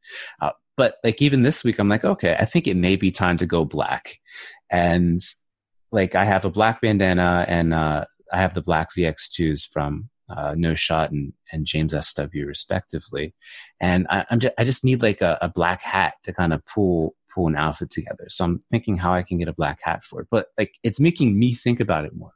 Uh, 0.40 0.52
but 0.76 0.96
like 1.04 1.20
even 1.20 1.42
this 1.42 1.64
week, 1.64 1.78
I'm 1.78 1.88
like, 1.88 2.04
okay, 2.04 2.36
I 2.38 2.44
think 2.44 2.66
it 2.66 2.76
may 2.76 2.96
be 2.96 3.10
time 3.10 3.36
to 3.38 3.46
go 3.46 3.64
black, 3.64 4.18
and 4.70 5.20
like 5.90 6.14
I 6.14 6.24
have 6.24 6.44
a 6.44 6.50
black 6.50 6.80
bandana 6.80 7.44
and 7.48 7.72
uh, 7.72 8.04
I 8.32 8.40
have 8.40 8.54
the 8.54 8.62
black 8.62 8.90
VX2s 8.96 9.68
from 9.68 10.08
uh, 10.28 10.54
No 10.56 10.74
Shot 10.74 11.10
and, 11.10 11.32
and 11.52 11.66
James 11.66 11.94
SW 11.94 12.44
respectively, 12.46 13.34
and 13.80 14.06
I, 14.10 14.26
am 14.30 14.40
just, 14.40 14.54
I 14.58 14.64
just 14.64 14.84
need 14.84 15.02
like 15.02 15.20
a, 15.20 15.38
a 15.40 15.48
black 15.48 15.82
hat 15.82 16.14
to 16.24 16.32
kind 16.32 16.52
of 16.52 16.64
pull 16.64 17.14
pull 17.34 17.46
an 17.46 17.56
outfit 17.56 17.90
together. 17.90 18.26
So 18.28 18.44
I'm 18.44 18.58
thinking 18.70 18.96
how 18.96 19.12
I 19.12 19.22
can 19.22 19.38
get 19.38 19.48
a 19.48 19.52
black 19.52 19.80
hat 19.82 20.02
for 20.02 20.20
it, 20.22 20.28
but 20.30 20.48
like 20.58 20.74
it's 20.82 21.00
making 21.00 21.38
me 21.38 21.54
think 21.54 21.80
about 21.80 22.04
it 22.04 22.14
more. 22.14 22.32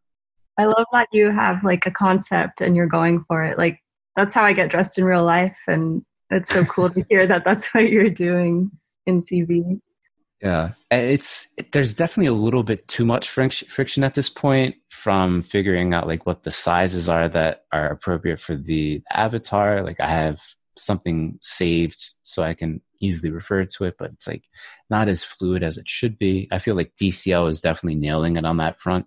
I 0.59 0.67
love 0.67 0.87
that 0.93 1.09
you 1.13 1.31
have 1.31 1.65
like 1.65 1.87
a 1.87 1.91
concept 1.91 2.61
and 2.61 2.77
you're 2.77 2.87
going 2.87 3.25
for 3.27 3.43
it. 3.43 3.57
Like 3.59 3.81
that's 4.17 4.35
how 4.35 4.45
I 4.45 4.53
get 4.53 4.71
dressed 4.71 4.99
in 4.99 5.05
real 5.05 5.25
life, 5.25 5.59
and 5.67 6.05
it's 6.31 6.51
so 6.51 6.65
cool 6.65 6.91
to 6.91 7.05
hear 7.09 7.27
that 7.27 7.45
that's 7.45 7.73
what 7.75 7.91
you're 7.91 8.11
doing 8.11 8.71
in 9.07 9.21
CV. 9.21 9.81
Yeah, 10.43 10.73
it's 10.91 11.55
there's 11.71 11.95
definitely 11.95 12.27
a 12.27 12.33
little 12.33 12.65
bit 12.65 12.87
too 12.89 13.05
much 13.05 13.31
friction 13.31 14.03
at 14.03 14.15
this 14.15 14.29
point 14.29 14.75
from 14.89 15.43
figuring 15.43 15.95
out 15.95 16.09
like 16.09 16.27
what 16.27 16.43
the 16.43 16.51
sizes 16.51 17.09
are 17.09 17.29
that 17.29 17.65
are 17.71 17.89
appropriate 17.89 18.41
for 18.41 18.57
the 18.57 19.03
avatar. 19.13 19.85
Like 19.85 20.01
I 20.01 20.09
have 20.09 20.43
something 20.77 21.39
saved 21.41 22.03
so 22.23 22.43
I 22.43 22.55
can 22.55 22.81
easily 23.01 23.31
refer 23.31 23.65
to 23.65 23.85
it, 23.85 23.95
but 23.99 24.11
it's 24.11 24.27
like 24.27 24.43
not 24.91 25.09
as 25.09 25.23
fluid 25.23 25.63
as 25.63 25.79
it 25.79 25.89
should 25.89 26.19
be. 26.19 26.49
I 26.51 26.59
feel 26.59 26.75
like 26.75 26.97
DCL 27.01 27.49
is 27.49 27.61
definitely 27.61 28.01
nailing 28.01 28.37
it 28.37 28.45
on 28.45 28.57
that 28.57 28.81
front. 28.81 29.07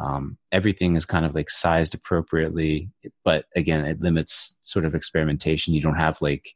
Um, 0.00 0.38
everything 0.50 0.96
is 0.96 1.04
kind 1.04 1.24
of 1.24 1.34
like 1.34 1.50
sized 1.50 1.94
appropriately, 1.94 2.90
but 3.24 3.46
again, 3.54 3.84
it 3.84 4.00
limits 4.00 4.58
sort 4.62 4.84
of 4.84 4.94
experimentation. 4.94 5.74
You 5.74 5.80
don't 5.80 5.94
have 5.94 6.20
like 6.20 6.54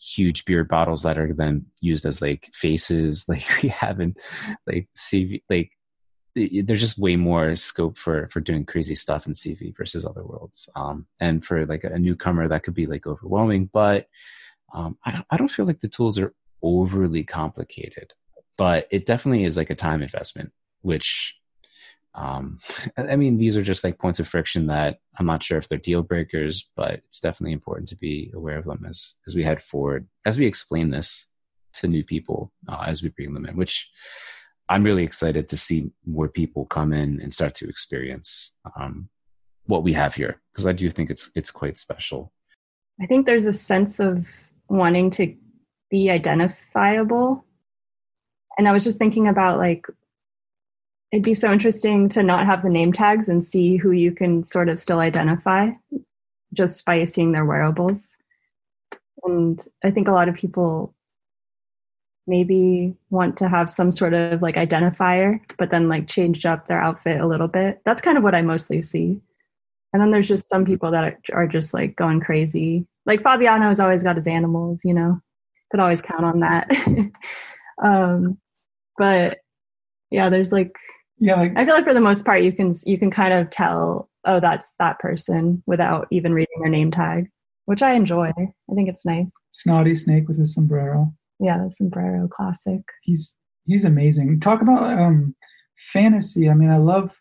huge 0.00 0.44
beer 0.44 0.64
bottles 0.64 1.04
that 1.04 1.18
are 1.18 1.32
then 1.32 1.66
used 1.80 2.04
as 2.04 2.20
like 2.20 2.50
faces, 2.52 3.26
like 3.28 3.46
we 3.62 3.68
have 3.68 4.00
in 4.00 4.14
like 4.66 4.88
CV. 4.96 5.42
Like 5.48 5.70
there's 6.34 6.80
just 6.80 6.98
way 6.98 7.14
more 7.14 7.54
scope 7.54 7.96
for 7.96 8.28
for 8.28 8.40
doing 8.40 8.64
crazy 8.64 8.96
stuff 8.96 9.26
in 9.26 9.34
CV 9.34 9.76
versus 9.76 10.04
other 10.04 10.24
worlds. 10.24 10.68
Um, 10.74 11.06
and 11.20 11.44
for 11.44 11.64
like 11.66 11.84
a 11.84 11.98
newcomer, 11.98 12.48
that 12.48 12.64
could 12.64 12.74
be 12.74 12.86
like 12.86 13.06
overwhelming. 13.06 13.70
But 13.72 14.08
um, 14.72 14.98
I 15.04 15.12
don't 15.12 15.26
I 15.30 15.36
don't 15.36 15.50
feel 15.50 15.66
like 15.66 15.80
the 15.80 15.88
tools 15.88 16.18
are 16.18 16.34
overly 16.60 17.22
complicated, 17.22 18.14
but 18.58 18.88
it 18.90 19.06
definitely 19.06 19.44
is 19.44 19.56
like 19.56 19.70
a 19.70 19.76
time 19.76 20.02
investment, 20.02 20.50
which 20.82 21.36
um, 22.14 22.58
I 22.96 23.16
mean, 23.16 23.38
these 23.38 23.56
are 23.56 23.62
just 23.62 23.84
like 23.84 23.98
points 23.98 24.20
of 24.20 24.28
friction 24.28 24.66
that 24.68 24.98
I'm 25.18 25.26
not 25.26 25.42
sure 25.42 25.58
if 25.58 25.68
they're 25.68 25.78
deal 25.78 26.02
breakers, 26.02 26.70
but 26.76 26.94
it's 27.08 27.20
definitely 27.20 27.52
important 27.52 27.88
to 27.90 27.96
be 27.96 28.30
aware 28.34 28.58
of 28.58 28.64
them 28.64 28.84
as 28.88 29.14
as 29.26 29.34
we 29.34 29.42
head 29.42 29.60
forward, 29.60 30.06
as 30.24 30.38
we 30.38 30.46
explain 30.46 30.90
this 30.90 31.26
to 31.74 31.88
new 31.88 32.04
people, 32.04 32.52
uh, 32.68 32.84
as 32.86 33.02
we 33.02 33.08
bring 33.08 33.34
them 33.34 33.46
in. 33.46 33.56
Which 33.56 33.90
I'm 34.68 34.84
really 34.84 35.04
excited 35.04 35.48
to 35.48 35.56
see 35.56 35.90
more 36.06 36.28
people 36.28 36.66
come 36.66 36.92
in 36.92 37.20
and 37.20 37.34
start 37.34 37.54
to 37.56 37.68
experience 37.68 38.52
um, 38.76 39.08
what 39.66 39.82
we 39.82 39.92
have 39.92 40.14
here, 40.14 40.40
because 40.52 40.66
I 40.66 40.72
do 40.72 40.88
think 40.90 41.10
it's 41.10 41.30
it's 41.34 41.50
quite 41.50 41.78
special. 41.78 42.32
I 43.00 43.06
think 43.06 43.26
there's 43.26 43.46
a 43.46 43.52
sense 43.52 43.98
of 43.98 44.28
wanting 44.68 45.10
to 45.10 45.34
be 45.90 46.10
identifiable, 46.10 47.44
and 48.56 48.68
I 48.68 48.72
was 48.72 48.84
just 48.84 48.98
thinking 48.98 49.26
about 49.26 49.58
like 49.58 49.86
it'd 51.14 51.22
be 51.22 51.32
so 51.32 51.52
interesting 51.52 52.08
to 52.08 52.24
not 52.24 52.44
have 52.44 52.64
the 52.64 52.68
name 52.68 52.92
tags 52.92 53.28
and 53.28 53.44
see 53.44 53.76
who 53.76 53.92
you 53.92 54.10
can 54.10 54.42
sort 54.42 54.68
of 54.68 54.80
still 54.80 54.98
identify 54.98 55.70
just 56.52 56.84
by 56.84 57.04
seeing 57.04 57.30
their 57.30 57.44
wearables. 57.44 58.16
And 59.22 59.62
I 59.84 59.92
think 59.92 60.08
a 60.08 60.12
lot 60.12 60.28
of 60.28 60.34
people 60.34 60.92
maybe 62.26 62.96
want 63.10 63.36
to 63.36 63.48
have 63.48 63.70
some 63.70 63.92
sort 63.92 64.12
of 64.12 64.42
like 64.42 64.56
identifier, 64.56 65.38
but 65.56 65.70
then 65.70 65.88
like 65.88 66.08
change 66.08 66.44
up 66.44 66.66
their 66.66 66.82
outfit 66.82 67.20
a 67.20 67.28
little 67.28 67.46
bit. 67.46 67.80
That's 67.84 68.00
kind 68.00 68.18
of 68.18 68.24
what 68.24 68.34
I 68.34 68.42
mostly 68.42 68.82
see. 68.82 69.20
And 69.92 70.02
then 70.02 70.10
there's 70.10 70.26
just 70.26 70.48
some 70.48 70.64
people 70.64 70.90
that 70.90 71.20
are 71.32 71.46
just 71.46 71.72
like 71.72 71.94
going 71.94 72.18
crazy. 72.18 72.88
Like 73.06 73.22
Fabiano's 73.22 73.78
always 73.78 74.02
got 74.02 74.16
his 74.16 74.26
animals, 74.26 74.80
you 74.82 74.94
know, 74.94 75.20
could 75.70 75.78
always 75.78 76.00
count 76.00 76.24
on 76.24 76.40
that. 76.40 76.68
um, 77.80 78.36
but 78.98 79.38
yeah, 80.10 80.28
there's 80.28 80.50
like 80.50 80.76
yeah 81.18 81.36
like, 81.36 81.52
i 81.56 81.64
feel 81.64 81.74
like 81.74 81.84
for 81.84 81.94
the 81.94 82.00
most 82.00 82.24
part 82.24 82.42
you 82.42 82.52
can 82.52 82.74
you 82.84 82.98
can 82.98 83.10
kind 83.10 83.32
of 83.32 83.48
tell 83.50 84.08
oh 84.24 84.40
that's 84.40 84.74
that 84.78 84.98
person 84.98 85.62
without 85.66 86.06
even 86.10 86.32
reading 86.32 86.60
their 86.60 86.70
name 86.70 86.90
tag 86.90 87.28
which 87.66 87.82
i 87.82 87.92
enjoy 87.92 88.30
i 88.36 88.74
think 88.74 88.88
it's 88.88 89.04
nice 89.04 89.26
snotty 89.50 89.94
snake 89.94 90.26
with 90.28 90.38
his 90.38 90.54
sombrero 90.54 91.12
yeah 91.40 91.58
the 91.58 91.70
sombrero 91.72 92.26
classic 92.28 92.80
he's 93.02 93.36
he's 93.66 93.84
amazing 93.84 94.40
talk 94.40 94.62
about 94.62 94.82
um 94.98 95.34
fantasy. 95.76 96.48
I 96.48 96.54
mean, 96.54 96.70
I 96.70 96.76
love 96.76 97.20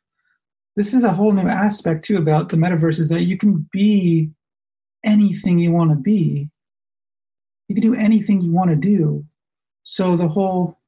this 0.76 0.94
is 0.94 1.04
a 1.04 1.14
whole 1.14 1.32
new 1.32 1.48
aspect 1.48 2.06
too 2.06 2.18
about 2.18 2.50
the 2.50 2.58
metaverse 2.58 3.00
is 3.00 3.10
that 3.10 3.24
you 3.24 3.38
can 3.38 3.68
be 3.72 4.32
anything 5.04 5.60
you 5.60 5.72
want 5.72 5.92
to 5.92 5.96
be. 5.96 6.50
You 7.68 7.76
can 7.76 7.82
do 7.82 7.96
anything 7.96 8.42
you 8.42 8.52
want 8.52 8.70
to 8.70 8.76
do. 8.76 9.26
So 9.84 10.16
the 10.16 10.28
whole 10.28 10.80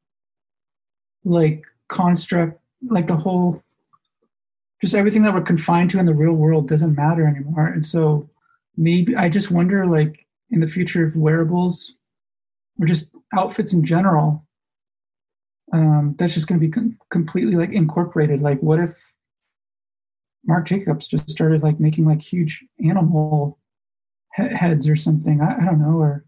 like 1.24 1.64
construct, 1.90 2.60
like 2.88 3.08
the 3.08 3.18
whole 3.18 3.62
just 4.82 4.94
everything 4.94 5.24
that 5.24 5.34
we're 5.34 5.42
confined 5.42 5.90
to 5.90 6.00
in 6.00 6.06
the 6.06 6.14
real 6.14 6.34
world 6.34 6.68
doesn't 6.68 6.96
matter 6.96 7.28
anymore. 7.28 7.68
And 7.68 7.86
so 7.86 8.30
maybe 8.78 9.16
I 9.16 9.30
just 9.30 9.52
wonder 9.52 9.86
like 9.86 10.26
in 10.52 10.60
the 10.60 10.68
future 10.68 11.06
of 11.06 11.16
wearables 11.16 11.94
or 12.80 12.86
just 12.86 13.10
outfits 13.34 13.74
in 13.74 13.84
general, 13.84 14.46
um, 15.74 16.16
that's 16.18 16.34
just 16.34 16.48
going 16.48 16.60
to 16.60 16.66
be 16.66 16.72
com- 16.72 16.98
completely 17.10 17.56
like 17.56 17.72
incorporated. 17.72 18.42
Like, 18.42 18.60
what 18.60 18.80
if 18.80 19.12
Marc 20.46 20.68
Jacobs 20.68 21.08
just 21.08 21.30
started 21.30 21.64
like 21.64 21.80
making 21.80 22.06
like 22.06 22.22
huge 22.22 22.64
animal 22.84 23.58
he- 24.36 24.54
heads 24.54 24.88
or 24.88 24.96
something? 24.96 25.42
I, 25.42 25.58
I 25.62 25.66
don't 25.66 25.82
know, 25.82 25.98
or 25.98 26.26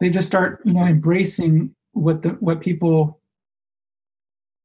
they 0.00 0.10
just 0.10 0.26
start, 0.26 0.60
you 0.64 0.72
know, 0.72 0.84
embracing 0.84 1.74
what 1.92 2.22
the 2.22 2.30
what 2.40 2.60
people 2.60 3.17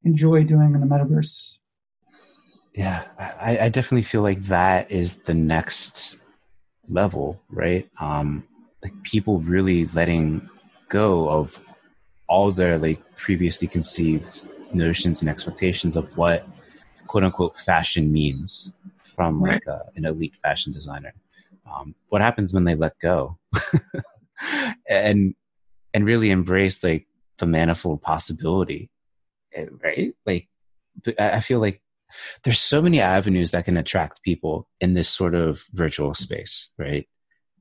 enjoy 0.04 0.44
doing 0.44 0.74
in 0.74 0.82
the 0.82 0.88
metaverse. 0.88 1.54
Yeah, 2.76 3.04
I, 3.20 3.58
I 3.62 3.70
definitely 3.70 4.02
feel 4.02 4.22
like 4.22 4.42
that 4.44 4.90
is 4.90 5.18
the 5.22 5.34
next 5.34 6.22
level, 6.90 7.40
right? 7.50 7.88
Um, 8.02 8.44
like 8.82 8.94
people 9.04 9.40
really 9.40 9.86
letting 9.88 10.50
go 10.90 11.30
of 11.30 11.60
all 12.28 12.52
their 12.52 12.78
like 12.78 13.16
previously 13.16 13.68
conceived 13.68 14.50
notions 14.74 15.22
and 15.22 15.30
expectations 15.30 15.96
of 15.96 16.18
what 16.18 16.48
quote 17.08 17.24
unquote 17.24 17.60
fashion 17.60 18.12
means 18.12 18.74
from 19.04 19.40
like 19.40 19.66
a, 19.68 19.82
an 19.96 20.06
elite 20.06 20.36
fashion 20.42 20.74
designer. 20.74 21.14
Um, 21.72 21.94
what 22.10 22.22
happens 22.22 22.54
when 22.54 22.64
they 22.64 22.76
let 22.76 22.98
go 23.00 23.38
and 24.90 25.36
and 25.94 26.06
really 26.06 26.32
embrace 26.32 26.84
like 26.84 27.06
the 27.38 27.46
manifold 27.46 28.02
possibility, 28.02 28.90
right? 29.84 30.14
Like 30.26 30.48
I 31.20 31.40
feel 31.40 31.60
like 31.60 31.82
there's 32.44 32.60
so 32.60 32.82
many 32.82 33.02
avenues 33.02 33.52
that 33.52 33.66
can 33.66 33.78
attract 33.78 34.24
people 34.24 34.68
in 34.80 34.94
this 34.94 35.10
sort 35.10 35.36
of 35.36 35.64
virtual 35.74 36.14
space, 36.14 36.70
right? 36.78 37.08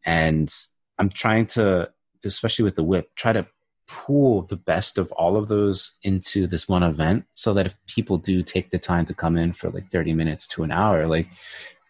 And 0.04 0.52
I'm 0.98 1.08
trying 1.08 1.46
to, 1.46 1.90
especially 2.24 2.64
with 2.64 2.76
the 2.76 2.84
WIP, 2.84 3.14
try 3.16 3.32
to 3.32 3.46
pool 3.88 4.42
the 4.42 4.56
best 4.56 4.98
of 4.98 5.10
all 5.12 5.36
of 5.36 5.48
those 5.48 5.96
into 6.02 6.46
this 6.46 6.68
one 6.68 6.82
event 6.82 7.24
so 7.34 7.52
that 7.54 7.66
if 7.66 7.76
people 7.86 8.18
do 8.18 8.42
take 8.42 8.70
the 8.70 8.78
time 8.78 9.04
to 9.06 9.14
come 9.14 9.36
in 9.36 9.52
for 9.52 9.70
like 9.70 9.90
30 9.90 10.14
minutes 10.14 10.46
to 10.48 10.62
an 10.62 10.72
hour, 10.72 11.06
like 11.06 11.28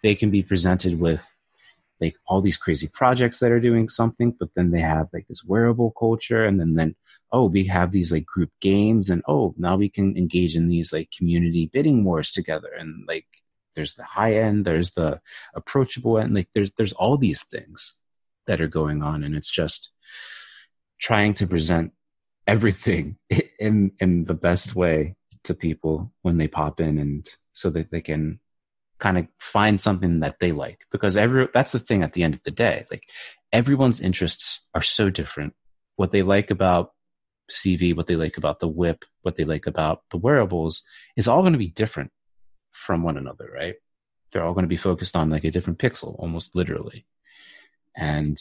they 0.03 0.14
can 0.14 0.30
be 0.30 0.42
presented 0.42 0.98
with 1.00 1.24
like 2.00 2.16
all 2.26 2.40
these 2.40 2.57
crazy 2.57 2.88
projects 2.92 3.38
that 3.38 3.53
are 3.53 3.61
doing 3.61 3.88
something, 3.88 4.34
but 4.38 4.48
then 4.57 4.72
they 4.72 4.80
have 4.80 5.09
like 5.12 5.28
this 5.28 5.44
wearable 5.44 5.92
culture 5.92 6.44
and 6.44 6.59
then 6.59 6.74
then 6.74 6.96
oh, 7.33 7.47
we 7.47 7.64
have 7.64 7.91
these 7.91 8.12
like 8.12 8.26
group 8.26 8.51
games 8.61 9.09
and 9.09 9.22
oh, 9.26 9.55
now 9.57 9.76
we 9.76 9.89
can 9.89 10.16
engage 10.16 10.55
in 10.55 10.68
these 10.68 10.93
like 10.93 11.11
community 11.16 11.70
bidding 11.72 12.05
wars 12.05 12.30
together. 12.30 12.68
And 12.78 13.05
like 13.09 13.26
there's 13.74 13.95
the 13.95 14.05
high 14.05 14.37
end, 14.37 14.64
there's 14.64 14.91
the 14.91 15.20
approachable 15.55 16.18
end, 16.18 16.35
like 16.35 16.49
there's 16.55 16.72
there's 16.72 16.93
all 16.93 17.16
these 17.16 17.43
things 17.43 17.95
that 18.47 18.61
are 18.61 18.68
going 18.68 19.03
on. 19.03 19.24
And 19.24 19.35
it's 19.35 19.51
just 19.51 19.93
trying 21.01 21.35
to 21.35 21.47
present 21.47 21.93
everything 22.47 23.16
in 23.59 23.93
in 23.99 24.24
the 24.26 24.35
best 24.35 24.76
way 24.76 25.16
to 25.45 25.55
people 25.55 26.12
when 26.22 26.37
they 26.39 26.49
pop 26.49 26.80
in 26.80 26.99
and 26.99 27.28
so 27.53 27.70
that 27.70 27.91
they 27.91 28.01
can 28.01 28.39
kind 28.99 29.18
of 29.18 29.26
find 29.39 29.80
something 29.80 30.20
that 30.20 30.39
they 30.39 30.53
like. 30.53 30.87
Because 30.93 31.16
every 31.16 31.49
that's 31.55 31.72
the 31.72 31.78
thing 31.78 32.03
at 32.03 32.12
the 32.12 32.22
end 32.22 32.35
of 32.35 32.43
the 32.45 32.51
day. 32.51 32.85
Like 32.91 33.05
everyone's 33.53 34.01
interests 34.01 34.68
are 34.74 34.83
so 34.83 35.09
different. 35.09 35.55
What 35.97 36.12
they 36.12 36.22
like 36.22 36.51
about 36.51 36.93
CV, 37.53 37.94
what 37.96 38.07
they 38.07 38.16
like 38.16 38.36
about 38.36 38.61
the 38.61 38.68
WIP, 38.68 39.05
what 39.22 39.36
they 39.36 39.44
like 39.44 39.66
about 39.66 40.03
the 40.11 40.18
wearables 40.18 40.82
is 41.16 41.28
all 41.28 41.42
going 41.42 41.53
to 41.53 41.59
be 41.59 41.68
different 41.68 42.11
from 42.72 43.03
one 43.03 43.16
another, 43.16 43.50
right? 43.55 43.74
They're 44.30 44.44
all 44.44 44.55
going 44.55 44.64
to 44.64 44.68
be 44.68 44.76
focused 44.76 45.16
on 45.16 45.30
like 45.30 45.44
a 45.44 45.50
different 45.50 45.78
pixel, 45.78 46.18
almost 46.18 46.57
literally. 46.57 47.07
And 47.96 48.38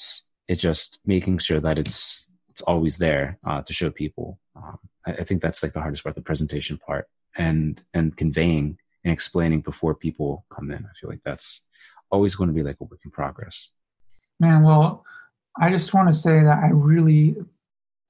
it's 0.47 0.61
just 0.61 0.99
making 1.05 1.39
sure 1.39 1.59
that 1.59 1.77
it's 1.77 2.29
it's 2.49 2.61
always 2.61 2.97
there 2.97 3.39
uh, 3.45 3.61
to 3.61 3.73
show 3.73 3.89
people. 3.91 4.39
Um, 4.55 4.77
I, 5.05 5.11
I, 5.13 5.23
think 5.23 5.41
that's 5.41 5.63
like 5.63 5.71
the 5.71 5.79
hardest 5.79 6.03
part, 6.03 6.15
the 6.15 6.21
presentation 6.21 6.77
part, 6.77 7.07
and 7.37 7.81
and 7.93 8.15
conveying 8.15 8.77
and 9.03 9.13
explaining 9.13 9.61
before 9.61 9.95
people 9.95 10.45
come 10.49 10.71
in. 10.71 10.85
I 10.85 10.93
feel 10.99 11.09
like 11.09 11.23
that's 11.23 11.63
always 12.09 12.35
going 12.35 12.49
to 12.49 12.53
be 12.53 12.63
like 12.63 12.77
a 12.81 12.83
work 12.83 12.99
in 13.05 13.11
progress. 13.11 13.69
Man, 14.39 14.63
well, 14.63 15.05
I 15.59 15.69
just 15.69 15.93
want 15.93 16.07
to 16.09 16.13
say 16.13 16.41
that 16.43 16.59
I 16.63 16.69
really 16.69 17.35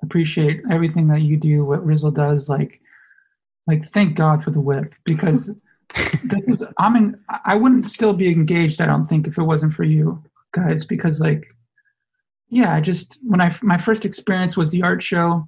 appreciate 0.04 0.62
everything 0.70 1.08
that 1.08 1.22
you 1.22 1.38
do, 1.38 1.64
what 1.66 1.86
Rizzle 1.86 2.14
does. 2.14 2.50
Like, 2.50 2.82
like 3.68 3.86
thank 3.86 4.16
God 4.16 4.44
for 4.44 4.52
the 4.52 4.62
WIP 4.62 4.96
because 5.06 5.48
this 6.24 6.48
is. 6.48 6.64
I 6.78 6.90
mean, 6.90 7.20
I 7.46 7.56
wouldn't 7.56 7.92
still 7.92 8.14
be 8.14 8.30
engaged. 8.30 8.82
I 8.82 8.86
don't 8.86 9.08
think 9.08 9.28
if 9.28 9.38
it 9.38 9.44
wasn't 9.44 9.74
for 9.74 9.84
you 9.84 10.24
guys 10.52 10.86
because 10.86 11.20
like, 11.20 11.56
yeah, 12.50 12.76
I 12.76 12.82
just 12.82 13.18
when 13.24 13.42
I 13.42 13.56
my 13.62 13.78
first 13.78 14.06
experience 14.06 14.58
was 14.58 14.72
the 14.72 14.84
art 14.84 15.04
show. 15.04 15.48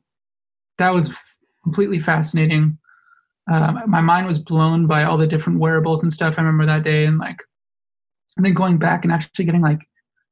That 0.79 0.93
was 0.93 1.09
f- 1.09 1.37
completely 1.63 1.99
fascinating. 1.99 2.77
Um, 3.51 3.83
my 3.87 4.01
mind 4.01 4.25
was 4.25 4.39
blown 4.39 4.87
by 4.87 5.03
all 5.03 5.17
the 5.17 5.27
different 5.27 5.59
wearables 5.59 6.01
and 6.01 6.13
stuff. 6.13 6.37
I 6.37 6.41
remember 6.41 6.65
that 6.65 6.83
day 6.83 7.05
and 7.05 7.19
like, 7.19 7.43
and 8.37 8.45
then 8.45 8.53
going 8.53 8.77
back 8.77 9.03
and 9.03 9.13
actually 9.13 9.45
getting 9.45 9.61
like 9.61 9.81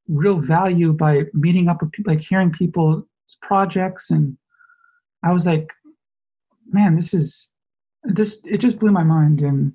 real 0.08 0.40
value 0.40 0.94
by 0.94 1.24
meeting 1.34 1.68
up 1.68 1.82
with 1.82 1.92
people, 1.92 2.14
like 2.14 2.22
hearing 2.22 2.52
people 2.52 3.06
projects 3.42 4.12
and 4.12 4.38
i 5.24 5.32
was 5.32 5.46
like 5.46 5.72
man 6.72 6.96
this 6.96 7.14
is 7.14 7.50
this 8.04 8.40
it 8.44 8.58
just 8.58 8.80
blew 8.80 8.92
my 8.92 9.04
mind 9.04 9.42
and 9.42 9.74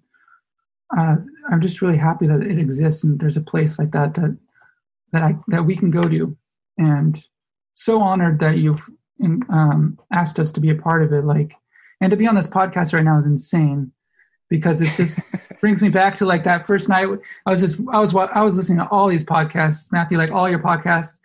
uh, 0.96 1.16
i'm 1.50 1.60
just 1.60 1.82
really 1.82 1.96
happy 1.96 2.26
that 2.26 2.42
it 2.42 2.58
exists 2.58 3.04
and 3.04 3.18
there's 3.18 3.36
a 3.36 3.42
place 3.42 3.78
like 3.78 3.90
that 3.92 4.14
that 4.14 4.36
that 5.12 5.22
i 5.22 5.36
that 5.48 5.64
we 5.64 5.76
can 5.76 5.90
go 5.90 6.08
to. 6.08 6.36
And 6.78 7.18
so 7.74 8.00
honored 8.00 8.38
that 8.40 8.58
you've 8.58 8.88
um, 9.22 9.98
asked 10.12 10.38
us 10.38 10.50
to 10.52 10.60
be 10.60 10.70
a 10.70 10.74
part 10.74 11.02
of 11.02 11.12
it 11.12 11.24
like 11.24 11.54
and 12.00 12.10
to 12.10 12.16
be 12.16 12.26
on 12.26 12.34
this 12.34 12.48
podcast 12.48 12.92
right 12.92 13.04
now 13.04 13.18
is 13.18 13.26
insane 13.26 13.92
because 14.50 14.80
it 14.80 14.92
just 14.92 15.16
brings 15.60 15.82
me 15.82 15.88
back 15.88 16.14
to 16.16 16.26
like 16.26 16.44
that 16.44 16.66
first 16.66 16.88
night 16.88 17.08
i 17.46 17.50
was 17.50 17.60
just 17.60 17.78
i 17.92 17.98
was 17.98 18.14
i 18.14 18.42
was 18.42 18.56
listening 18.56 18.78
to 18.78 18.88
all 18.88 19.08
these 19.08 19.24
podcasts 19.24 19.90
matthew 19.90 20.18
like 20.18 20.30
all 20.30 20.48
your 20.50 20.58
podcasts 20.58 21.18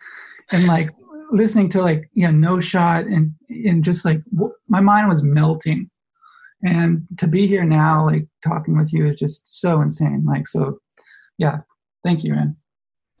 and 0.52 0.66
like 0.66 0.88
listening 1.32 1.68
to 1.70 1.82
like 1.82 2.10
yeah 2.14 2.30
no 2.30 2.60
shot 2.60 3.04
and 3.04 3.34
and 3.48 3.82
just 3.82 4.04
like 4.04 4.22
w- 4.34 4.54
my 4.68 4.80
mind 4.80 5.08
was 5.08 5.22
melting. 5.22 5.90
And 6.64 7.04
to 7.16 7.26
be 7.26 7.48
here 7.48 7.64
now 7.64 8.06
like 8.06 8.26
talking 8.44 8.76
with 8.76 8.92
you 8.92 9.06
is 9.06 9.16
just 9.16 9.60
so 9.60 9.80
insane. 9.80 10.24
Like 10.24 10.46
so 10.46 10.78
yeah. 11.38 11.60
Thank 12.04 12.22
you 12.22 12.34
man. 12.34 12.56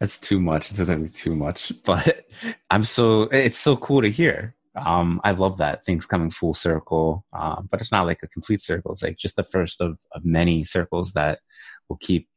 That's 0.00 0.18
too 0.18 0.40
much. 0.40 0.70
That's 0.70 1.10
too 1.12 1.36
much. 1.36 1.72
But 1.84 2.26
i'm 2.70 2.84
so 2.84 3.22
it's 3.22 3.58
so 3.58 3.76
cool 3.76 4.02
to 4.02 4.10
hear. 4.10 4.54
Um 4.74 5.20
i 5.24 5.32
love 5.32 5.58
that 5.58 5.84
things 5.84 6.06
coming 6.06 6.30
full 6.30 6.54
circle. 6.54 7.24
Um, 7.32 7.68
but 7.70 7.80
it's 7.80 7.92
not 7.92 8.06
like 8.06 8.22
a 8.22 8.28
complete 8.28 8.60
circle. 8.60 8.92
It's 8.92 9.02
like 9.02 9.18
just 9.18 9.36
the 9.36 9.44
first 9.44 9.80
of, 9.80 9.98
of 10.12 10.24
many 10.24 10.64
circles 10.64 11.12
that 11.12 11.40
will 11.88 11.98
keep 11.98 12.28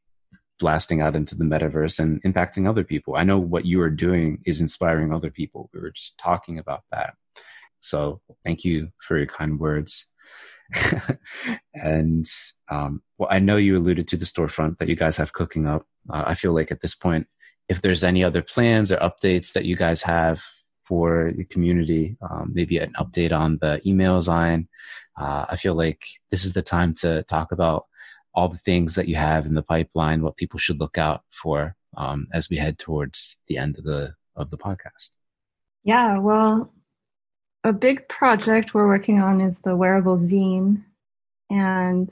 blasting 0.60 1.02
out 1.02 1.16
into 1.16 1.36
the 1.36 1.44
metaverse 1.44 2.00
and 2.00 2.22
impacting 2.24 2.68
other 2.68 2.84
people. 2.84 3.16
I 3.16 3.24
know 3.24 3.40
what 3.40 3.66
you 3.66 3.82
are 3.82 3.90
doing 3.90 4.42
is 4.46 4.62
inspiring 4.62 5.14
other 5.14 5.32
people. 5.32 5.70
We 5.74 5.80
were 5.80 5.92
just 5.92 6.18
talking 6.18 6.60
about 6.60 6.84
that. 6.92 7.16
So 7.80 8.22
thank 8.46 8.64
you 8.64 8.90
for 9.00 9.18
your 9.18 9.28
kind 9.28 9.60
words. 9.60 10.06
and 11.74 12.26
um, 12.70 13.02
well, 13.18 13.30
I 13.32 13.40
know 13.40 13.56
you 13.56 13.78
alluded 13.78 14.08
to 14.10 14.18
the 14.18 14.26
storefront 14.26 14.78
that 14.78 14.90
you 14.90 14.96
guys 14.96 15.18
have 15.18 15.34
cooking 15.34 15.66
up. 15.66 15.86
Uh, 16.10 16.24
I 16.28 16.36
feel 16.36 16.54
like 16.54 16.72
at 16.72 16.82
this 16.82 16.96
point, 16.96 17.28
if 17.70 17.82
there's 17.82 18.04
any 18.04 18.24
other 18.24 18.42
plans 18.42 18.92
or 18.92 18.98
updates 18.98 19.54
that 19.54 19.66
you 19.66 19.76
guys 19.76 20.02
have 20.02 20.44
for 20.84 21.32
the 21.36 21.46
community, 21.46 22.18
um, 22.30 22.52
maybe 22.54 22.78
an 22.78 22.94
update 23.00 23.32
on 23.32 23.60
the 23.62 23.80
email 23.88 24.20
sign, 24.22 24.68
uh, 25.20 25.46
I 25.50 25.56
feel 25.56 25.76
like 25.76 26.02
this 26.32 26.46
is 26.46 26.54
the 26.54 26.62
time 26.62 26.94
to 27.02 27.24
talk 27.24 27.52
about 27.52 27.86
all 28.34 28.48
the 28.48 28.58
things 28.58 28.96
that 28.96 29.08
you 29.08 29.16
have 29.16 29.46
in 29.46 29.56
the 29.56 29.64
pipeline, 29.64 30.22
what 30.22 30.38
people 30.38 30.60
should 30.60 30.80
look 30.80 30.98
out 30.98 31.24
for 31.32 31.76
um, 31.98 32.28
as 32.34 32.50
we 32.50 32.58
head 32.58 32.78
towards 32.78 33.38
the 33.48 33.58
end 33.58 33.78
of 33.78 33.84
the 33.84 34.14
of 34.36 34.50
the 34.50 34.58
podcast. 34.58 35.10
Yeah, 35.84 36.20
well, 36.20 36.72
a 37.64 37.74
big 37.74 38.08
project 38.08 38.74
we're 38.74 38.88
working 38.88 39.20
on 39.20 39.42
is 39.42 39.60
the 39.60 39.76
wearable 39.76 40.18
zine, 40.18 40.84
and 41.50 42.12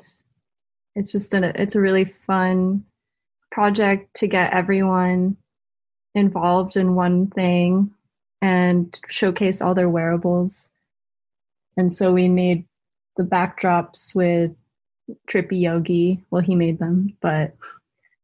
it's 0.95 1.11
just 1.11 1.34
a 1.34 1.61
it's 1.61 1.76
a 1.76 1.82
really 1.82 2.05
fun 2.05 2.84
project 3.51 4.15
to 4.15 4.28
get 4.28 4.53
everyone 4.53 5.38
involved 6.15 6.76
in 6.76 6.95
one 6.95 7.28
thing 7.28 7.91
and 8.41 8.99
showcase 9.09 9.61
all 9.61 9.74
their 9.74 9.89
wearables. 9.89 10.70
And 11.76 11.91
so 11.91 12.11
we 12.11 12.28
made 12.28 12.65
the 13.15 13.24
backdrops 13.24 14.15
with 14.15 14.51
Trippy 15.30 15.62
Yogi. 15.62 16.24
Well, 16.32 16.41
he 16.41 16.55
made 16.55 16.80
them, 16.80 17.16
but 17.22 17.55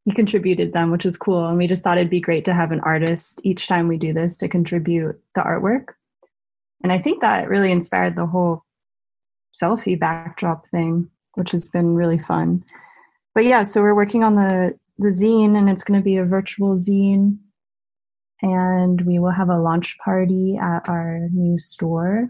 he 0.06 0.12
contributed 0.12 0.74
them, 0.74 0.92
which 0.92 1.06
is 1.06 1.18
cool. 1.18 1.48
And 1.48 1.58
we 1.58 1.68
just 1.68 1.84
thought 1.84 1.98
it'd 1.98 2.10
be 2.10 2.20
great 2.20 2.46
to 2.46 2.54
have 2.54 2.72
an 2.72 2.82
artist 2.82 3.42
each 3.44 3.68
time 3.68 3.88
we 3.88 3.98
do 3.98 4.14
this 4.14 4.38
to 4.38 4.48
contribute 4.48 5.20
the 5.36 5.42
artwork. 5.42 5.94
And 6.84 6.92
I 6.92 6.98
think 6.98 7.22
that 7.22 7.48
really 7.48 7.72
inspired 7.72 8.16
the 8.16 8.26
whole 8.26 8.64
selfie 9.54 10.00
backdrop 10.00 10.68
thing, 10.68 11.10
which 11.36 11.52
has 11.52 11.70
been 11.70 11.96
really 11.96 12.20
fun. 12.20 12.64
But 13.34 13.46
yeah, 13.46 13.64
so 13.64 13.82
we're 13.82 13.96
working 13.96 14.24
on 14.24 14.36
the 14.36 14.78
the 15.00 15.10
zine, 15.10 15.58
and 15.58 15.70
it's 15.70 15.84
going 15.84 16.00
to 16.00 16.04
be 16.04 16.18
a 16.18 16.26
virtual 16.26 16.78
zine. 16.78 17.38
And 18.42 19.02
we 19.02 19.20
will 19.20 19.32
have 19.32 19.50
a 19.50 19.58
launch 19.58 19.98
party 20.04 20.58
at 20.62 20.88
our 20.88 21.30
new 21.32 21.58
store, 21.58 22.30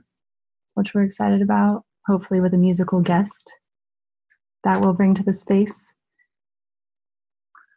which 0.75 0.93
we're 0.93 1.03
excited 1.03 1.41
about, 1.41 1.83
hopefully, 2.05 2.39
with 2.39 2.53
a 2.53 2.57
musical 2.57 3.01
guest 3.01 3.51
that 4.63 4.81
we'll 4.81 4.93
bring 4.93 5.13
to 5.15 5.23
the 5.23 5.33
space. 5.33 5.93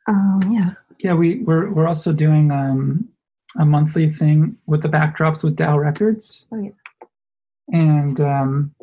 Um, 0.09 0.41
yeah. 0.49 0.71
Yeah, 0.99 1.15
we, 1.15 1.41
we're, 1.41 1.71
we're 1.71 1.89
also 1.89 2.13
doing 2.13 2.51
um, 2.51 3.09
a 3.59 3.65
monthly 3.65 4.09
thing 4.09 4.57
with 4.67 4.83
the 4.83 4.89
backdrops 4.89 5.45
with 5.45 5.57
DAO 5.57 5.81
Records. 5.81 6.47
Oh, 6.53 6.63
yeah. 6.63 6.71
And 7.73 8.21
um, 8.21 8.75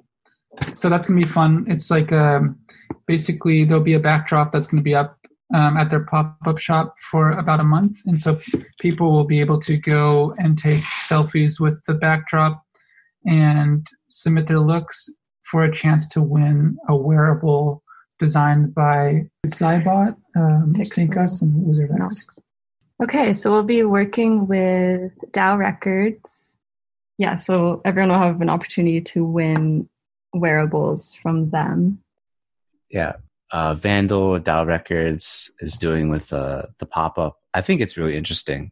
so 0.73 0.89
that's 0.89 1.07
going 1.07 1.19
to 1.19 1.25
be 1.25 1.31
fun. 1.31 1.65
It's 1.67 1.89
like 1.89 2.11
um, 2.11 2.59
basically 3.05 3.63
there'll 3.63 3.83
be 3.83 3.93
a 3.93 3.99
backdrop 3.99 4.51
that's 4.51 4.67
going 4.67 4.79
to 4.79 4.83
be 4.83 4.95
up 4.95 5.17
um, 5.53 5.77
at 5.77 5.89
their 5.89 6.03
pop-up 6.03 6.57
shop 6.57 6.95
for 6.99 7.31
about 7.31 7.59
a 7.59 7.63
month 7.63 7.99
and 8.05 8.19
so 8.19 8.39
people 8.79 9.11
will 9.11 9.25
be 9.25 9.39
able 9.39 9.59
to 9.59 9.77
go 9.77 10.33
and 10.39 10.57
take 10.57 10.81
selfies 10.81 11.59
with 11.59 11.83
the 11.85 11.93
backdrop 11.93 12.63
and 13.27 13.85
submit 14.09 14.47
their 14.47 14.59
looks 14.59 15.09
for 15.43 15.63
a 15.63 15.71
chance 15.71 16.07
to 16.07 16.21
win 16.21 16.77
a 16.87 16.95
wearable 16.95 17.82
designed 18.23 18.73
by 18.73 19.27
Zybot, 19.47 20.15
um, 20.35 20.73
Sync-Us, 20.85 21.41
and 21.41 21.65
WizardX. 21.67 22.05
X. 22.05 22.27
Okay, 23.01 23.33
so 23.33 23.51
we'll 23.51 23.63
be 23.63 23.83
working 23.83 24.47
with 24.47 25.11
DAO 25.31 25.57
Records. 25.57 26.57
Yeah, 27.17 27.35
so 27.35 27.81
everyone 27.83 28.11
will 28.11 28.19
have 28.19 28.41
an 28.41 28.49
opportunity 28.49 29.01
to 29.01 29.25
win 29.25 29.89
wearables 30.33 31.13
from 31.13 31.49
them. 31.49 31.99
Yeah, 32.89 33.13
uh, 33.51 33.73
Vandal 33.75 34.39
DAO 34.39 34.65
Records 34.65 35.51
is 35.59 35.77
doing 35.77 36.09
with 36.09 36.31
uh, 36.31 36.63
the 36.77 36.85
pop 36.85 37.17
up. 37.17 37.39
I 37.53 37.61
think 37.61 37.81
it's 37.81 37.97
really 37.97 38.15
interesting. 38.15 38.71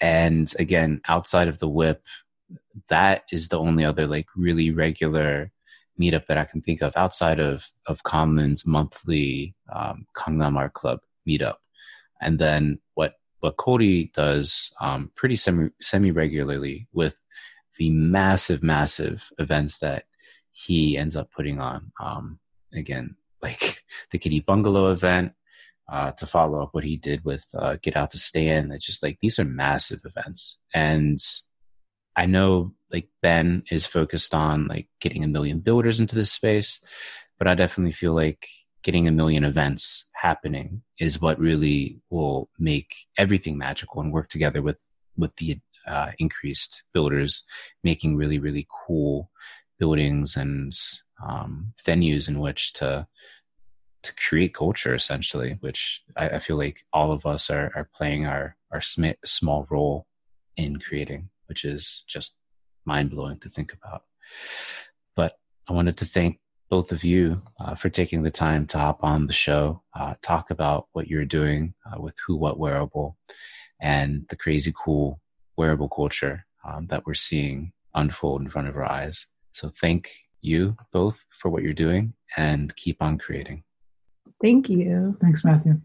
And 0.00 0.50
again, 0.58 1.02
outside 1.06 1.48
of 1.48 1.58
the 1.58 1.68
WIP, 1.68 2.02
that 2.88 3.24
is 3.30 3.48
the 3.48 3.58
only 3.58 3.84
other 3.84 4.06
like 4.06 4.28
really 4.34 4.70
regular 4.70 5.50
meetup 6.00 6.26
that 6.26 6.38
I 6.38 6.44
can 6.44 6.60
think 6.60 6.82
of 6.82 6.96
outside 6.96 7.40
of 7.40 7.70
of 7.86 8.02
Common's 8.02 8.66
monthly 8.66 9.54
um, 9.72 10.06
Gangnam 10.16 10.56
Art 10.56 10.74
Club 10.74 11.00
meetup. 11.28 11.56
And 12.20 12.38
then 12.38 12.80
what 12.94 13.14
what 13.40 13.56
Cody 13.56 14.10
does 14.14 14.72
um, 14.80 15.10
pretty 15.14 15.36
semi 15.36 15.70
semi 15.80 16.10
regularly 16.10 16.88
with 16.92 17.20
the 17.76 17.90
massive 17.90 18.62
massive 18.62 19.30
events 19.38 19.78
that 19.78 20.04
he 20.52 20.98
ends 20.98 21.14
up 21.14 21.30
putting 21.30 21.60
on. 21.60 21.92
Um, 22.00 22.40
again, 22.74 23.16
like 23.42 23.82
the 24.10 24.18
Kitty 24.18 24.40
Bungalow 24.40 24.90
event, 24.90 25.32
uh, 25.90 26.10
to 26.12 26.26
follow 26.26 26.62
up 26.62 26.74
what 26.74 26.84
he 26.84 26.96
did 26.96 27.24
with 27.24 27.46
uh, 27.56 27.76
Get 27.80 27.96
Out 27.96 28.10
to 28.10 28.18
Stand. 28.18 28.72
It's 28.72 28.84
just 28.84 29.02
like 29.02 29.18
these 29.20 29.38
are 29.38 29.44
massive 29.44 30.00
events, 30.04 30.58
and 30.74 31.18
I 32.18 32.26
know 32.26 32.74
like 32.92 33.08
Ben 33.22 33.62
is 33.70 33.86
focused 33.86 34.34
on 34.34 34.66
like 34.66 34.88
getting 35.00 35.22
a 35.22 35.28
million 35.28 35.60
builders 35.60 36.00
into 36.00 36.16
this 36.16 36.32
space, 36.32 36.80
but 37.38 37.46
I 37.46 37.54
definitely 37.54 37.92
feel 37.92 38.12
like 38.12 38.48
getting 38.82 39.06
a 39.06 39.12
million 39.12 39.44
events 39.44 40.06
happening 40.14 40.82
is 40.98 41.20
what 41.20 41.38
really 41.38 42.00
will 42.10 42.48
make 42.58 42.92
everything 43.16 43.56
magical 43.56 44.00
and 44.00 44.12
work 44.12 44.28
together 44.28 44.62
with 44.62 44.84
with 45.16 45.34
the 45.36 45.58
uh, 45.86 46.10
increased 46.18 46.82
builders 46.92 47.44
making 47.84 48.16
really 48.16 48.38
really 48.38 48.66
cool 48.86 49.30
buildings 49.78 50.36
and 50.36 50.76
um, 51.24 51.72
venues 51.84 52.28
in 52.28 52.40
which 52.40 52.72
to 52.72 53.06
to 54.02 54.14
create 54.14 54.54
culture 54.54 54.94
essentially 54.94 55.56
which 55.60 56.02
I, 56.16 56.28
I, 56.30 56.38
feel 56.38 56.56
like 56.56 56.84
all 56.92 57.10
of 57.10 57.26
us 57.26 57.50
are, 57.50 57.72
are 57.74 57.88
playing 57.94 58.26
our 58.26 58.56
our 58.70 58.80
sm- 58.80 59.20
small 59.24 59.66
role 59.70 60.06
in 60.56 60.78
creating 60.78 61.30
which 61.48 61.64
is 61.64 62.04
just 62.08 62.36
mind-blowing 62.84 63.38
to 63.38 63.48
think 63.48 63.72
about 63.72 64.02
but 65.16 65.34
i 65.68 65.72
wanted 65.72 65.96
to 65.96 66.04
thank 66.04 66.38
both 66.70 66.92
of 66.92 67.02
you 67.02 67.40
uh, 67.60 67.74
for 67.74 67.88
taking 67.88 68.22
the 68.22 68.30
time 68.30 68.66
to 68.66 68.78
hop 68.78 69.02
on 69.02 69.26
the 69.26 69.32
show 69.32 69.82
uh, 69.98 70.14
talk 70.22 70.50
about 70.50 70.86
what 70.92 71.08
you're 71.08 71.24
doing 71.24 71.72
uh, 71.86 72.00
with 72.00 72.14
WhoWhatWearable 72.28 73.14
and 73.80 74.26
the 74.28 74.36
crazy 74.36 74.72
cool 74.76 75.20
wearable 75.56 75.88
culture 75.88 76.44
um, 76.64 76.86
that 76.88 77.06
we're 77.06 77.14
seeing 77.14 77.72
unfold 77.94 78.42
in 78.42 78.50
front 78.50 78.68
of 78.68 78.76
our 78.76 78.90
eyes 78.90 79.26
so 79.52 79.70
thank 79.80 80.10
you 80.40 80.76
both 80.92 81.24
for 81.30 81.50
what 81.50 81.62
you're 81.62 81.72
doing 81.72 82.14
and 82.36 82.74
keep 82.76 83.02
on 83.02 83.18
creating. 83.18 83.64
Thank 84.40 84.68
you. 84.68 85.16
Thanks, 85.20 85.44
Matthew. 85.44 85.80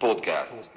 Podcast. 0.00 0.68